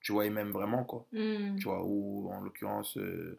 tu 0.00 0.12
vois, 0.12 0.24
il 0.26 0.32
m'aime 0.32 0.50
vraiment, 0.50 0.84
quoi. 0.84 1.06
Mmh. 1.12 1.56
Tu 1.58 1.64
vois, 1.64 1.82
ou 1.84 2.30
en 2.32 2.40
l'occurrence... 2.40 2.96
euh, 2.96 3.38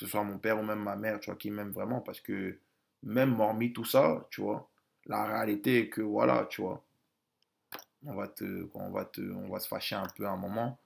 que 0.00 0.06
ce 0.06 0.10
soit 0.12 0.24
mon 0.24 0.38
père 0.38 0.58
ou 0.58 0.62
même 0.62 0.82
ma 0.82 0.96
mère, 0.96 1.20
tu 1.20 1.26
vois, 1.30 1.36
qui 1.38 1.50
m'aiment 1.50 1.72
vraiment 1.72 2.00
parce 2.00 2.20
que 2.20 2.58
même 3.02 3.38
hormis 3.40 3.72
tout 3.72 3.84
ça, 3.84 4.26
tu 4.30 4.40
vois, 4.40 4.70
la 5.06 5.24
réalité 5.26 5.80
est 5.80 5.88
que 5.90 6.00
voilà, 6.02 6.46
tu 6.50 6.62
vois, 6.62 6.84
on 8.04 8.14
va 8.14 8.28
te, 8.28 8.68
on 8.74 8.90
va 8.90 9.04
te, 9.04 9.20
on 9.20 9.48
va 9.48 9.60
se 9.60 9.68
fâcher 9.68 9.94
un 9.94 10.06
peu 10.16 10.26
à 10.26 10.30
un 10.30 10.36
moment, 10.36 10.80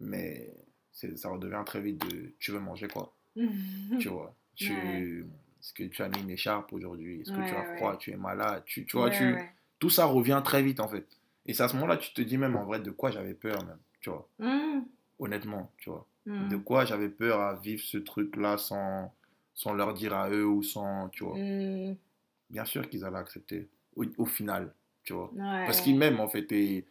mais 0.00 0.54
ça 0.92 1.30
redevient 1.30 1.62
très 1.66 1.80
vite 1.80 1.98
de, 1.98 2.34
tu 2.40 2.52
veux 2.52 2.60
manger 2.60 2.88
quoi, 2.88 3.14
tu 3.98 4.08
vois, 4.08 4.36
tu, 4.54 4.74
Ouais. 4.76 5.28
est-ce 5.60 5.74
que 5.74 5.84
tu 5.84 6.02
as 6.02 6.08
mis 6.08 6.20
une 6.20 6.30
écharpe 6.30 6.72
aujourd'hui, 6.72 7.22
est-ce 7.22 7.32
que 7.32 7.42
tu 7.42 7.56
as 7.56 7.64
froid, 7.64 7.92
ouais. 7.92 7.98
tu 7.98 8.12
es 8.12 8.16
malade, 8.16 8.64
tu, 8.66 8.86
tu 8.86 8.96
vois, 8.96 9.10
tu, 9.10 9.46
tout 9.80 9.90
ça 9.90 10.06
revient 10.06 10.42
très 10.44 10.62
vite 10.62 10.80
en 10.80 10.88
fait, 10.88 11.08
et 11.46 11.54
c'est 11.54 11.64
à 11.64 11.68
ce 11.68 11.74
moment-là 11.74 11.98
tu 11.98 12.12
te 12.14 12.22
dis 12.22 12.38
même 12.38 12.56
en 12.56 12.64
vrai 12.66 12.80
de 12.80 12.90
quoi 12.92 13.10
j'avais 13.12 13.34
peur 13.34 13.64
même, 13.64 13.80
tu 14.00 14.10
vois, 14.10 14.28
Mmh. 14.38 14.86
honnêtement, 15.20 15.72
tu 15.78 15.90
vois 15.90 16.08
de 16.38 16.56
Mmh. 16.56 16.58
quoi 16.58 16.84
j'avais 16.84 17.08
peur 17.10 17.40
à 17.40 17.56
vivre 17.56 17.82
ce 17.84 17.98
truc-là 17.98 18.58
sans, 18.58 19.14
sans 19.54 19.74
leur 19.74 19.94
dire 19.94 20.14
à 20.14 20.30
eux 20.30 20.46
ou 20.46 20.62
sans, 20.62 21.08
tu 21.10 21.24
vois. 21.24 21.42
Mmh. 21.42 21.96
Bien 22.50 22.64
sûr 22.64 22.88
qu'ils 22.88 23.04
allaient 23.04 23.18
accepter, 23.18 23.70
au, 23.96 24.04
au 24.18 24.26
final, 24.26 24.74
tu 25.04 25.12
vois. 25.12 25.32
Ouais. 25.32 25.44
Parce 25.64 25.80
qu'ils 25.80 25.96
m'aiment, 25.96 26.20
en 26.20 26.28
fait, 26.28 26.50
et 26.52 26.86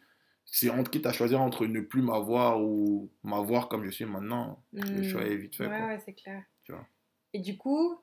c'est 0.46 0.70
entre 0.70 0.90
quitte 0.90 1.06
à 1.06 1.12
choisir 1.12 1.40
entre 1.40 1.66
ne 1.66 1.80
plus 1.80 2.02
m'avoir 2.02 2.62
ou 2.62 3.10
m'avoir 3.22 3.68
comme 3.68 3.84
je 3.84 3.90
suis 3.90 4.04
maintenant, 4.06 4.64
le 4.90 5.02
choix 5.02 5.22
Mmh. 5.22 5.26
est 5.26 5.36
vite 5.36 5.54
fait, 5.56 5.70
Ouais, 5.70 5.72
quoi. 5.72 5.86
ouais, 5.86 5.98
c'est 6.00 6.14
clair. 6.14 6.44
Tu 6.64 6.72
vois. 6.72 6.88
Et 7.32 7.40
du 7.40 7.58
coup, 7.58 8.00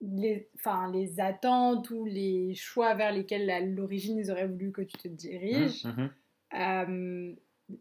les, 0.00 0.48
enfin, 0.56 0.90
les 0.92 1.18
attentes 1.20 1.90
ou 1.90 2.04
les 2.04 2.54
choix 2.54 2.94
vers 2.94 3.12
lesquels 3.12 3.50
à 3.50 3.60
l'origine 3.60 4.18
ils 4.18 4.30
auraient 4.30 4.46
voulu 4.46 4.70
que 4.72 4.82
tu 4.82 4.96
te 4.96 5.08
diriges, 5.08 5.82
Mhm, 5.84 5.92
mhm. 5.92 6.14
euh, 6.54 7.34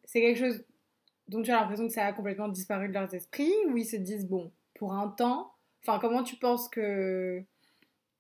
c'est 0.05 0.21
quelque 0.21 0.39
chose 0.39 0.65
dont 1.27 1.41
tu 1.41 1.51
as 1.51 1.59
l'impression 1.59 1.87
que 1.87 1.93
ça 1.93 2.05
a 2.05 2.13
complètement 2.13 2.47
disparu 2.47 2.87
de 2.87 2.93
leurs 2.93 3.13
esprits 3.13 3.53
ou 3.67 3.77
ils 3.77 3.85
se 3.85 3.97
disent, 3.97 4.27
bon, 4.27 4.51
pour 4.75 4.93
un 4.93 5.09
temps, 5.09 5.53
enfin, 5.81 5.99
comment 5.99 6.23
tu 6.23 6.35
penses 6.37 6.69
que... 6.69 7.43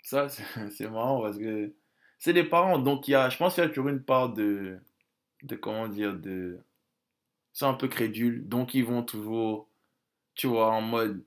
Ça, 0.03 0.29
c'est 0.29 0.43
c'est 0.71 0.89
marrant 0.89 1.21
parce 1.21 1.37
que 1.37 1.73
c'est 2.19 2.33
les 2.33 2.43
parents, 2.43 2.79
donc 2.79 3.07
il 3.07 3.11
y 3.11 3.15
a, 3.15 3.29
je 3.29 3.37
pense 3.37 3.55
qu'il 3.55 3.63
y 3.63 3.65
a 3.65 3.69
toujours 3.69 3.89
une 3.89 4.03
part 4.03 4.33
de, 4.33 4.79
de 5.43 5.55
comment 5.55 5.87
dire, 5.87 6.15
de... 6.15 6.59
C'est 7.53 7.65
un 7.65 7.73
peu 7.73 7.87
crédule, 7.87 8.47
donc 8.47 8.73
ils 8.73 8.85
vont 8.85 9.03
toujours, 9.03 9.67
tu 10.35 10.47
vois, 10.47 10.71
en 10.71 10.81
mode, 10.81 11.23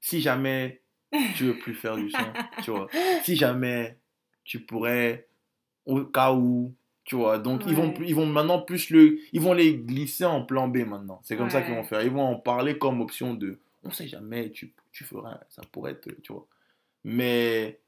si 0.00 0.20
jamais 0.20 0.82
tu 1.34 1.44
veux 1.44 1.58
plus 1.58 1.74
faire 1.74 1.96
du 1.96 2.10
son, 2.10 2.32
tu 2.62 2.70
vois, 2.70 2.88
si 3.22 3.34
jamais 3.34 3.98
tu 4.44 4.60
pourrais, 4.60 5.28
au 5.86 6.04
cas 6.04 6.32
où, 6.32 6.74
tu 7.04 7.16
vois, 7.16 7.38
donc 7.38 7.62
ils 7.66 7.74
vont, 7.76 7.94
ils 8.06 8.14
vont 8.14 8.26
maintenant 8.26 8.60
plus 8.62 8.90
le, 8.90 9.18
ils 9.32 9.40
vont 9.40 9.52
les 9.52 9.76
glisser 9.76 10.24
en 10.24 10.44
plan 10.44 10.68
B 10.68 10.78
maintenant, 10.78 11.20
c'est 11.22 11.36
comme 11.36 11.50
ça 11.50 11.60
qu'ils 11.62 11.74
vont 11.74 11.84
faire, 11.84 12.02
ils 12.02 12.10
vont 12.10 12.22
en 12.24 12.36
parler 12.36 12.78
comme 12.78 13.00
option 13.00 13.34
de, 13.34 13.58
on 13.82 13.90
sait 13.90 14.08
jamais, 14.08 14.50
tu, 14.50 14.72
tu 14.92 15.04
feras, 15.04 15.38
ça 15.50 15.62
pourrait 15.70 15.92
être, 15.92 16.08
tu 16.22 16.32
vois, 16.32 16.46
mais 17.04 17.80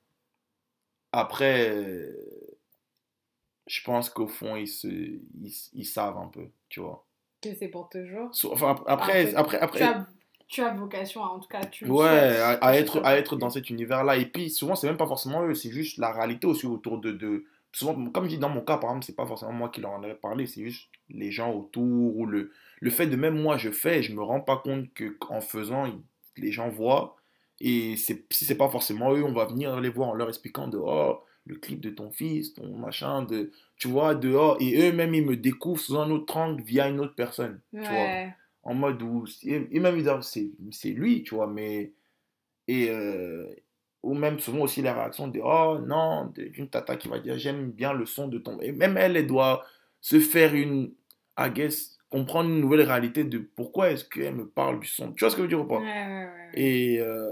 après, 1.12 2.14
je 3.66 3.82
pense 3.82 4.10
qu'au 4.10 4.28
fond, 4.28 4.56
ils, 4.56 4.68
se, 4.68 4.86
ils, 4.86 5.52
ils 5.72 5.84
savent 5.86 6.18
un 6.18 6.28
peu, 6.28 6.48
tu 6.68 6.80
vois. 6.80 7.04
que 7.42 7.54
c'est 7.54 7.68
pour 7.68 7.88
toujours. 7.88 8.34
So- 8.34 8.52
Enfin, 8.52 8.70
ap- 8.72 8.84
après, 8.86 9.34
après, 9.34 9.58
tu, 9.58 9.64
après, 9.64 9.82
as, 9.82 10.06
tu 10.46 10.62
as 10.62 10.74
vocation, 10.74 11.24
à, 11.24 11.28
en 11.28 11.40
tout 11.40 11.48
cas, 11.48 11.64
tu 11.64 11.86
ouais, 11.86 12.06
à, 12.06 12.76
être, 12.76 13.00
à 13.04 13.16
être 13.16 13.36
dans 13.36 13.50
cet 13.50 13.70
univers-là. 13.70 14.16
Et 14.18 14.26
puis, 14.26 14.50
souvent, 14.50 14.76
c'est 14.76 14.86
même 14.86 14.96
pas 14.96 15.06
forcément 15.06 15.42
eux, 15.44 15.54
c'est 15.54 15.72
juste 15.72 15.98
la 15.98 16.12
réalité 16.12 16.46
aussi 16.46 16.66
autour 16.66 16.98
de, 16.98 17.10
de... 17.12 17.44
Souvent, 17.72 18.10
comme 18.10 18.24
je 18.24 18.30
dis 18.30 18.38
dans 18.38 18.48
mon 18.48 18.62
cas, 18.62 18.78
par 18.78 18.90
exemple, 18.90 19.04
c'est 19.04 19.16
pas 19.16 19.26
forcément 19.26 19.52
moi 19.52 19.68
qui 19.68 19.80
leur 19.80 19.92
en 19.92 20.02
ai 20.02 20.14
parlé, 20.14 20.46
c'est 20.46 20.64
juste 20.64 20.88
les 21.10 21.30
gens 21.30 21.52
autour 21.52 22.16
ou 22.16 22.26
le, 22.26 22.52
le 22.80 22.90
fait 22.90 23.06
de 23.06 23.16
même 23.16 23.40
moi 23.40 23.58
je 23.58 23.70
fais, 23.70 24.02
je 24.02 24.14
me 24.14 24.22
rends 24.22 24.40
pas 24.40 24.56
compte 24.56 24.92
que 24.94 25.16
en 25.28 25.40
faisant, 25.40 25.86
les 26.36 26.52
gens 26.52 26.68
voient. 26.68 27.16
Et 27.60 27.96
si 27.96 28.26
c'est 28.30 28.56
pas 28.56 28.68
forcément 28.68 29.14
eux, 29.14 29.24
on 29.24 29.32
va 29.32 29.46
venir 29.46 29.80
les 29.80 29.88
voir 29.88 30.10
en 30.10 30.14
leur 30.14 30.28
expliquant 30.28 30.68
de 30.68 30.78
oh, 30.78 31.20
le 31.46 31.56
clip 31.56 31.80
de 31.80 31.90
ton 31.90 32.10
fils, 32.10 32.54
ton 32.54 32.76
machin, 32.76 33.22
de, 33.22 33.52
tu 33.76 33.88
vois, 33.88 34.14
de 34.14 34.32
oh, 34.34 34.56
et 34.60 34.88
eux-mêmes 34.88 35.14
ils 35.14 35.24
me 35.24 35.36
découvrent 35.36 35.80
sous 35.80 35.98
un 35.98 36.10
autre 36.10 36.36
angle 36.36 36.62
via 36.62 36.88
une 36.88 37.00
autre 37.00 37.14
personne, 37.14 37.60
tu 37.72 37.80
vois 37.80 38.32
en 38.66 38.74
mode 38.74 39.00
où 39.00 39.24
et 39.44 39.68
et 39.70 39.80
même 39.80 39.96
ils 39.96 40.02
disent, 40.02 40.12
c'est 40.22 40.50
c'est 40.72 40.90
lui 40.90 41.22
tu 41.22 41.36
vois 41.36 41.46
mais 41.46 41.92
et 42.66 42.90
euh, 42.90 43.46
ou 44.06 44.14
même 44.14 44.38
souvent 44.38 44.60
aussi 44.60 44.82
la 44.82 44.94
réaction 44.94 45.28
de 45.28 45.40
oh 45.42 45.78
non 45.86 46.32
d'une 46.36 46.68
tata 46.70 46.96
qui 46.96 47.08
va 47.08 47.18
dire 47.18 47.36
j'aime 47.38 47.70
bien 47.72 47.92
le 47.92 48.06
son 48.06 48.28
de 48.28 48.38
ton 48.38 48.58
et 48.60 48.72
même 48.72 48.96
elle 48.96 49.16
elle 49.16 49.26
doit 49.26 49.64
se 50.00 50.20
faire 50.20 50.54
une 50.54 50.92
I 51.38 51.50
guess 51.50 51.98
comprendre 52.10 52.48
une 52.50 52.60
nouvelle 52.60 52.82
réalité 52.82 53.24
de 53.24 53.38
pourquoi 53.38 53.90
est-ce 53.90 54.04
qu'elle 54.04 54.34
me 54.36 54.48
parle 54.48 54.80
du 54.80 54.86
son 54.88 55.12
tu 55.12 55.24
vois 55.24 55.30
ce 55.30 55.36
que 55.36 55.42
je 55.42 55.44
veux 55.44 55.48
dire 55.48 55.60
ou 55.60 55.62
Ouais, 55.64 55.68
pas 55.68 55.80
ouais, 55.80 56.24
ouais. 56.26 56.50
et 56.54 57.00
euh, 57.00 57.30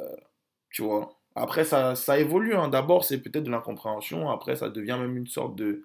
tu 0.71 0.83
vois 0.83 1.19
après 1.37 1.65
ça 1.65 1.95
ça 1.95 2.19
évolue 2.19 2.55
hein. 2.55 2.69
d'abord 2.69 3.05
c'est 3.05 3.19
peut-être 3.23 3.45
de 3.45 3.51
l'incompréhension 3.51 4.31
après 4.31 4.57
ça 4.57 4.69
devient 4.71 4.99
même 5.01 5.17
une 5.17 5.27
sorte 5.27 5.57
de 5.57 5.85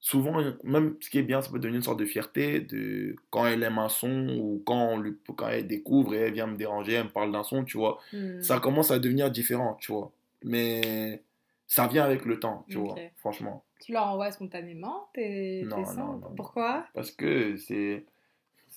souvent, 0.00 0.42
même 0.64 0.96
ce 1.00 1.10
qui 1.10 1.18
est 1.18 1.22
bien, 1.22 1.42
ça 1.42 1.50
peut 1.50 1.58
devenir 1.58 1.76
une 1.78 1.84
sorte 1.84 2.00
de 2.00 2.06
fierté 2.06 2.60
de 2.60 3.14
quand 3.30 3.46
elle 3.46 3.62
aime 3.62 3.78
un 3.78 3.88
son 3.88 4.28
ou 4.38 4.62
quand, 4.64 4.88
on 4.92 4.98
lui, 4.98 5.16
quand 5.36 5.48
elle 5.48 5.66
découvre 5.66 6.14
et 6.14 6.18
elle 6.18 6.32
vient 6.32 6.46
me 6.46 6.56
déranger, 6.56 6.94
elle 6.94 7.04
me 7.04 7.10
parle 7.10 7.32
d'un 7.32 7.42
son, 7.44 7.64
tu 7.64 7.76
vois. 7.76 7.98
Hmm. 8.12 8.40
Ça 8.40 8.60
commence 8.60 8.90
à 8.90 8.98
devenir 8.98 9.30
différent, 9.30 9.74
tu 9.80 9.92
vois. 9.92 10.10
Mais 10.42 11.22
ça 11.66 11.86
vient 11.86 12.04
avec 12.04 12.24
le 12.24 12.40
temps, 12.40 12.64
tu 12.68 12.78
vois, 12.78 12.96
franchement. 13.18 13.64
Tu 13.80 13.92
leur 13.92 14.06
envoies 14.06 14.30
spontanément 14.32 15.08
tes, 15.14 15.62
Non, 15.64 15.76
tes 15.76 15.82
non, 15.82 15.86
sons? 15.88 15.94
non, 15.94 16.16
non. 16.18 16.34
Pourquoi? 16.36 16.86
Parce 16.94 17.10
que 17.10 17.56
c'est. 17.56 18.04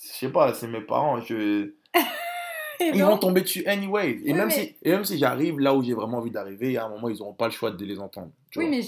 Je 0.01 0.07
sais 0.07 0.29
pas, 0.31 0.53
c'est 0.53 0.67
mes 0.67 0.81
parents. 0.81 1.19
Je... 1.21 1.73
Ils 2.79 3.03
vont 3.03 3.17
tomber 3.17 3.41
dessus 3.41 3.65
anyway. 3.65 4.11
Et, 4.25 4.31
Oui, 4.31 4.33
même, 4.33 4.47
mais- 4.47 4.53
si, 4.53 4.75
et 4.81 4.91
même 4.91 5.05
si 5.05 5.17
j'arrive 5.17 5.59
là 5.59 5.73
où 5.73 5.83
j'ai 5.83 5.93
vraiment 5.93 6.17
envie 6.17 6.31
d'arriver, 6.31 6.75
à 6.77 6.85
un 6.85 6.89
moment, 6.89 7.07
ils 7.09 7.17
n'auront 7.19 7.33
pas 7.33 7.45
le 7.45 7.51
choix 7.51 7.71
de 7.71 7.85
les 7.85 7.99
entendre. 7.99 8.31
tu 8.49 8.59
Oui, 8.59 8.65
vois. 8.65 8.75
mais 8.77 8.81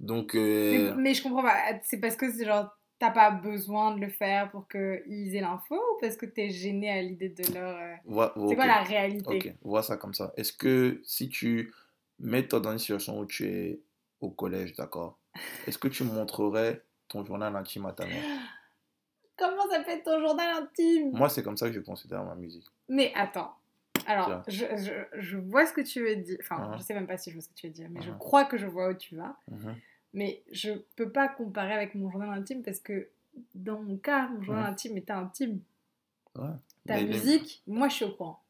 Donc, 0.00 0.34
mais, 0.34 0.40
euh, 0.40 0.94
mais 0.96 1.14
je 1.14 1.22
comprends 1.22 1.42
pas. 1.42 1.56
C'est 1.82 1.98
parce 1.98 2.16
que 2.16 2.30
c'est 2.32 2.44
genre 2.44 2.74
t'as 2.98 3.10
pas 3.10 3.30
besoin 3.30 3.94
de 3.94 4.00
le 4.00 4.08
faire 4.08 4.50
pour 4.50 4.66
qu'ils 4.68 5.34
aient 5.36 5.40
l'info 5.40 5.76
ou 5.76 6.00
parce 6.00 6.16
que 6.16 6.26
t'es 6.26 6.50
gêné 6.50 6.90
à 6.90 7.00
l'idée 7.02 7.28
de 7.28 7.52
leur. 7.54 7.76
euh, 7.76 7.94
C'est 8.48 8.56
quoi 8.56 8.66
la 8.66 8.82
réalité? 8.82 9.24
Ok, 9.26 9.54
vois 9.62 9.82
ça 9.82 9.96
comme 9.96 10.14
ça. 10.14 10.32
Est-ce 10.36 10.52
que 10.52 11.00
si 11.04 11.28
tu 11.28 11.72
mets 12.18 12.46
toi 12.46 12.58
dans 12.60 12.72
une 12.72 12.78
situation 12.78 13.18
où 13.20 13.26
tu 13.26 13.46
es 13.46 13.80
au 14.20 14.30
collège, 14.30 14.74
d'accord, 14.74 15.18
est-ce 15.66 15.78
que 15.78 15.86
tu 15.88 16.02
montrerais 16.02 16.82
ton 17.08 17.24
journal 17.24 17.54
intime 17.54 17.86
à 17.86 17.92
ta 17.92 18.04
mère? 18.06 18.24
Comment 19.38 19.70
ça 19.70 19.84
fait 19.84 20.02
ton 20.02 20.20
journal 20.20 20.64
intime? 20.64 21.10
Moi, 21.12 21.28
c'est 21.28 21.44
comme 21.44 21.56
ça 21.56 21.68
que 21.68 21.74
je 21.74 21.80
considère 21.80 22.24
ma 22.24 22.34
musique. 22.34 22.66
Mais 22.88 23.12
attends. 23.14 23.54
Alors, 24.08 24.42
je, 24.48 24.64
je, 24.76 25.20
je 25.20 25.36
vois 25.36 25.66
ce 25.66 25.72
que 25.72 25.80
tu 25.82 26.00
veux 26.02 26.16
dire. 26.16 26.38
Enfin, 26.40 26.68
Mhm. 26.70 26.78
je 26.78 26.82
sais 26.82 26.94
même 26.94 27.06
pas 27.06 27.16
si 27.18 27.30
je 27.30 27.34
vois 27.36 27.42
ce 27.42 27.48
que 27.50 27.54
tu 27.54 27.66
veux 27.66 27.72
dire, 27.72 27.88
mais 27.90 28.00
je 28.02 28.10
Mhm. 28.10 28.18
crois 28.18 28.44
que 28.46 28.56
je 28.56 28.66
vois 28.66 28.88
où 28.90 28.94
tu 28.94 29.14
vas. 29.16 29.36
Mhm. 29.50 29.74
Mais 30.14 30.42
je 30.50 30.70
peux 30.96 31.10
pas 31.10 31.28
comparer 31.28 31.74
avec 31.74 31.94
mon 31.94 32.10
journal 32.10 32.30
intime 32.30 32.62
parce 32.62 32.80
que 32.80 33.08
dans 33.54 33.80
mon 33.82 33.96
cas, 33.98 34.28
mon 34.28 34.42
journal 34.42 34.64
Mhm. 34.64 34.70
intime 34.70 34.96
est 34.96 35.10
intime. 35.10 35.60
Ouais. 36.36 36.48
Ta 36.86 36.94
Mais 36.94 37.02
est- 37.02 37.06
musique, 37.06 37.62
moi 37.66 37.88
je 37.88 37.94
suis 37.94 38.04
au 38.06 38.12
courant. 38.12 38.40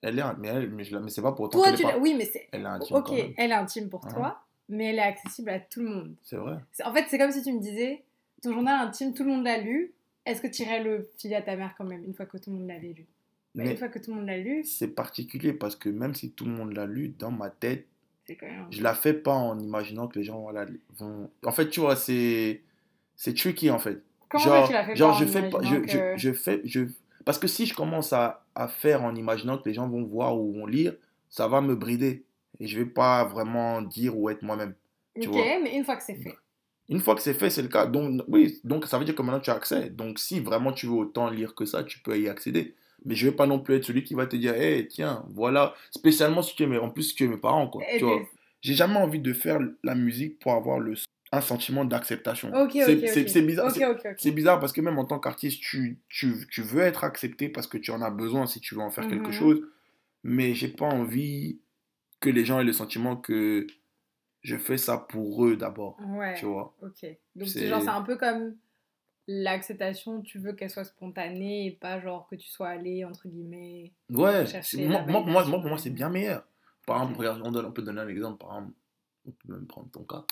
Elle 0.00 0.18
est, 0.18 0.22
mais, 0.38 0.48
elle, 0.48 0.70
mais, 0.70 0.84
mais 1.02 1.10
c'est 1.10 1.22
pas 1.22 1.32
pour 1.32 1.48
Toi, 1.50 1.72
tu 1.72 1.82
pas- 1.82 1.98
Oui, 1.98 2.14
mais 2.16 2.24
c'est. 2.24 2.48
Elle 2.52 2.62
est 2.62 2.66
intime 2.66 2.96
Ok, 2.96 3.10
elle 3.36 3.50
est 3.50 3.54
intime 3.54 3.88
pour 3.90 4.06
toi, 4.06 4.44
mais 4.68 4.90
elle 4.90 4.98
est 5.00 5.02
accessible 5.02 5.50
à 5.50 5.58
tout 5.58 5.80
le 5.82 5.88
monde. 5.88 6.14
C'est 6.22 6.36
vrai. 6.36 6.58
C'est- 6.70 6.84
En 6.84 6.92
fait, 6.94 7.06
c'est 7.08 7.18
comme 7.18 7.32
si 7.32 7.42
tu 7.42 7.52
me 7.52 7.58
disais 7.60 8.04
ton 8.40 8.52
journal 8.52 8.86
intime, 8.86 9.12
tout 9.12 9.24
le 9.24 9.30
monde 9.30 9.44
l'a 9.44 9.58
lu. 9.58 9.92
Est-ce 10.24 10.40
que 10.40 10.46
tu 10.46 10.62
irais 10.62 10.84
le 10.84 11.10
filer 11.18 11.34
à 11.34 11.42
ta 11.42 11.56
mère 11.56 11.74
quand 11.76 11.84
même, 11.84 12.04
une 12.04 12.14
fois 12.14 12.26
que 12.26 12.36
tout 12.38 12.50
le 12.50 12.56
monde 12.58 12.68
l'avait 12.68 12.92
lu? 12.92 13.06
Mais 13.58 13.72
Une 13.72 13.76
fois 13.76 13.88
que 13.88 13.98
tout 13.98 14.10
le 14.12 14.18
monde 14.18 14.26
l'a 14.26 14.38
lu, 14.38 14.62
c'est 14.64 14.88
particulier 14.88 15.52
parce 15.52 15.74
que 15.74 15.88
même 15.88 16.14
si 16.14 16.30
tout 16.30 16.44
le 16.44 16.52
monde 16.52 16.72
l'a 16.74 16.86
lu, 16.86 17.08
dans 17.18 17.32
ma 17.32 17.50
tête, 17.50 17.86
quand 18.28 18.46
même. 18.46 18.66
je 18.70 18.82
la 18.82 18.94
fais 18.94 19.14
pas 19.14 19.34
en 19.34 19.58
imaginant 19.58 20.06
que 20.06 20.18
les 20.18 20.24
gens 20.24 20.40
voilà, 20.40 20.66
vont. 20.96 21.30
En 21.44 21.50
fait, 21.50 21.68
tu 21.68 21.80
vois, 21.80 21.96
c'est 21.96 22.62
c'est 23.16 23.36
tricky 23.36 23.70
en 23.70 23.78
fait. 23.78 24.02
Comment 24.28 24.44
genre, 24.44 24.66
tu 24.66 24.72
l'as 24.72 24.84
fait 24.84 24.96
genre 24.96 25.18
pas 25.18 25.24
je 25.24 25.24
fais 25.24 25.50
pas, 25.50 25.62
je, 25.62 26.16
je, 26.16 26.32
fais, 26.32 26.60
je, 26.64 26.80
parce 27.24 27.38
que 27.38 27.48
si 27.48 27.66
je 27.66 27.74
commence 27.74 28.12
à, 28.12 28.44
à 28.54 28.68
faire 28.68 29.02
en 29.02 29.14
imaginant 29.14 29.58
que 29.58 29.68
les 29.68 29.74
gens 29.74 29.88
vont 29.88 30.04
voir 30.04 30.38
ou 30.38 30.52
vont 30.52 30.66
lire, 30.66 30.94
ça 31.28 31.48
va 31.48 31.60
me 31.60 31.74
brider 31.74 32.24
et 32.60 32.66
je 32.66 32.78
vais 32.78 32.86
pas 32.86 33.24
vraiment 33.24 33.82
dire 33.82 34.16
ou 34.16 34.30
être 34.30 34.42
moi-même. 34.42 34.74
Ok, 35.16 35.26
vois. 35.26 35.60
mais 35.62 35.74
une 35.74 35.84
fois 35.84 35.96
que 35.96 36.02
c'est 36.04 36.14
fait. 36.14 36.36
Une 36.88 37.00
fois 37.00 37.14
que 37.14 37.20
c'est 37.20 37.34
fait, 37.34 37.50
c'est 37.50 37.62
le 37.62 37.68
cas. 37.68 37.86
Donc 37.86 38.22
oui, 38.28 38.60
donc 38.64 38.86
ça 38.86 38.98
veut 38.98 39.04
dire 39.04 39.14
que 39.14 39.22
maintenant 39.22 39.40
tu 39.40 39.50
as 39.50 39.54
accès. 39.54 39.90
Donc 39.90 40.18
si 40.18 40.40
vraiment 40.40 40.72
tu 40.72 40.86
veux 40.86 40.92
autant 40.92 41.28
lire 41.28 41.54
que 41.54 41.64
ça, 41.64 41.82
tu 41.84 41.98
peux 41.98 42.18
y 42.18 42.28
accéder. 42.28 42.74
Mais 43.04 43.14
je 43.14 43.26
vais 43.28 43.34
pas 43.36 43.46
non 43.46 43.60
plus 43.60 43.76
être 43.76 43.84
celui 43.84 44.02
qui 44.04 44.14
va 44.14 44.26
te 44.26 44.36
dire, 44.36 44.54
hey, 44.54 44.86
tiens, 44.88 45.24
voilà. 45.30 45.74
Spécialement 45.90 46.42
si 46.42 46.54
tu 46.56 46.64
es 46.64 46.66
mes, 46.66 46.78
en 46.78 46.90
plus 46.90 47.14
tu 47.14 47.24
es 47.24 47.28
mes 47.28 47.36
parents, 47.36 47.68
quoi. 47.68 47.82
Et 47.92 47.98
Tu 47.98 48.04
vois. 48.04 48.18
puis- 48.18 48.26
J'ai 48.60 48.74
jamais 48.74 48.96
envie 48.96 49.20
de 49.20 49.32
faire 49.32 49.60
la 49.84 49.94
musique 49.94 50.38
pour 50.40 50.52
avoir 50.52 50.80
le, 50.80 50.94
un 51.30 51.40
sentiment 51.40 51.84
d'acceptation. 51.84 52.48
Ok, 52.48 52.70
ok, 52.74 52.82
C'est- 52.84 52.94
bizarre. 53.42 53.70
C'est- 54.16 54.30
bizarre 54.32 54.58
parce 54.58 54.72
que 54.72 54.80
même 54.80 54.98
en 54.98 55.04
tant 55.04 55.20
qu'artiste, 55.20 55.60
tu, 55.60 55.98
tu, 56.08 56.34
tu 56.50 56.62
veux 56.62 56.80
être 56.80 57.04
accepté 57.04 57.48
parce 57.48 57.66
que 57.68 57.78
tu 57.78 57.92
en 57.92 58.02
as 58.02 58.10
besoin 58.10 58.46
si 58.46 58.58
tu 58.60 58.74
veux 58.74 58.80
en 58.80 58.90
faire 58.90 59.06
quelque 59.06 59.26
Mhm. 59.28 59.32
chose. 59.32 59.62
Mais 60.24 60.54
j'ai 60.54 60.68
pas 60.68 60.86
envie 60.86 61.60
que 62.18 62.30
les 62.30 62.44
gens 62.44 62.58
aient 62.58 62.64
le 62.64 62.72
sentiment 62.72 63.14
que 63.16 63.66
je 64.42 64.56
fais 64.56 64.76
ça 64.76 64.98
pour 64.98 65.44
eux 65.46 65.56
d'abord. 65.56 65.96
Ouais. 66.16 66.34
Tu 66.34 66.46
vois. 66.46 66.74
Ok. 66.82 67.06
Donc 67.36 67.46
genre 67.48 67.82
c'est 67.82 67.88
un 67.88 68.02
peu 68.02 68.16
comme 68.16 68.56
l'acceptation, 69.28 70.22
tu 70.22 70.38
veux 70.38 70.52
qu'elle 70.54 70.70
soit 70.70 70.84
spontanée 70.84 71.66
et 71.66 71.70
pas 71.72 72.00
genre 72.00 72.26
que 72.28 72.34
tu 72.34 72.48
sois 72.48 72.68
allé 72.68 73.04
entre 73.04 73.28
guillemets. 73.28 73.92
Ouais, 74.10 74.44
moi, 74.88 75.02
moi, 75.06 75.44
moi, 75.44 75.60
pour 75.60 75.68
moi, 75.68 75.78
c'est 75.78 75.90
bien 75.90 76.08
meilleur. 76.08 76.44
Par 76.86 77.02
exemple, 77.02 77.18
regarde, 77.18 77.42
on, 77.44 77.52
donne- 77.52 77.66
on 77.66 77.72
peut 77.72 77.82
donner 77.82 78.00
un 78.00 78.08
exemple. 78.08 78.38
Par 78.38 78.56
exemple, 78.56 78.72
on 79.26 79.30
peut 79.30 79.52
même 79.52 79.66
prendre 79.66 79.90
ton 79.90 80.02
cas. 80.04 80.24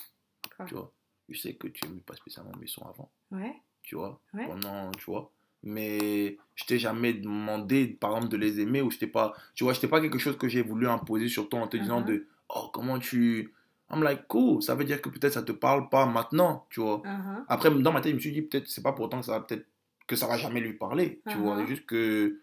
Quoi? 0.57 0.65
Tu 0.65 0.73
vois. 0.73 0.91
Je 1.29 1.37
sais 1.37 1.53
que 1.53 1.67
tu 1.67 1.85
n'aimais 1.87 2.01
pas 2.01 2.15
spécialement 2.15 2.51
mes 2.59 2.67
sons 2.67 2.85
avant. 2.85 3.11
Ouais. 3.31 3.53
Tu 3.83 3.95
vois. 3.95 4.19
Ouais. 4.33 4.47
Pendant, 4.47 4.91
tu 4.91 5.05
vois. 5.05 5.31
Mais 5.63 6.37
je 6.55 6.65
t'ai 6.65 6.79
jamais 6.79 7.13
demandé, 7.13 7.87
par 7.87 8.15
exemple, 8.15 8.31
de 8.31 8.37
les 8.37 8.59
aimer 8.59 8.81
ou 8.81 8.89
je 8.89 8.97
t'ai 8.97 9.07
pas. 9.07 9.33
Tu 9.53 9.63
vois, 9.63 9.73
je 9.73 9.79
t'ai 9.79 9.87
pas 9.87 10.01
quelque 10.01 10.17
chose 10.19 10.37
que 10.37 10.47
j'ai 10.47 10.61
voulu 10.63 10.87
imposer 10.87 11.27
sur 11.29 11.47
toi 11.49 11.59
en 11.61 11.67
te 11.67 11.77
disant 11.77 11.99
Mhm. 12.01 12.05
de. 12.07 12.27
Oh, 12.49 12.69
comment 12.73 12.97
tu. 12.97 13.53
I'm 13.89 14.03
like, 14.03 14.27
cool. 14.27 14.61
Ça 14.61 14.75
veut 14.75 14.83
dire 14.83 15.01
que 15.01 15.09
peut-être 15.09 15.33
ça 15.33 15.43
te 15.43 15.51
parle 15.53 15.89
pas 15.89 16.05
maintenant. 16.05 16.65
Tu 16.69 16.81
vois. 16.81 17.01
Uh-huh. 17.05 17.43
Après, 17.47 17.71
dans 17.71 17.91
ma 17.91 18.01
tête, 18.01 18.11
je 18.11 18.15
me 18.15 18.19
suis 18.21 18.31
dit, 18.31 18.41
peut-être, 18.41 18.67
c'est 18.67 18.83
pas 18.83 18.91
pour 18.93 19.05
autant 19.05 19.19
que 19.19 19.25
ça 19.25 19.33
va 19.33 19.41
peut-être, 19.41 19.65
que 20.07 20.15
ça 20.15 20.27
va 20.27 20.37
jamais 20.37 20.59
lui 20.59 20.73
parler, 20.73 21.21
tu 21.27 21.37
vois. 21.37 21.55
Mhm. 21.55 21.61
C'est 21.61 21.67
juste 21.67 21.85
que 21.85 22.41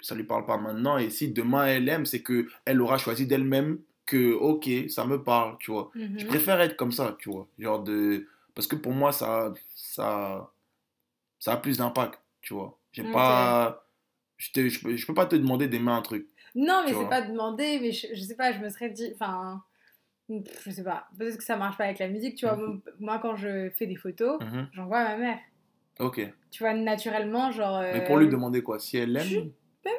ça 0.00 0.14
lui 0.14 0.24
parle 0.24 0.44
pas 0.46 0.58
maintenant. 0.58 0.98
Et 0.98 1.10
si 1.10 1.28
demain 1.32 1.66
elle 1.66 1.88
aime, 1.88 2.06
c'est 2.06 2.22
que 2.22 2.48
elle 2.64 2.80
aura 2.80 2.98
choisi 2.98 3.26
d'elle-même 3.26 3.78
que, 4.06 4.32
ok, 4.34 4.68
ça 4.88 5.04
me 5.06 5.22
parle, 5.22 5.56
tu 5.58 5.70
vois. 5.70 5.90
Je 5.94 6.00
Mhm. 6.04 6.26
préfère 6.26 6.60
être 6.60 6.76
comme 6.76 6.92
ça, 6.92 7.16
tu 7.18 7.30
vois. 7.30 7.46
Genre 7.58 7.82
de, 7.82 8.26
parce 8.54 8.66
que 8.66 8.76
pour 8.76 8.92
moi, 8.92 9.12
ça, 9.12 9.52
ça, 9.76 10.50
ça 11.38 11.52
a 11.52 11.56
plus 11.56 11.78
d'impact, 11.78 12.20
tu 12.40 12.54
vois. 12.54 12.78
J'ai 12.92 13.04
pas, 13.04 13.86
je, 14.36 14.50
te, 14.50 14.68
je, 14.68 14.80
peux, 14.80 14.96
je 14.96 15.06
peux 15.06 15.14
pas 15.14 15.26
te 15.26 15.36
demander 15.36 15.68
d'aimer 15.68 15.92
un 15.92 16.02
truc. 16.02 16.28
Non, 16.54 16.82
mais 16.84 16.88
c'est 16.88 16.94
vois. 16.94 17.08
pas 17.08 17.22
demandé, 17.22 17.78
mais 17.80 17.92
je, 17.92 18.08
je 18.12 18.20
sais 18.22 18.34
pas, 18.36 18.52
je 18.52 18.58
me 18.58 18.68
serais 18.68 18.90
dit, 18.90 19.10
enfin, 19.14 19.62
je 20.28 20.70
sais 20.70 20.84
pas, 20.84 21.06
peut-être 21.18 21.36
que 21.38 21.44
ça 21.44 21.56
marche 21.56 21.76
pas 21.76 21.84
avec 21.84 21.98
la 21.98 22.08
musique, 22.08 22.36
tu 22.36 22.46
vois. 22.46 22.56
Mhm. 22.56 22.80
Moi, 23.00 23.18
quand 23.20 23.36
je 23.36 23.70
fais 23.70 23.86
des 23.86 23.96
photos, 23.96 24.40
Mhm. 24.40 24.68
j'envoie 24.72 24.98
à 24.98 25.16
ma 25.16 25.16
mère. 25.18 25.38
Ok. 26.00 26.20
Tu 26.50 26.62
vois, 26.62 26.74
naturellement, 26.74 27.50
genre. 27.50 27.80
Mais 27.80 28.00
euh, 28.02 28.06
pour 28.06 28.16
lui 28.18 28.28
demander 28.28 28.62
quoi, 28.62 28.78
si 28.78 28.96
elle 28.96 29.18
je- 29.20 29.38
aime, 29.38 29.50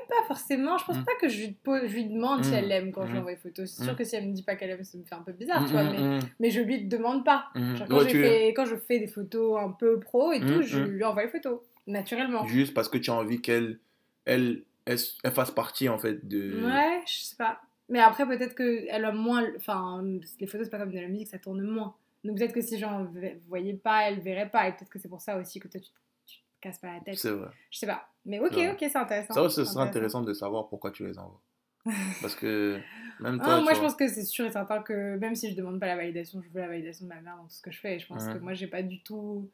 Pas 0.08 0.28
forcément, 0.28 0.78
je 0.78 0.86
pense 0.86 0.98
Mhm. 0.98 1.06
pas 1.06 1.16
que 1.20 1.28
je 1.28 1.40
lui, 1.40 1.52
pose- 1.64 1.82
je 1.88 1.94
lui 1.94 2.06
demande 2.06 2.44
si 2.46 2.54
elle 2.54 2.72
aime 2.72 2.92
quand 2.92 3.06
je 3.08 3.12
lui 3.12 3.18
envoie 3.20 3.32
les 3.32 3.38
photos. 3.38 3.70
C'est 3.70 3.84
sûr 3.84 3.96
que 3.96 4.04
si 4.04 4.16
elle 4.16 4.28
me 4.30 4.34
dit 4.34 4.44
pas 4.44 4.56
qu'elle 4.56 4.70
aime, 4.70 4.84
ça 4.84 4.98
me 4.98 5.04
fait 5.04 5.16
un 5.16 5.22
peu 5.24 5.32
bizarre, 5.34 5.66
tu 5.66 5.72
vois, 5.72 5.84
mais, 5.84 6.20
mais 6.40 6.52
je 6.52 6.62
lui 6.62 6.86
demande 6.86 7.26
pas. 7.26 7.48
Genre, 7.56 7.88
quand, 7.90 7.98
Ouais, 7.98 8.06
tu- 8.08 8.22
fait- 8.22 8.54
quand 8.56 8.66
je 8.66 8.76
fais 8.76 9.00
des 9.00 9.08
photos 9.08 9.60
un 9.60 9.72
peu 9.72 10.00
pro 10.00 10.32
et 10.32 10.40
tout, 10.40 10.62
je 10.62 10.80
lui 10.80 11.04
envoie 11.04 11.24
les 11.24 11.30
photos, 11.30 11.60
naturellement. 11.88 12.46
Juste 12.46 12.74
parce 12.74 12.88
que 12.90 12.98
tu 12.98 13.10
as 13.10 13.14
envie 13.16 13.42
qu'elle 13.42 13.80
elle, 14.26 14.64
elle, 14.86 14.98
elle 15.24 15.32
fasse 15.32 15.52
partie 15.52 15.90
en 15.90 15.98
fait 15.98 16.26
de. 16.28 16.64
Ouais, 16.64 17.02
je 17.08 17.14
sais 17.26 17.36
pas. 17.36 17.60
Mais 17.94 18.00
après, 18.00 18.26
peut-être 18.26 18.56
qu'elle 18.56 19.06
a 19.06 19.12
moins. 19.12 19.46
Enfin, 19.56 20.04
les 20.40 20.48
photos, 20.48 20.66
c'est 20.66 20.72
pas 20.72 20.80
comme 20.80 20.92
de 20.92 21.00
la 21.00 21.08
musique, 21.08 21.28
ça 21.28 21.38
tourne 21.38 21.62
moins. 21.62 21.94
Donc 22.24 22.40
peut-être 22.40 22.52
que 22.52 22.62
si 22.62 22.80
j'en 22.80 23.08
voyais 23.48 23.76
pas, 23.76 24.10
elle 24.10 24.20
verrait 24.20 24.50
pas. 24.50 24.68
Et 24.68 24.72
peut-être 24.72 24.90
que 24.90 24.98
c'est 24.98 25.10
pour 25.10 25.22
ça 25.22 25.38
aussi 25.38 25.60
que 25.60 25.68
toi, 25.68 25.80
tu, 25.80 25.92
tu 26.26 26.38
te 26.40 26.44
casses 26.60 26.80
pas 26.80 26.92
la 26.92 27.02
tête. 27.02 27.20
C'est 27.20 27.30
vrai. 27.30 27.50
Je 27.70 27.78
sais 27.78 27.86
pas. 27.86 28.10
Mais 28.26 28.40
ok, 28.40 28.58
ok, 28.72 28.78
c'est 28.80 28.96
intéressant. 28.96 29.36
Ça, 29.36 29.48
ce 29.48 29.64
c'est 29.64 29.72
serait 29.74 29.84
intéressant 29.86 30.22
de 30.24 30.34
savoir 30.34 30.70
pourquoi 30.70 30.90
tu 30.90 31.06
les 31.06 31.20
envoies. 31.20 31.40
Parce 32.22 32.34
que 32.34 32.80
même 33.20 33.38
toi, 33.38 33.58
Ah, 33.58 33.62
moi, 33.62 33.74
je 33.74 33.80
vois. 33.80 33.90
pense 33.90 33.96
que 33.96 34.08
c'est 34.08 34.24
sûr 34.24 34.46
et 34.46 34.52
certain 34.52 34.82
que 34.82 35.16
même 35.18 35.36
si 35.36 35.52
je 35.52 35.56
demande 35.56 35.80
pas 35.80 35.86
la 35.86 35.96
validation, 35.96 36.42
je 36.42 36.50
veux 36.50 36.62
la 36.62 36.70
validation 36.70 37.06
de 37.06 37.10
ma 37.10 37.22
mère 37.22 37.38
dans 37.38 37.44
tout 37.44 37.50
ce 37.52 37.62
que 37.62 37.70
je 37.70 37.80
fais. 37.80 37.98
Et 37.98 38.00
je 38.00 38.08
pense 38.08 38.26
que 38.26 38.40
moi, 38.40 38.56
j'ai 38.56 38.66
pas 38.68 38.82
du 38.82 39.04
tout 39.04 39.48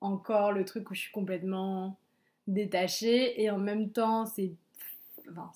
encore 0.00 0.52
le 0.52 0.64
truc 0.64 0.90
où 0.90 0.94
je 0.94 1.00
suis 1.00 1.12
complètement 1.12 1.98
détachée. 2.46 3.42
Et 3.42 3.50
en 3.50 3.58
même 3.58 3.90
temps, 3.90 4.24
c'est 4.24 4.52
enfin, 5.30 5.50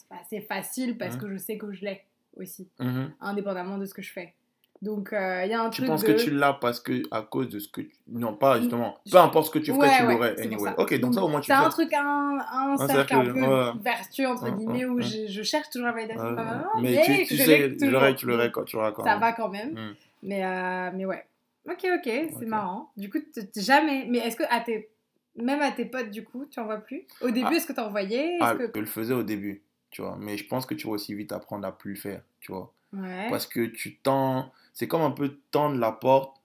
facile 0.48 0.98
parce 0.98 1.16
que 1.16 1.30
je 1.32 1.38
sais 1.38 1.56
que 1.56 1.72
je 1.72 1.82
l'ai 1.86 2.02
aussi, 2.36 2.68
Mhm. 2.78 3.12
indépendamment 3.20 3.78
de 3.78 3.86
ce 3.86 3.94
que 3.94 4.02
je 4.02 4.12
fais. 4.12 4.34
Donc, 4.82 5.14
euh, 5.14 5.42
il 5.46 5.50
y 5.50 5.54
a 5.54 5.62
un 5.62 5.70
Tu 5.70 5.78
truc 5.80 5.88
penses 5.88 6.02
de... 6.02 6.06
que 6.12 6.12
tu 6.12 6.30
l'as 6.30 6.52
parce 6.52 6.80
que 6.80 7.00
à 7.10 7.22
cause 7.22 7.48
de 7.48 7.58
ce 7.58 7.66
que 7.68 7.80
tu... 7.80 7.94
non 8.08 8.34
pas 8.34 8.60
justement 8.60 8.98
Je- 9.06 9.12
peu 9.12 9.16
importe 9.18 9.46
ce 9.46 9.50
que 9.50 9.58
tu 9.58 9.72
ferais 9.72 9.88
Ouais, 9.88 9.96
tu 9.96 10.02
ouais, 10.04 10.12
l'aurais 10.14 10.34
pour 10.34 10.44
anyway 10.44 10.70
ok 10.76 11.00
donc 11.00 11.14
ça 11.14 11.22
au 11.24 11.28
moins 11.28 11.40
tu 11.40 11.46
C'est 11.46 11.52
un 11.54 11.68
truc, 11.70 11.92
un, 11.94 12.38
un 12.52 12.76
cercle, 12.76 12.92
cercle, 12.92 13.14
un 13.14 13.32
peu 13.32 13.40
ouais. 13.40 13.82
vertueux, 13.82 14.26
entre 14.28 14.44
Ouais, 14.44 14.52
guillemets, 14.52 14.84
ouais, 14.84 14.90
où 14.90 14.96
ouais. 14.96 15.02
je, 15.02 15.26
je 15.28 15.42
cherche 15.42 15.70
toujours 15.70 15.86
la 15.86 15.94
validation 15.94 16.30
de 16.30 16.34
ma 16.34 16.42
Ouais, 16.42 16.48
maman, 16.50 16.68
mais 16.82 17.02
tu, 17.02 17.24
tu 17.26 17.36
sais 17.38 17.68
l'aurais 17.80 18.14
tu 18.14 18.26
l'aurais 18.26 18.44
Donc, 18.48 18.52
quand 18.54 18.64
tu 18.64 18.76
l'auras 18.76 18.92
quand 18.92 19.02
Ça 19.04 19.12
même. 19.12 19.20
va 19.20 19.32
quand 19.32 19.48
même. 19.48 19.70
Mm. 19.72 19.94
Mais, 20.24 20.44
euh, 20.44 20.90
mais 20.94 21.06
ouais. 21.06 21.24
Ok, 21.70 21.86
ok, 21.96 22.12
c'est 22.38 22.46
marrant. 22.46 22.90
Du 22.98 23.08
coup, 23.10 23.18
jamais. 23.56 24.04
Mais 24.10 24.18
est-ce 24.18 24.36
que 24.36 24.44
à 24.50 24.60
tes... 24.60 24.90
même 25.36 25.62
à 25.62 25.72
tes 25.72 25.86
potes, 25.86 26.10
du 26.10 26.22
coup, 26.22 26.44
tu 26.46 26.60
en 26.60 26.64
vois 26.66 26.78
plus? 26.78 27.06
Au 27.22 27.30
début, 27.30 27.46
Ah. 27.50 27.54
est-ce 27.54 27.66
que 27.66 27.72
tu 27.72 27.80
en 27.80 27.88
voyais 27.88 28.36
Ah, 28.40 28.54
que... 28.54 28.70
je 28.74 28.80
le 28.80 28.86
faisais 28.86 29.14
au 29.14 29.22
début 29.22 29.62
tu 29.96 30.02
vois 30.02 30.16
mais 30.20 30.36
je 30.36 30.46
pense 30.46 30.66
que 30.66 30.74
tu 30.74 30.86
vas 30.86 30.92
aussi 30.92 31.14
vite 31.14 31.32
apprendre 31.32 31.66
à 31.66 31.72
plus 31.72 31.94
le 31.94 32.00
faire 32.00 32.22
tu 32.40 32.52
vois 32.52 32.70
Ouais. 32.92 33.28
parce 33.30 33.46
que 33.46 33.64
tu 33.66 33.96
tends 33.96 34.52
c'est 34.74 34.86
comme 34.88 35.00
un 35.02 35.10
peu 35.10 35.38
tendre 35.50 35.78
la 35.78 35.90
porte 35.92 36.36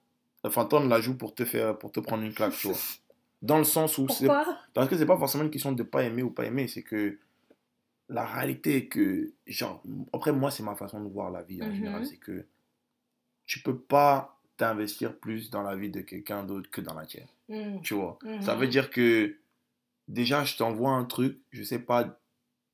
enfin 0.46 0.64
tendre 0.66 0.88
la 0.88 1.02
joue 1.02 1.18
pour 1.18 1.36
te 1.36 1.44
faire 1.44 1.78
pour 1.78 1.92
te 1.92 2.00
prendre 2.00 2.24
une 2.24 2.34
claque 2.34 2.54
tu 2.58 2.68
vois 2.68 2.78
dans 3.42 3.58
le 3.58 3.66
sens 3.66 3.98
où 3.98 4.08
c'est 4.08 4.28
Parce 4.74 4.88
que 4.90 4.96
c'est 4.98 5.06
pas 5.06 5.18
forcément 5.18 5.44
une 5.44 5.52
question 5.52 5.74
de 5.74 5.84
pas 5.84 6.04
aimer 6.04 6.24
ou 6.24 6.30
pas 6.32 6.46
aimer, 6.46 6.68
c'est 6.70 6.84
que 6.84 7.18
la 8.08 8.26
réalité 8.26 8.76
est 8.78 8.88
que, 8.88 9.32
genre, 9.48 9.82
après 10.14 10.32
moi, 10.32 10.52
c'est 10.52 10.64
ma 10.64 10.76
façon 10.76 11.04
de 11.04 11.10
voir 11.10 11.32
la 11.32 11.42
vie 11.44 11.62
en 11.64 11.68
Mhm. 11.68 11.76
général, 11.76 12.06
c'est 12.06 12.18
que 12.18 12.46
tu 13.46 13.62
peux 13.62 13.78
pas 13.78 14.40
t'investir 14.58 15.18
plus 15.18 15.50
dans 15.50 15.64
la 15.64 15.76
vie 15.76 15.90
de 15.90 16.02
quelqu'un 16.02 16.44
d'autre 16.44 16.70
que 16.70 16.82
dans 16.82 16.94
la 16.94 17.06
tienne, 17.06 17.28
Mm. 17.50 17.82
tu 17.82 17.94
vois. 17.96 18.18
Mhm. 18.24 18.42
Ça 18.42 18.56
veut 18.56 18.68
dire 18.68 18.90
que, 18.92 19.38
déjà, 20.08 20.44
je 20.44 20.56
t'envoie 20.58 20.92
un 20.92 21.06
truc, 21.06 21.40
je 21.52 21.64
sais 21.64 21.80
pas 21.80 22.20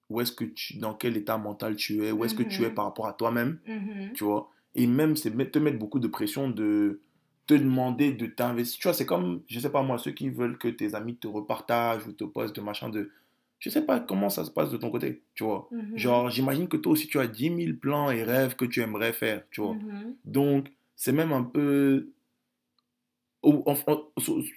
où 0.09 0.21
est-ce 0.21 0.31
que 0.31 0.45
tu, 0.45 0.77
dans 0.77 0.93
quel 0.93 1.17
état 1.17 1.37
mental 1.37 1.75
tu 1.75 2.03
es, 2.05 2.11
où 2.11 2.23
est-ce 2.25 2.35
que 2.35 2.43
tu 2.43 2.63
es 2.63 2.69
Mhm. 2.69 2.73
par 2.75 2.85
rapport 2.85 3.07
à 3.07 3.13
toi-même, 3.13 3.59
Mhm. 3.67 4.13
tu 4.13 4.23
vois. 4.23 4.49
Et 4.75 4.87
même, 4.87 5.15
c'est 5.15 5.31
te 5.51 5.59
mettre 5.59 5.79
beaucoup 5.79 5.99
de 5.99 6.07
pression 6.07 6.49
de 6.49 7.01
te 7.47 7.53
demander 7.53 8.11
de 8.13 8.25
t'investir. 8.25 8.79
Tu 8.79 8.87
vois, 8.87 8.93
c'est 8.93 9.05
comme, 9.05 9.41
je 9.47 9.59
sais 9.59 9.69
pas 9.71 9.81
moi, 9.81 9.97
ceux 9.97 10.11
qui 10.11 10.29
veulent 10.29 10.57
que 10.57 10.67
tes 10.67 10.95
amis 10.95 11.15
te 11.15 11.27
repartagent 11.27 12.05
ou 12.07 12.11
te 12.11 12.23
postent 12.25 12.55
de 12.55 12.61
machin 12.61 12.89
de... 12.89 13.09
Je 13.59 13.69
sais 13.69 13.81
pas 13.85 13.99
comment 13.99 14.29
ça 14.29 14.45
se 14.45 14.51
passe 14.51 14.69
de 14.69 14.77
ton 14.77 14.91
côté, 14.91 15.23
tu 15.33 15.43
vois. 15.43 15.67
Mhm. 15.71 15.97
Genre, 15.97 16.29
j'imagine 16.29 16.67
que 16.67 16.77
toi 16.77 16.91
aussi, 16.91 17.07
tu 17.07 17.19
as 17.19 17.27
10 17.27 17.49
000 17.49 17.77
plans 17.77 18.11
et 18.11 18.23
rêves 18.23 18.55
que 18.55 18.65
tu 18.65 18.81
aimerais 18.81 19.13
faire, 19.13 19.43
tu 19.49 19.61
vois. 19.61 19.75
Donc, 20.25 20.67
c'est 20.95 21.11
même 21.13 21.31
un 21.31 21.43
peu 21.43 22.09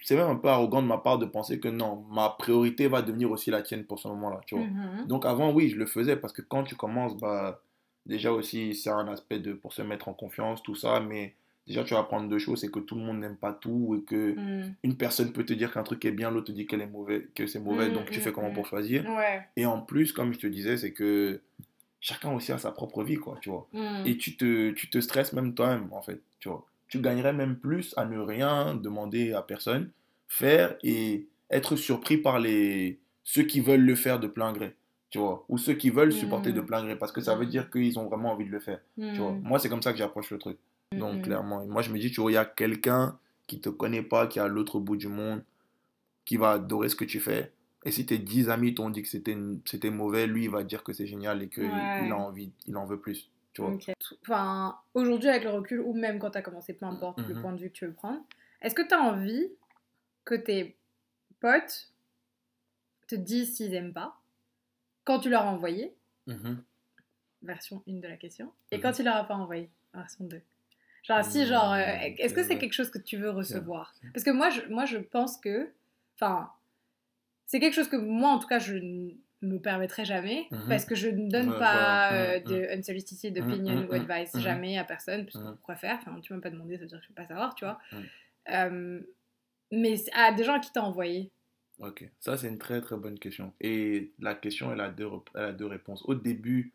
c'est 0.03 0.15
même 0.15 0.27
un 0.29 0.35
peu 0.35 0.47
arrogant 0.49 0.81
de 0.81 0.87
ma 0.87 0.97
part 0.97 1.17
de 1.17 1.25
penser 1.25 1.59
que 1.59 1.67
non, 1.67 2.05
ma 2.11 2.29
priorité 2.29 2.87
va 2.87 3.01
devenir 3.01 3.31
aussi 3.31 3.51
la 3.51 3.61
tienne 3.61 3.85
pour 3.85 3.99
ce 3.99 4.07
moment-là, 4.09 4.41
tu 4.45 4.55
vois. 4.55 4.65
Mhm. 4.65 5.07
Donc 5.07 5.25
avant, 5.25 5.51
oui, 5.51 5.69
je 5.69 5.77
le 5.77 5.85
faisais 5.85 6.15
parce 6.15 6.33
que 6.33 6.41
quand 6.41 6.63
tu 6.63 6.75
commences, 6.75 7.15
bah, 7.17 7.61
déjà 8.05 8.31
aussi, 8.31 8.75
c'est 8.75 8.89
un 8.89 9.07
aspect 9.07 9.39
de, 9.39 9.53
pour 9.53 9.73
se 9.73 9.81
mettre 9.81 10.07
en 10.07 10.13
confiance, 10.13 10.61
tout 10.63 10.75
ça, 10.75 10.99
mais 10.99 11.35
déjà, 11.67 11.83
tu 11.83 11.93
vas 11.93 11.99
apprendre 12.01 12.27
deux 12.27 12.39
choses, 12.39 12.59
c'est 12.61 12.71
que 12.71 12.79
tout 12.79 12.95
le 12.95 13.01
monde 13.01 13.19
n'aime 13.19 13.37
pas 13.37 13.53
tout 13.53 13.95
et 13.99 14.03
que 14.03 14.31
Mm. 14.35 14.75
une 14.83 14.97
personne 14.97 15.31
peut 15.31 15.45
te 15.45 15.53
dire 15.53 15.71
qu'un 15.71 15.83
truc 15.83 16.03
est 16.05 16.11
bien, 16.11 16.31
l'autre 16.31 16.47
te 16.47 16.51
dit 16.51 16.65
qu'elle 16.65 16.81
est 16.81 16.87
mauvais, 16.87 17.27
que 17.35 17.45
c'est 17.47 17.59
mauvais, 17.59 17.89
Mm, 17.89 17.93
donc 17.93 18.09
tu 18.11 18.19
fais 18.19 18.31
comment 18.31 18.49
mm. 18.49 18.53
pour 18.53 18.65
choisir. 18.65 19.05
Ouais. 19.09 19.41
Et 19.55 19.65
en 19.65 19.79
plus, 19.81 20.11
comme 20.11 20.33
je 20.33 20.39
te 20.39 20.47
disais, 20.47 20.77
c'est 20.77 20.91
que 20.91 21.39
chacun 21.99 22.31
aussi 22.33 22.51
a 22.51 22.57
sa 22.57 22.71
propre 22.71 23.03
vie, 23.03 23.17
quoi, 23.17 23.37
tu 23.41 23.49
vois. 23.51 23.67
Et 24.05 24.17
tu 24.17 24.35
te, 24.35 24.71
tu 24.71 24.89
te 24.89 24.99
stresses 24.99 25.33
même 25.33 25.53
toi-même, 25.53 25.87
en 25.93 26.01
fait, 26.01 26.19
tu 26.39 26.49
vois. 26.49 26.65
Tu 26.91 26.99
gagnerais 26.99 27.31
même 27.33 27.55
plus 27.55 27.93
à 27.97 28.05
ne 28.05 28.19
rien 28.19 28.75
demander 28.75 29.31
à 29.33 29.41
personne, 29.41 29.89
faire 30.27 30.75
et 30.83 31.25
être 31.49 31.75
surpris 31.77 32.17
par 32.17 32.37
les 32.39 32.99
ceux 33.23 33.43
qui 33.43 33.61
veulent 33.61 33.85
le 33.85 33.95
faire 33.95 34.19
de 34.19 34.27
plein 34.27 34.51
gré, 34.51 34.75
tu 35.09 35.17
vois. 35.19 35.45
Ou 35.47 35.57
ceux 35.57 35.73
qui 35.73 35.89
veulent 35.89 36.11
supporter 36.11 36.51
de 36.51 36.59
Mm. 36.61 36.65
plein 36.65 36.83
gré, 36.83 36.95
parce 36.97 37.11
que 37.13 37.21
ça 37.21 37.35
veut 37.35 37.45
dire 37.45 37.69
qu'ils 37.71 37.97
ont 37.97 38.07
vraiment 38.07 38.33
envie 38.33 38.45
de 38.45 38.51
le 38.51 38.59
faire, 38.59 38.81
tu 38.97 39.21
vois. 39.21 39.31
Mm. 39.31 39.41
Moi, 39.41 39.57
c'est 39.59 39.69
comme 39.69 39.81
ça 39.81 39.93
que 39.93 39.97
j'approche 39.99 40.31
le 40.31 40.37
truc. 40.37 40.57
Donc, 40.97 41.21
clairement, 41.23 41.65
moi, 41.65 41.81
je 41.81 41.91
me 41.91 41.97
dis, 41.97 42.11
tu 42.11 42.19
vois, 42.19 42.29
il 42.31 42.35
y 42.35 42.37
a 42.37 42.43
quelqu'un 42.45 43.17
qui 43.47 43.61
te 43.61 43.69
connaît 43.69 44.01
pas, 44.03 44.27
qui 44.27 44.39
est 44.39 44.41
à 44.41 44.47
l'autre 44.49 44.79
bout 44.81 44.97
du 44.97 45.07
monde, 45.07 45.41
qui 46.25 46.35
va 46.35 46.51
adorer 46.51 46.89
ce 46.89 46.95
que 46.97 47.05
tu 47.05 47.19
fais. 47.21 47.51
Et 47.85 47.91
si 47.91 48.05
tes 48.05 48.17
10 48.17 48.49
amis 48.49 48.75
t'ont 48.75 48.89
dit 48.89 49.01
que 49.01 49.07
c'était 49.07 49.37
c'était 49.65 49.89
mauvais, 49.91 50.27
lui, 50.27 50.43
il 50.45 50.49
va 50.49 50.63
dire 50.63 50.83
que 50.83 50.91
c'est 50.93 51.07
génial 51.07 51.41
et 51.41 51.47
qu'il 51.47 51.63
Ouais. 51.63 52.05
il 52.05 52.11
a 52.11 52.17
envie, 52.17 52.51
il 52.67 52.75
en 52.75 52.85
veut 52.85 52.99
plus, 52.99 53.29
tu 53.53 53.61
vois. 53.61 53.77
Enfin, 54.23 54.79
aujourd'hui, 54.93 55.29
avec 55.29 55.43
le 55.43 55.51
recul, 55.51 55.79
ou 55.81 55.93
même 55.93 56.19
quand 56.19 56.31
tu 56.31 56.37
as 56.37 56.41
commencé, 56.41 56.73
peu 56.73 56.85
importe 56.85 57.27
le 57.27 57.33
Mhm. 57.33 57.41
point 57.41 57.53
de 57.53 57.61
vue 57.61 57.69
que 57.69 57.75
tu 57.75 57.85
veux 57.85 57.93
prendre, 57.93 58.21
est-ce 58.61 58.75
que 58.75 58.81
tu 58.87 58.93
as 58.93 59.01
envie 59.01 59.51
que 60.25 60.35
tes 60.35 60.77
potes 61.41 61.93
te 63.07 63.13
disent 63.13 63.57
s'ils 63.57 63.75
aiment 63.75 63.93
pas 63.93 64.19
quand 65.05 65.19
tu 65.19 65.29
leur 65.29 65.43
as 65.47 65.51
envoyé, 65.53 65.95
Mhm. 66.27 66.65
version 67.41 67.81
1 67.87 67.99
de 67.99 68.07
la 68.07 68.17
question, 68.17 68.51
et 68.71 68.77
Mhm. 68.77 68.81
quand 68.81 68.91
tu 68.93 69.03
leur 69.03 69.15
as 69.15 69.23
pas 69.27 69.35
envoyé, 69.35 69.69
version 69.93 70.25
2 70.25 70.41
Genre, 71.03 71.23
si, 71.25 71.45
genre, 71.47 71.73
euh, 71.73 71.79
Mhm, 71.85 72.15
est-ce 72.17 72.33
que 72.33 72.43
c'est 72.43 72.57
quelque 72.59 72.73
chose 72.73 72.91
que 72.91 72.99
tu 72.99 73.17
veux 73.17 73.31
recevoir? 73.31 73.95
Parce 74.13 74.23
que 74.23 74.31
moi 74.31 74.49
je, 74.51 74.61
moi, 74.69 74.85
je 74.85 74.97
pense 74.99 75.37
que, 75.39 75.71
enfin, 76.15 76.51
c'est 77.47 77.59
quelque 77.59 77.73
chose 77.75 77.89
que 77.89 77.97
moi, 77.97 78.29
en 78.31 78.39
tout 78.39 78.47
cas, 78.47 78.59
je 78.59 78.75
me 79.41 79.59
permettrai 79.59 80.05
jamais, 80.05 80.51
Mhm. 80.51 80.67
parce 80.67 80.85
que 80.85 80.95
je 80.95 81.07
ne 81.09 81.29
donne 81.29 81.49
Ouais, 81.51 81.57
pas 81.57 82.09
voilà. 82.09 82.35
euh, 82.35 82.39
Mhm, 82.45 82.45
de 82.45 82.77
unsolicited 82.77 83.37
opinion 83.37 83.75
Mhm, 83.75 83.87
ou 83.87 83.91
mhm, 83.91 83.97
advice 83.97 84.31
mhm. 84.33 84.41
jamais 84.41 84.77
à 84.77 84.83
personne, 84.83 85.25
parce 85.25 85.37
que 85.37 85.41
Mhm. 85.43 85.55
pourquoi 85.57 85.75
faire 85.75 85.97
Enfin, 86.01 86.19
tu 86.21 86.33
m'as 86.33 86.41
pas 86.41 86.49
demandé, 86.51 86.75
ça 86.75 86.81
veut 86.81 86.87
dire 86.87 86.99
que 86.99 87.03
je 87.05 87.09
peux 87.09 87.15
pas 87.15 87.27
savoir, 87.27 87.55
tu 87.55 87.65
vois. 87.65 87.79
Mhm. 87.91 88.11
Euh, 88.51 89.01
mais 89.71 89.95
à 90.13 90.33
des 90.33 90.43
gens 90.45 90.59
qui 90.59 90.71
t'as 90.73 90.81
envoyé. 90.81 91.31
Ok, 91.79 92.09
ça 92.21 92.37
c'est 92.37 92.47
une 92.47 92.57
très 92.59 92.79
très 92.79 92.95
bonne 92.95 93.19
question. 93.19 93.53
Et 93.59 94.13
la 94.19 94.35
question, 94.35 94.71
elle 94.71 94.79
a 94.79 94.89
deux, 94.89 95.09
elle 95.35 95.41
a 95.43 95.51
deux 95.53 95.65
réponses. 95.65 96.01
Au 96.05 96.15
début, 96.15 96.73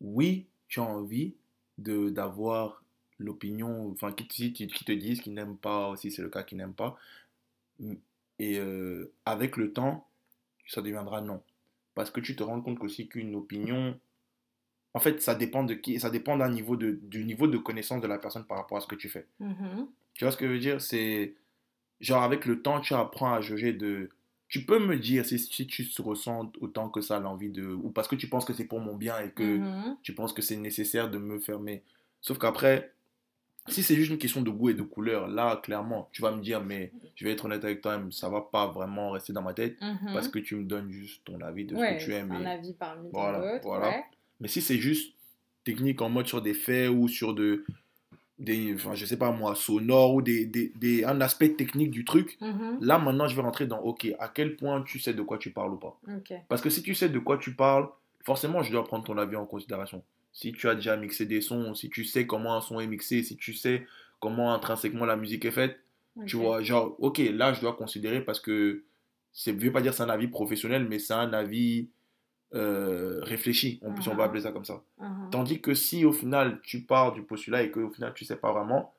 oui, 0.00 0.46
tu 0.68 0.80
as 0.80 0.84
envie 0.84 1.34
de 1.78 2.10
d'avoir 2.10 2.82
l'opinion, 3.18 3.90
enfin, 3.90 4.12
qui, 4.12 4.26
te- 4.28 4.34
qui, 4.34 4.66
qui 4.66 4.84
te 4.84 4.92
disent 4.92 5.20
qu'ils 5.22 5.34
n'aiment 5.34 5.56
pas, 5.58 5.96
si 5.96 6.10
c'est 6.10 6.22
le 6.22 6.28
cas, 6.30 6.42
qu'ils 6.42 6.58
n'aiment 6.58 6.74
pas. 6.74 6.96
Et 8.38 8.58
euh, 8.58 9.12
avec 9.24 9.56
le 9.56 9.72
temps, 9.72 10.05
ça 10.66 10.82
deviendra 10.82 11.20
non. 11.20 11.42
Parce 11.94 12.10
que 12.10 12.20
tu 12.20 12.36
te 12.36 12.42
rends 12.42 12.60
compte 12.60 12.80
aussi 12.82 13.08
qu'une 13.08 13.34
opinion, 13.34 13.98
en 14.94 15.00
fait, 15.00 15.20
ça 15.22 15.34
dépend 15.34 15.64
de 15.64 15.74
qui, 15.74 16.00
ça 16.00 16.10
dépend 16.10 16.36
d'un 16.36 16.48
niveau 16.50 16.76
de, 16.76 16.92
du 17.02 17.24
niveau 17.24 17.46
de 17.46 17.58
connaissance 17.58 18.00
de 18.00 18.06
la 18.06 18.18
personne 18.18 18.44
par 18.46 18.58
rapport 18.58 18.78
à 18.78 18.80
ce 18.80 18.86
que 18.86 18.94
tu 18.94 19.08
fais. 19.08 19.26
Mhm. 19.40 19.88
Tu 20.14 20.24
vois 20.24 20.32
ce 20.32 20.36
que 20.38 20.46
je 20.46 20.52
veux 20.52 20.58
dire? 20.58 20.80
C'est 20.80 21.34
genre 22.00 22.22
avec 22.22 22.46
le 22.46 22.62
temps, 22.62 22.80
tu 22.80 22.94
apprends 22.94 23.32
à 23.34 23.40
juger 23.42 23.72
de. 23.72 24.10
Tu 24.48 24.64
peux 24.64 24.78
me 24.78 24.96
dire 24.98 25.26
si, 25.26 25.38
si 25.38 25.66
tu 25.66 25.88
te 25.88 26.02
ressens 26.02 26.52
autant 26.60 26.88
que 26.88 27.00
ça 27.02 27.20
l'envie 27.20 27.50
de. 27.50 27.66
Ou 27.66 27.90
parce 27.90 28.08
que 28.08 28.16
tu 28.16 28.28
penses 28.28 28.44
que 28.46 28.54
c'est 28.54 28.64
pour 28.66 28.80
mon 28.80 28.96
bien 28.96 29.18
et 29.20 29.30
que 29.32 29.58
Mhm. 29.58 29.96
tu 30.02 30.14
penses 30.14 30.32
que 30.32 30.42
c'est 30.42 30.56
nécessaire 30.56 31.10
de 31.10 31.18
me 31.18 31.38
fermer. 31.40 31.82
Sauf 32.22 32.38
qu'après, 32.38 32.94
si 33.68 33.82
c'est 33.82 33.94
juste 33.94 34.10
une 34.10 34.18
question 34.18 34.42
de 34.42 34.50
goût 34.50 34.70
et 34.70 34.74
de 34.74 34.82
couleur, 34.82 35.28
là, 35.28 35.56
clairement, 35.62 36.08
tu 36.12 36.22
vas 36.22 36.30
me 36.30 36.40
dire, 36.40 36.62
mais 36.62 36.92
je 37.14 37.24
vais 37.24 37.32
être 37.32 37.44
honnête 37.44 37.64
avec 37.64 37.80
toi, 37.80 38.00
ça 38.10 38.28
va 38.28 38.40
pas 38.40 38.66
vraiment 38.68 39.10
rester 39.10 39.32
dans 39.32 39.42
ma 39.42 39.54
tête 39.54 39.76
Mhm. 39.80 40.12
parce 40.12 40.28
que 40.28 40.38
tu 40.38 40.56
me 40.56 40.64
donnes 40.64 40.90
juste 40.90 41.22
ton 41.24 41.40
avis 41.40 41.64
de 41.64 41.76
ce 41.76 41.80
que 41.80 42.04
tu 42.04 42.12
aimes. 42.14 42.32
un 42.32 42.42
et- 42.42 42.46
avis 42.46 42.72
parmi 42.74 43.08
Voilà, 43.10 43.40
d'autres. 43.52 43.64
voilà. 43.66 43.88
ouais. 43.88 44.04
Mais 44.40 44.48
si 44.48 44.60
c'est 44.60 44.78
juste 44.78 45.14
technique 45.64 46.00
en 46.02 46.08
mode 46.08 46.26
sur 46.26 46.42
des 46.42 46.54
faits 46.54 46.90
ou 46.90 47.08
sur 47.08 47.34
de, 47.34 47.64
des, 48.38 48.74
enfin, 48.74 48.94
je 48.94 49.06
sais 49.06 49.16
pas 49.16 49.30
moi, 49.32 49.54
sonore 49.54 50.14
ou 50.14 50.22
des, 50.22 50.44
des, 50.46 50.70
des- 50.76 51.04
un 51.04 51.20
aspect 51.22 51.48
technique 51.54 51.90
du 51.90 52.04
truc, 52.04 52.36
Mhm. 52.40 52.78
là 52.82 52.98
maintenant 52.98 53.26
je 53.28 53.34
vais 53.34 53.42
rentrer 53.42 53.66
dans, 53.66 53.80
ok, 53.80 54.06
à 54.18 54.28
quel 54.28 54.56
point 54.56 54.82
tu 54.82 54.98
sais 55.00 55.14
de 55.14 55.22
quoi 55.22 55.38
tu 55.38 55.50
parles 55.52 55.72
ou 55.72 55.78
pas. 55.78 55.98
Parce 56.48 56.60
que 56.60 56.68
si 56.70 56.82
tu 56.82 56.94
sais 56.94 57.08
de 57.08 57.18
quoi 57.18 57.38
tu 57.38 57.54
parles, 57.54 57.88
forcément 58.24 58.62
je 58.62 58.70
dois 58.70 58.84
prendre 58.84 59.04
ton 59.04 59.16
avis 59.16 59.36
en 59.36 59.46
considération. 59.46 60.02
Si 60.38 60.52
tu 60.52 60.68
as 60.68 60.74
déjà 60.74 60.96
mixé 60.98 61.24
des 61.24 61.40
sons, 61.40 61.74
si 61.74 61.88
tu 61.88 62.04
sais 62.04 62.26
comment 62.26 62.56
un 62.56 62.60
son 62.60 62.78
est 62.78 62.86
mixé, 62.86 63.22
si 63.22 63.36
tu 63.38 63.54
sais 63.54 63.86
comment 64.20 64.52
intrinsèquement 64.52 65.06
la 65.06 65.16
musique 65.16 65.44
est 65.46 65.50
faite, 65.50 65.80
tu 66.26 66.36
vois, 66.36 66.62
genre, 66.62 66.94
ok, 66.98 67.18
là 67.32 67.54
je 67.54 67.60
dois 67.62 67.72
considérer 67.74 68.20
parce 68.22 68.40
que, 68.40 68.84
c'est, 69.32 69.52
je 69.52 69.58
vais 69.64 69.70
pas 69.70 69.80
dire 69.80 69.94
c'est 69.94 70.02
un 70.02 70.10
avis 70.10 70.28
professionnel, 70.28 70.86
mais 70.90 70.98
c'est 70.98 71.14
un 71.14 71.32
avis 71.32 71.88
euh, 72.54 73.20
réfléchi, 73.22 73.80
on, 73.82 73.94
si 74.00 74.08
on 74.08 74.12
peut 74.16 74.22
Mhm. 74.22 74.26
appeler 74.28 74.42
ça 74.42 74.52
comme 74.52 74.64
ça. 74.64 74.82
Mhm. 75.00 75.30
Tandis 75.30 75.60
que 75.60 75.74
si 75.74 76.04
au 76.04 76.12
final 76.12 76.60
tu 76.62 76.82
pars 76.84 77.12
du 77.12 77.22
postulat 77.22 77.62
et 77.64 77.70
qu'au 77.70 77.90
final 77.90 78.12
tu 78.14 78.24
sais 78.24 78.36
pas 78.36 78.52
vraiment, 78.52 78.94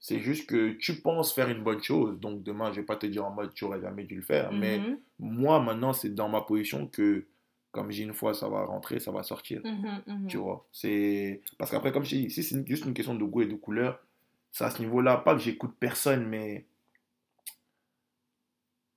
c'est 0.00 0.20
juste 0.20 0.48
que 0.48 0.72
tu 0.72 1.00
penses 1.00 1.34
faire 1.34 1.48
une 1.50 1.62
bonne 1.64 1.82
chose. 1.82 2.18
Donc 2.20 2.42
demain, 2.44 2.70
je 2.72 2.80
vais 2.80 2.86
pas 2.86 2.96
te 2.96 3.06
dire 3.06 3.24
en 3.26 3.30
mode 3.32 3.52
tu 3.54 3.64
aurais 3.64 3.80
jamais 3.80 4.04
dû 4.04 4.14
le 4.16 4.22
faire. 4.22 4.52
Mais 4.52 4.78
Mhm. 4.78 4.98
moi 5.20 5.60
maintenant, 5.60 5.92
c'est 5.92 6.14
dans 6.14 6.28
ma 6.28 6.42
position 6.42 6.86
que, 6.86 7.26
comme 7.76 7.92
j'ai 7.92 8.04
une 8.04 8.14
fois, 8.14 8.34
ça 8.34 8.48
va 8.48 8.64
rentrer, 8.64 9.00
ça 9.00 9.12
va 9.12 9.22
sortir. 9.22 9.62
Mhm. 9.64 10.02
Mhm. 10.08 10.28
Tu 10.28 10.38
vois. 10.38 10.66
C'est 10.72 11.42
parce 11.58 11.70
qu'après, 11.70 11.92
comme 11.92 12.04
je 12.04 12.10
t'ai 12.10 12.18
dit, 12.24 12.30
si 12.30 12.42
c'est 12.42 12.66
juste 12.66 12.86
une 12.86 12.94
question 12.94 13.14
de 13.14 13.24
goût 13.24 13.42
et 13.42 13.46
de 13.46 13.56
couleur, 13.56 14.00
c'est 14.52 14.64
à 14.64 14.70
ce 14.70 14.82
niveau-là, 14.82 15.18
pas 15.18 15.34
que 15.34 15.40
j'écoute 15.42 15.76
personne, 15.80 16.26
mais 16.26 16.66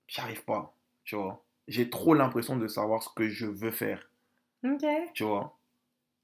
j'arrive 0.07 0.43
pas. 0.45 0.75
Tu 1.03 1.15
vois. 1.15 1.43
J'ai 1.67 1.89
trop 1.89 2.13
l'impression 2.13 2.57
de 2.57 2.67
savoir 2.67 3.03
ce 3.03 3.09
que 3.15 3.29
je 3.29 3.45
veux 3.45 3.71
faire 3.71 4.09
Ok. 4.63 4.85
tu 5.13 5.23
vois. 5.23 5.57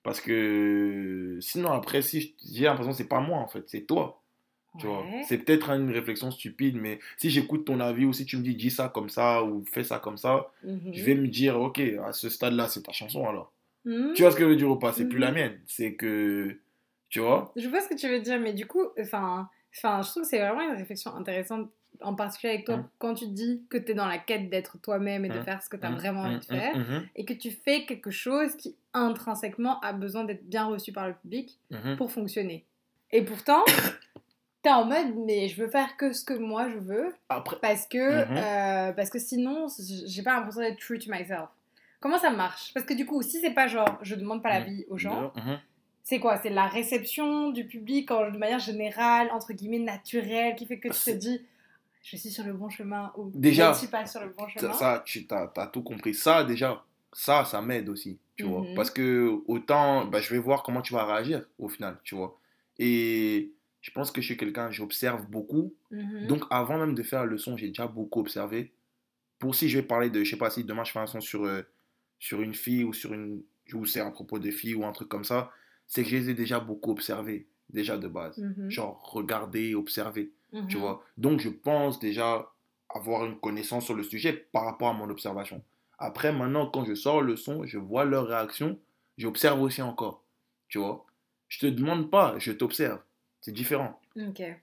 Parce 0.03 0.21
que 0.21 1.39
sinon, 1.41 1.71
après, 1.71 2.01
si 2.03 2.35
j'ai 2.53 2.65
l'impression 2.65 2.91
que 2.91 2.97
c'est 2.97 3.07
pas 3.09 3.21
moi 3.21 3.39
en 3.39 3.47
fait, 3.47 3.63
c'est 3.69 3.85
toi. 3.85 4.23
Tu 4.77 4.87
vois. 4.87 5.03
Ouais. 5.03 5.21
C'est 5.27 5.37
peut-être 5.39 5.69
une 5.69 5.89
réflexion 5.91 6.31
stupide, 6.31 6.75
mais 6.75 6.99
si 7.17 7.29
j'écoute 7.29 7.65
ton 7.65 7.79
avis 7.79 8.05
ou 8.05 8.13
si 8.13 8.25
tu 8.25 8.37
me 8.37 8.43
dis 8.43 8.55
dis 8.55 8.71
ça 8.71 8.89
comme 8.89 9.09
ça 9.09 9.43
ou 9.43 9.63
fais 9.65 9.83
ça 9.83 9.99
comme 9.99 10.17
ça, 10.17 10.51
je 10.63 11.03
vais 11.03 11.15
me 11.15 11.27
dire 11.27 11.59
ok, 11.59 11.79
à 12.05 12.11
ce 12.11 12.29
stade-là, 12.29 12.67
c'est 12.67 12.83
ta 12.83 12.91
chanson 12.91 13.27
alors. 13.27 13.51
Mhm. 13.85 14.13
Tu 14.13 14.21
vois 14.23 14.31
ce 14.31 14.35
que 14.35 14.43
je 14.43 14.49
veux 14.49 14.55
dire 14.55 14.69
ou 14.69 14.77
pas? 14.77 14.91
C'est 14.93 15.05
plus 15.07 15.19
la 15.19 15.31
mienne. 15.31 15.59
C'est 15.67 15.93
que. 15.93 16.57
Tu 17.09 17.19
vois? 17.19 17.53
Je 17.55 17.67
vois 17.69 17.81
ce 17.81 17.87
que 17.87 17.95
tu 17.95 18.09
veux 18.09 18.19
dire, 18.19 18.39
mais 18.39 18.53
du 18.53 18.65
coup, 18.65 18.83
enfin, 18.99 19.47
enfin, 19.75 20.01
je 20.01 20.09
trouve 20.09 20.23
que 20.23 20.29
c'est 20.29 20.39
vraiment 20.39 20.61
une 20.69 20.75
réflexion 20.75 21.15
intéressante, 21.15 21.69
en 22.01 22.13
particulier 22.15 22.53
avec 22.55 22.65
toi, 22.65 22.77
Mhm. 22.77 22.87
quand 22.97 23.13
tu 23.13 23.27
dis 23.27 23.63
que 23.69 23.77
tu 23.77 23.91
es 23.91 23.93
dans 23.93 24.07
la 24.07 24.17
quête 24.17 24.49
d'être 24.49 24.77
toi-même 24.81 25.23
et 25.23 25.29
de 25.29 25.37
Mhm. 25.37 25.43
faire 25.45 25.61
ce 25.63 25.69
que 25.69 25.77
tu 25.77 25.85
as 25.85 25.91
Mhm, 25.91 25.95
vraiment 25.97 26.21
envie 26.23 26.39
de 26.39 26.45
faire, 26.45 26.75
et 27.15 27.23
que 27.23 27.33
tu 27.33 27.51
fais 27.51 27.85
quelque 27.85 28.11
chose 28.11 28.55
qui 28.57 28.75
intrinsèquement 28.93 29.79
a 29.81 29.93
besoin 29.93 30.25
d'être 30.25 30.43
bien 30.49 30.65
reçu 30.65 30.91
par 30.91 31.07
le 31.07 31.13
public 31.13 31.57
pour 31.97 32.11
fonctionner. 32.11 32.65
Et 33.11 33.21
pourtant, 33.23 33.63
t'es 34.65 34.71
en 34.71 34.85
mode, 34.85 35.13
mais 35.27 35.47
je 35.47 35.61
veux 35.61 35.69
faire 35.69 35.95
que 35.95 36.11
ce 36.11 36.25
que 36.25 36.33
moi 36.33 36.67
je 36.71 36.79
veux, 36.79 37.13
Après. 37.29 37.57
parce 37.61 37.85
que, 37.85 38.25
Mhm. 38.25 38.37
euh, 38.37 38.93
parce 38.93 39.11
que 39.11 39.19
sinon, 39.19 39.67
j'ai 40.07 40.23
pas 40.23 40.33
l'impression 40.33 40.61
d'être 40.61 40.79
true 40.79 40.97
to 40.97 41.11
myself. 41.11 41.49
Comment 41.99 42.17
ça 42.17 42.31
marche? 42.31 42.73
Parce 42.73 42.83
que 42.83 42.95
du 42.95 43.05
coup, 43.05 43.21
si 43.21 43.39
c'est 43.39 43.51
pas 43.53 43.67
genre, 43.67 43.99
je 44.01 44.15
demande 44.15 44.41
pas 44.41 44.49
l'avis 44.49 44.83
aux 44.89 44.97
gens, 44.97 45.31
Mhm. 45.35 45.59
c'est 46.03 46.19
quoi? 46.19 46.39
C'est 46.41 46.49
la 46.49 46.65
réception 46.67 47.51
du 47.51 47.65
public 47.67 48.09
en, 48.09 48.31
de 48.31 48.39
manière 48.39 48.57
générale, 48.57 49.29
entre 49.31 49.53
guillemets, 49.53 49.77
naturelle, 49.77 50.55
qui 50.55 50.65
fait 50.65 50.79
que 50.79 50.87
tu 50.87 50.99
te 50.99 51.11
dis, 51.11 51.41
je 52.01 52.17
suis 52.17 52.31
sur 52.31 52.43
le 52.43 52.53
bon 52.53 52.69
chemin 52.69 53.11
ou 53.17 53.29
Déjà, 53.35 53.65
je 53.65 53.69
ne 53.69 53.75
suis 53.75 53.87
pas 53.87 54.07
sur 54.07 54.21
le 54.21 54.29
bon 54.29 54.47
chemin. 54.47 54.73
Ça, 54.73 54.79
ça, 54.79 55.03
tu 55.05 55.27
as, 55.29 55.67
tout 55.67 55.83
compris. 55.83 56.15
Ça, 56.15 56.43
déjà, 56.43 56.83
ça, 57.13 57.45
ça 57.45 57.61
m'aide 57.61 57.87
aussi, 57.89 58.17
tu 58.35 58.45
vois. 58.45 58.61
Mhm. 58.61 58.73
Parce 58.73 58.89
que 58.89 59.31
autant, 59.47 60.05
bah, 60.05 60.21
je 60.21 60.33
vais 60.33 60.39
voir 60.39 60.63
comment 60.63 60.81
tu 60.81 60.93
vas 60.93 61.05
réagir 61.05 61.45
au 61.59 61.69
final, 61.69 61.99
tu 62.03 62.15
vois. 62.15 62.35
Et 62.79 63.51
je 63.85 63.91
pense 63.91 64.09
que 64.09 64.19
je 64.19 64.25
suis 64.25 64.37
quelqu'un, 64.37 64.71
j'observe 64.71 65.27
beaucoup. 65.29 65.75
Mhm. 65.91 66.25
Donc, 66.27 66.43
avant 66.49 66.79
même 66.79 66.95
de 66.95 67.03
faire 67.03 67.23
le 67.27 67.37
son, 67.37 67.55
j'ai 67.55 67.67
déjà 67.67 67.85
beaucoup 67.85 68.19
observé. 68.19 68.73
Pour 69.37 69.53
si 69.53 69.69
je 69.69 69.77
vais 69.77 69.85
parler 69.85 70.09
de, 70.09 70.23
je 70.23 70.31
sais 70.31 70.37
pas, 70.37 70.49
si 70.49 70.63
demain 70.63 70.83
je 70.83 70.91
fais 70.91 70.97
un 70.97 71.05
son 71.05 71.21
sur, 71.21 71.43
euh, 71.45 71.61
sur 72.17 72.41
une 72.41 72.55
fille 72.55 72.83
ou 72.83 72.93
sur 72.93 73.13
une, 73.13 73.43
ou 73.73 73.85
c'est 73.85 73.99
à 73.99 74.09
propos 74.09 74.39
de 74.39 74.49
filles 74.49 74.73
ou 74.73 74.85
un 74.85 74.91
truc 74.91 75.07
comme 75.07 75.23
ça, 75.23 75.51
c'est 75.85 76.01
que 76.03 76.09
je 76.09 76.15
les 76.15 76.31
ai 76.31 76.33
déjà 76.33 76.59
beaucoup 76.59 76.89
observés, 76.89 77.47
déjà 77.69 77.95
de 77.99 78.07
base. 78.07 78.39
Mhm. 78.39 78.71
Genre, 78.71 78.99
regarder, 79.13 79.75
observer 79.75 80.31
tu 80.67 80.77
Mhm. 80.77 80.81
vois. 80.83 81.03
Donc, 81.17 81.41
je 81.41 81.49
pense 81.49 81.99
déjà 81.99 82.51
avoir 82.89 83.23
une 83.25 83.39
connaissance 83.39 83.85
sur 83.85 83.93
le 83.93 84.01
sujet 84.01 84.33
par 84.33 84.65
rapport 84.65 84.87
à 84.87 84.93
mon 84.93 85.09
observation. 85.11 85.63
Après, 85.99 86.33
maintenant, 86.33 86.65
quand 86.65 86.85
je 86.85 86.95
sors 86.95 87.21
le 87.21 87.35
son, 87.35 87.65
je 87.65 87.77
vois 87.77 88.03
leur 88.05 88.25
réaction, 88.27 88.79
j'observe 89.19 89.61
aussi 89.61 89.83
encore, 89.83 90.23
tu 90.69 90.79
vois. 90.79 91.05
Je 91.49 91.59
te 91.59 91.65
demande 91.67 92.09
pas, 92.09 92.35
je 92.39 92.51
t'observe. 92.51 92.99
C'est 93.45 93.51
différent. 93.51 93.99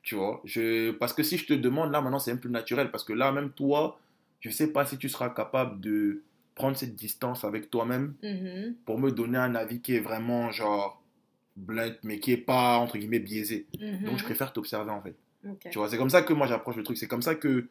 Tu 0.02 0.16
vois, 0.16 0.40
je... 0.44 0.90
parce 0.90 1.12
que 1.12 1.22
si 1.22 1.38
je 1.38 1.46
te 1.46 1.52
demande, 1.52 1.92
là, 1.92 2.00
maintenant, 2.00 2.18
c'est 2.18 2.32
un 2.32 2.36
peu 2.36 2.48
naturel. 2.48 2.90
Parce 2.90 3.04
que 3.04 3.12
là, 3.12 3.30
même 3.30 3.52
toi, 3.52 4.00
je 4.40 4.50
sais 4.50 4.72
pas 4.72 4.84
si 4.84 4.98
tu 4.98 5.08
seras 5.08 5.30
capable 5.30 5.80
de 5.80 6.22
prendre 6.56 6.76
cette 6.76 6.96
distance 6.96 7.44
avec 7.44 7.70
toi-même 7.70 8.14
Mhm. 8.24 8.74
pour 8.84 8.98
me 8.98 9.12
donner 9.12 9.38
un 9.38 9.54
avis 9.54 9.80
qui 9.80 9.94
est 9.94 10.00
vraiment, 10.00 10.50
genre, 10.50 11.00
blunt, 11.54 11.94
mais 12.02 12.18
qui 12.18 12.32
est 12.32 12.36
pas, 12.38 12.76
entre 12.78 12.98
guillemets, 12.98 13.20
biaisé. 13.20 13.66
Donc, 14.04 14.18
je 14.18 14.24
préfère 14.24 14.52
t'observer, 14.52 14.90
en 14.90 15.00
fait. 15.00 15.14
Tu 15.70 15.78
vois, 15.78 15.88
c'est 15.88 15.96
comme 15.96 16.10
ça 16.10 16.22
que 16.22 16.32
moi, 16.32 16.48
j'approche 16.48 16.74
le 16.74 16.82
truc. 16.82 16.96
C'est 16.96 17.06
comme 17.06 17.22
ça 17.22 17.36
que 17.36 17.68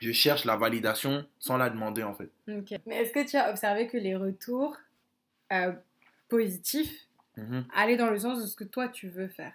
je 0.00 0.12
cherche 0.12 0.44
la 0.44 0.56
validation 0.56 1.26
sans 1.40 1.56
la 1.56 1.68
demander, 1.68 2.04
en 2.04 2.14
fait. 2.14 2.30
Mais 2.46 2.96
est-ce 3.02 3.12
que 3.12 3.28
tu 3.28 3.36
as 3.36 3.50
observé 3.50 3.88
que 3.88 3.96
les 3.96 4.14
retours 4.14 4.76
euh, 5.52 5.72
positifs 6.28 7.08
Mhm. 7.36 7.64
allaient 7.74 7.96
dans 7.96 8.10
le 8.10 8.18
sens 8.20 8.40
de 8.40 8.46
ce 8.46 8.54
que 8.56 8.64
toi 8.64 8.86
tu 8.88 9.08
veux 9.08 9.28
faire? 9.28 9.52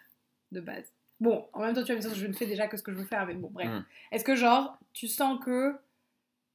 De 0.51 0.61
base 0.61 0.91
Bon, 1.19 1.47
en 1.53 1.61
même 1.61 1.75
temps, 1.75 1.83
tu 1.83 1.91
vas 1.91 1.97
me 1.97 2.01
dire 2.01 2.15
je 2.15 2.25
ne 2.25 2.33
fais 2.33 2.47
déjà 2.47 2.67
que 2.67 2.77
ce 2.77 2.81
que 2.83 2.91
je 2.91 2.97
veux 2.97 3.05
faire, 3.05 3.27
mais 3.27 3.35
bon, 3.35 3.49
bref. 3.51 3.69
Mhm. 3.69 3.85
Est-ce 4.11 4.23
que, 4.25 4.35
genre, 4.35 4.79
tu 4.91 5.07
sens 5.07 5.39
que 5.43 5.75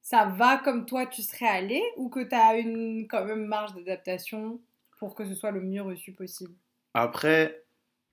ça 0.01 0.25
va 0.25 0.57
comme 0.57 0.85
toi 0.85 1.05
tu 1.05 1.21
serais 1.21 1.47
allé 1.47 1.81
ou 1.95 2.09
que 2.09 2.19
tu 2.21 2.35
as 2.35 2.57
une 2.57 3.07
quand 3.07 3.23
même 3.25 3.45
marge 3.45 3.73
d'adaptation 3.75 4.59
pour 4.99 5.15
que 5.15 5.25
ce 5.25 5.35
soit 5.35 5.51
le 5.51 5.61
mieux 5.61 5.81
reçu 5.81 6.11
possible? 6.11 6.53
Après, 6.93 7.63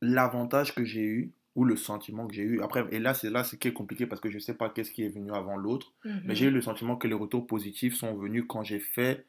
l'avantage 0.01 0.75
que 0.75 0.85
j'ai 0.85 1.03
eu, 1.03 1.33
ou 1.57 1.65
le 1.65 1.77
sentiment 1.77 2.27
que 2.27 2.35
j'ai 2.35 2.43
eu, 2.43 2.63
après, 2.63 2.85
et 2.91 2.99
là, 3.01 3.15
c'est 3.15 3.31
là 3.31 3.43
ce 3.45 3.57
qui 3.57 3.69
est 3.69 3.73
compliqué 3.73 4.07
parce 4.07 4.21
que 4.21 4.31
je 4.31 4.39
sais 4.39 4.55
pas 4.55 4.69
qu'est-ce 4.71 4.91
qui 4.93 5.05
est 5.05 5.09
venu 5.09 5.33
avant 5.33 5.57
l'autre, 5.57 5.93
mais 6.25 6.35
j'ai 6.35 6.47
eu 6.47 6.51
le 6.51 6.63
sentiment 6.63 6.97
que 6.97 7.09
les 7.09 7.15
retours 7.15 7.47
positifs 7.47 7.95
sont 7.97 8.15
venus 8.15 8.45
quand 8.49 8.63
j'ai 8.63 8.81
fait 8.81 9.27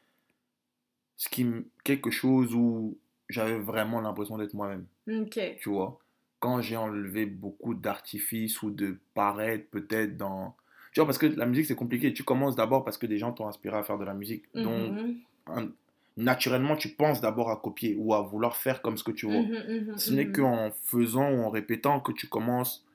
ce 1.16 1.28
qui, 1.28 1.46
quelque 1.84 2.10
chose 2.10 2.54
où 2.54 2.98
j'avais 3.28 3.58
vraiment 3.58 4.00
l'impression 4.00 4.38
d'être 4.38 4.54
moi-même, 4.54 4.86
Ok. 5.08 5.38
tu 5.60 5.70
vois? 5.70 5.98
Quand 6.40 6.60
j'ai 6.60 6.76
enlevé 6.76 7.26
beaucoup 7.26 7.74
d'artifices 7.74 8.62
ou 8.62 8.70
de 8.70 8.98
paraître 9.14 9.68
peut-être 9.70 10.16
dans... 10.16 10.54
Tu 10.92 11.00
vois, 11.00 11.06
parce 11.06 11.18
que 11.18 11.26
la 11.26 11.46
musique, 11.46 11.66
c'est 11.66 11.74
compliqué. 11.74 12.12
Tu 12.12 12.24
commences 12.24 12.56
d'abord 12.56 12.84
parce 12.84 12.98
que 12.98 13.06
des 13.06 13.18
gens 13.18 13.32
t'ont 13.32 13.48
inspiré 13.48 13.76
à 13.76 13.82
faire 13.82 13.98
de 13.98 14.04
la 14.04 14.14
musique. 14.14 14.44
Donc, 14.54 14.92
Mhm. 14.92 15.16
un- 15.48 15.68
naturellement, 16.16 16.76
tu 16.76 16.90
penses 16.90 17.20
d'abord 17.20 17.50
à 17.50 17.56
copier 17.56 17.96
ou 17.98 18.14
à 18.14 18.22
vouloir 18.22 18.56
faire 18.56 18.82
comme 18.82 18.96
ce 18.96 19.04
que 19.04 19.12
tu 19.12 19.26
vois. 19.26 19.42
Mhm, 19.42 19.88
mhm, 19.88 19.98
Ce 19.98 20.12
n'est 20.12 20.30
qu'en 20.30 20.70
faisant 20.84 21.30
ou 21.30 21.42
en 21.44 21.50
répétant 21.50 22.00
que 22.00 22.12
tu 22.12 22.28
commences 22.28 22.86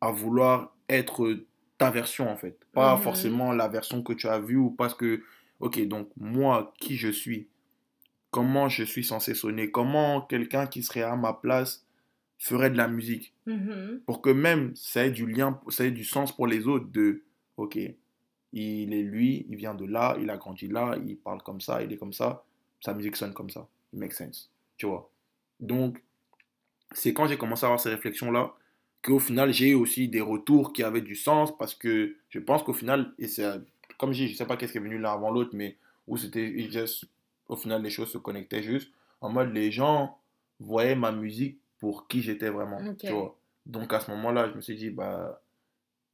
à 0.00 0.10
vouloir 0.10 0.74
être 0.88 1.38
ta 1.78 1.90
version 1.90 2.30
en 2.30 2.36
fait. 2.36 2.58
Pas 2.72 2.96
forcément 2.98 3.52
la 3.52 3.68
version 3.68 4.02
que 4.02 4.12
tu 4.12 4.28
as 4.28 4.38
vue 4.38 4.56
ou 4.56 4.70
parce 4.70 4.94
que, 4.94 5.22
ok, 5.60 5.80
donc 5.88 6.08
moi, 6.16 6.72
qui 6.78 6.96
je 6.96 7.08
suis, 7.08 7.48
comment 8.30 8.68
je 8.68 8.84
suis 8.84 9.04
censé 9.04 9.34
sonner, 9.34 9.70
comment 9.70 10.20
quelqu'un 10.22 10.66
qui 10.66 10.82
serait 10.82 11.02
à 11.02 11.16
ma 11.16 11.32
place 11.34 11.84
ferait 12.42 12.70
de 12.70 12.76
la 12.76 12.88
musique 12.88 13.32
Mhm. 13.46 14.00
pour 14.06 14.20
que 14.20 14.30
même 14.30 14.74
ça 14.74 15.06
ait 15.06 15.10
du 15.10 15.26
lien, 15.26 15.60
ça 15.68 15.84
ait 15.84 15.90
du 15.92 16.04
sens 16.04 16.34
pour 16.34 16.46
les 16.46 16.66
autres 16.66 16.86
de, 16.90 17.22
ok, 17.56 17.76
il 18.52 18.92
est 18.92 19.02
lui, 19.02 19.46
il 19.48 19.56
vient 19.56 19.74
de 19.74 19.84
là, 19.86 20.16
il 20.20 20.28
a 20.28 20.36
grandi 20.36 20.66
là, 20.68 20.96
il 21.06 21.16
parle 21.16 21.42
comme 21.42 21.60
ça, 21.60 21.82
il 21.82 21.92
est 21.92 21.96
comme 21.96 22.12
ça, 22.12 22.44
sa 22.80 22.94
musique 22.94 23.16
sonne 23.16 23.32
comme 23.32 23.48
ça. 23.50 23.68
It 23.92 23.98
makes 24.00 24.14
sense, 24.14 24.50
tu 24.76 24.86
vois. 24.86 25.10
Donc, 25.60 26.02
c'est 26.92 27.12
quand 27.14 27.26
j'ai 27.28 27.38
commencé 27.38 27.64
à 27.64 27.68
avoir 27.68 27.80
ces 27.80 27.90
réflexions-là 27.90 28.54
qu'au 29.02 29.18
final, 29.18 29.52
j'ai 29.52 29.70
eu 29.70 29.74
aussi 29.74 30.08
des 30.08 30.20
retours 30.20 30.72
qui 30.72 30.82
avaient 30.82 31.00
du 31.00 31.14
sens 31.14 31.56
parce 31.56 31.74
que 31.74 32.16
je 32.28 32.38
pense 32.40 32.62
qu'au 32.62 32.72
final, 32.72 33.12
et 33.18 33.28
c'est, 33.28 33.46
comme 33.98 34.12
je 34.12 34.24
dis, 34.24 34.28
je 34.28 34.36
sais 34.36 34.46
pas 34.46 34.56
qu'est-ce 34.56 34.72
qui 34.72 34.78
est 34.78 34.82
venu 34.82 34.98
l'un 34.98 35.12
avant 35.12 35.30
l'autre, 35.30 35.50
mais 35.54 35.76
où 36.08 36.16
c'était 36.16 36.48
it 36.48 36.72
just- 36.72 37.04
au 37.48 37.56
final, 37.56 37.82
les 37.82 37.90
choses 37.90 38.10
se 38.10 38.18
connectaient 38.18 38.62
juste 38.62 38.90
en 39.20 39.28
mode 39.30 39.52
les 39.52 39.70
gens 39.70 40.18
voyaient 40.58 40.96
ma 40.96 41.12
musique 41.12 41.58
pour 41.82 42.08
qui 42.08 42.22
j'étais 42.22 42.50
vraiment, 42.50 42.88
tu 43.02 43.12
vois. 43.14 43.38
Donc, 43.66 43.92
à 43.94 44.00
ce 44.00 44.12
moment-là, 44.12 44.50
je 44.50 44.56
me 44.56 44.62
suis 44.62 44.76
dit, 44.76 44.90
bah, 44.90 45.42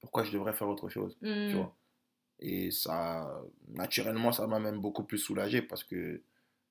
pourquoi 0.00 0.24
je 0.24 0.32
devrais 0.32 0.54
faire 0.54 0.68
autre 0.68 0.88
chose, 0.90 1.18
tu 1.46 1.56
Mhm. 1.56 1.58
vois. 1.58 1.76
Et 2.40 2.70
ça, 2.70 3.42
naturellement, 3.68 4.32
ça 4.32 4.46
m'a 4.48 4.60
même 4.60 4.80
beaucoup 4.80 5.04
plus 5.04 5.18
soulagé 5.18 5.62
parce 5.62 5.84
que 5.84 6.22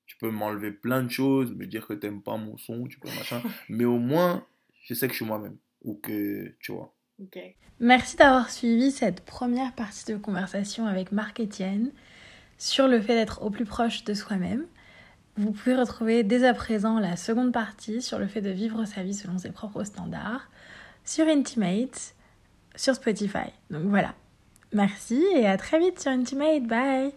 tu 0.06 0.16
peux 0.18 0.30
m'enlever 0.30 0.72
plein 0.72 1.02
de 1.04 1.10
choses, 1.10 1.54
me 1.54 1.66
dire 1.66 1.86
que 1.86 1.94
t'aimes 1.94 2.22
pas 2.22 2.36
mon 2.38 2.58
son, 2.58 2.86
tu 2.88 3.00
peux 3.00 3.10
machin, 3.10 3.44
mais 3.70 3.84
au 3.86 3.98
moins, 3.98 4.46
je 4.84 4.94
sais 4.94 5.08
que 5.08 5.14
je 5.14 5.18
suis 5.18 5.26
moi-même. 5.26 5.58
Ou 5.84 5.94
que, 5.96 6.54
tu 6.60 6.72
vois. 6.72 6.94
Ok. 7.22 7.38
Merci 7.80 8.16
d'avoir 8.16 8.50
suivi 8.50 8.90
cette 8.90 9.20
première 9.24 9.72
partie 9.74 10.12
de 10.12 10.16
conversation 10.18 10.86
avec 10.86 11.12
Marc 11.12 11.40
Etienne 11.40 11.92
sur 12.58 12.88
le 12.88 13.00
fait 13.00 13.14
d'être 13.14 13.42
au 13.42 13.50
plus 13.50 13.66
proche 13.66 14.04
de 14.04 14.14
soi-même. 14.14 14.66
Vous 15.38 15.52
pouvez 15.52 15.76
retrouver 15.76 16.24
dès 16.24 16.44
à 16.44 16.52
présent 16.52 16.98
la 16.98 17.16
seconde 17.16 17.52
partie 17.52 18.02
sur 18.02 18.18
le 18.18 18.26
fait 18.26 18.40
de 18.40 18.50
vivre 18.50 18.84
sa 18.86 19.04
vie 19.04 19.14
selon 19.14 19.38
ses 19.38 19.52
propres 19.52 19.84
standards 19.84 20.50
sur 21.04 21.28
Intimate, 21.28 22.14
sur 22.74 22.96
Spotify. 22.96 23.52
Donc 23.70 23.84
voilà. 23.84 24.14
Merci 24.72 25.24
et 25.36 25.46
à 25.46 25.56
très 25.56 25.78
vite 25.78 26.00
sur 26.00 26.10
Intimate. 26.10 26.64
Bye 26.66 27.12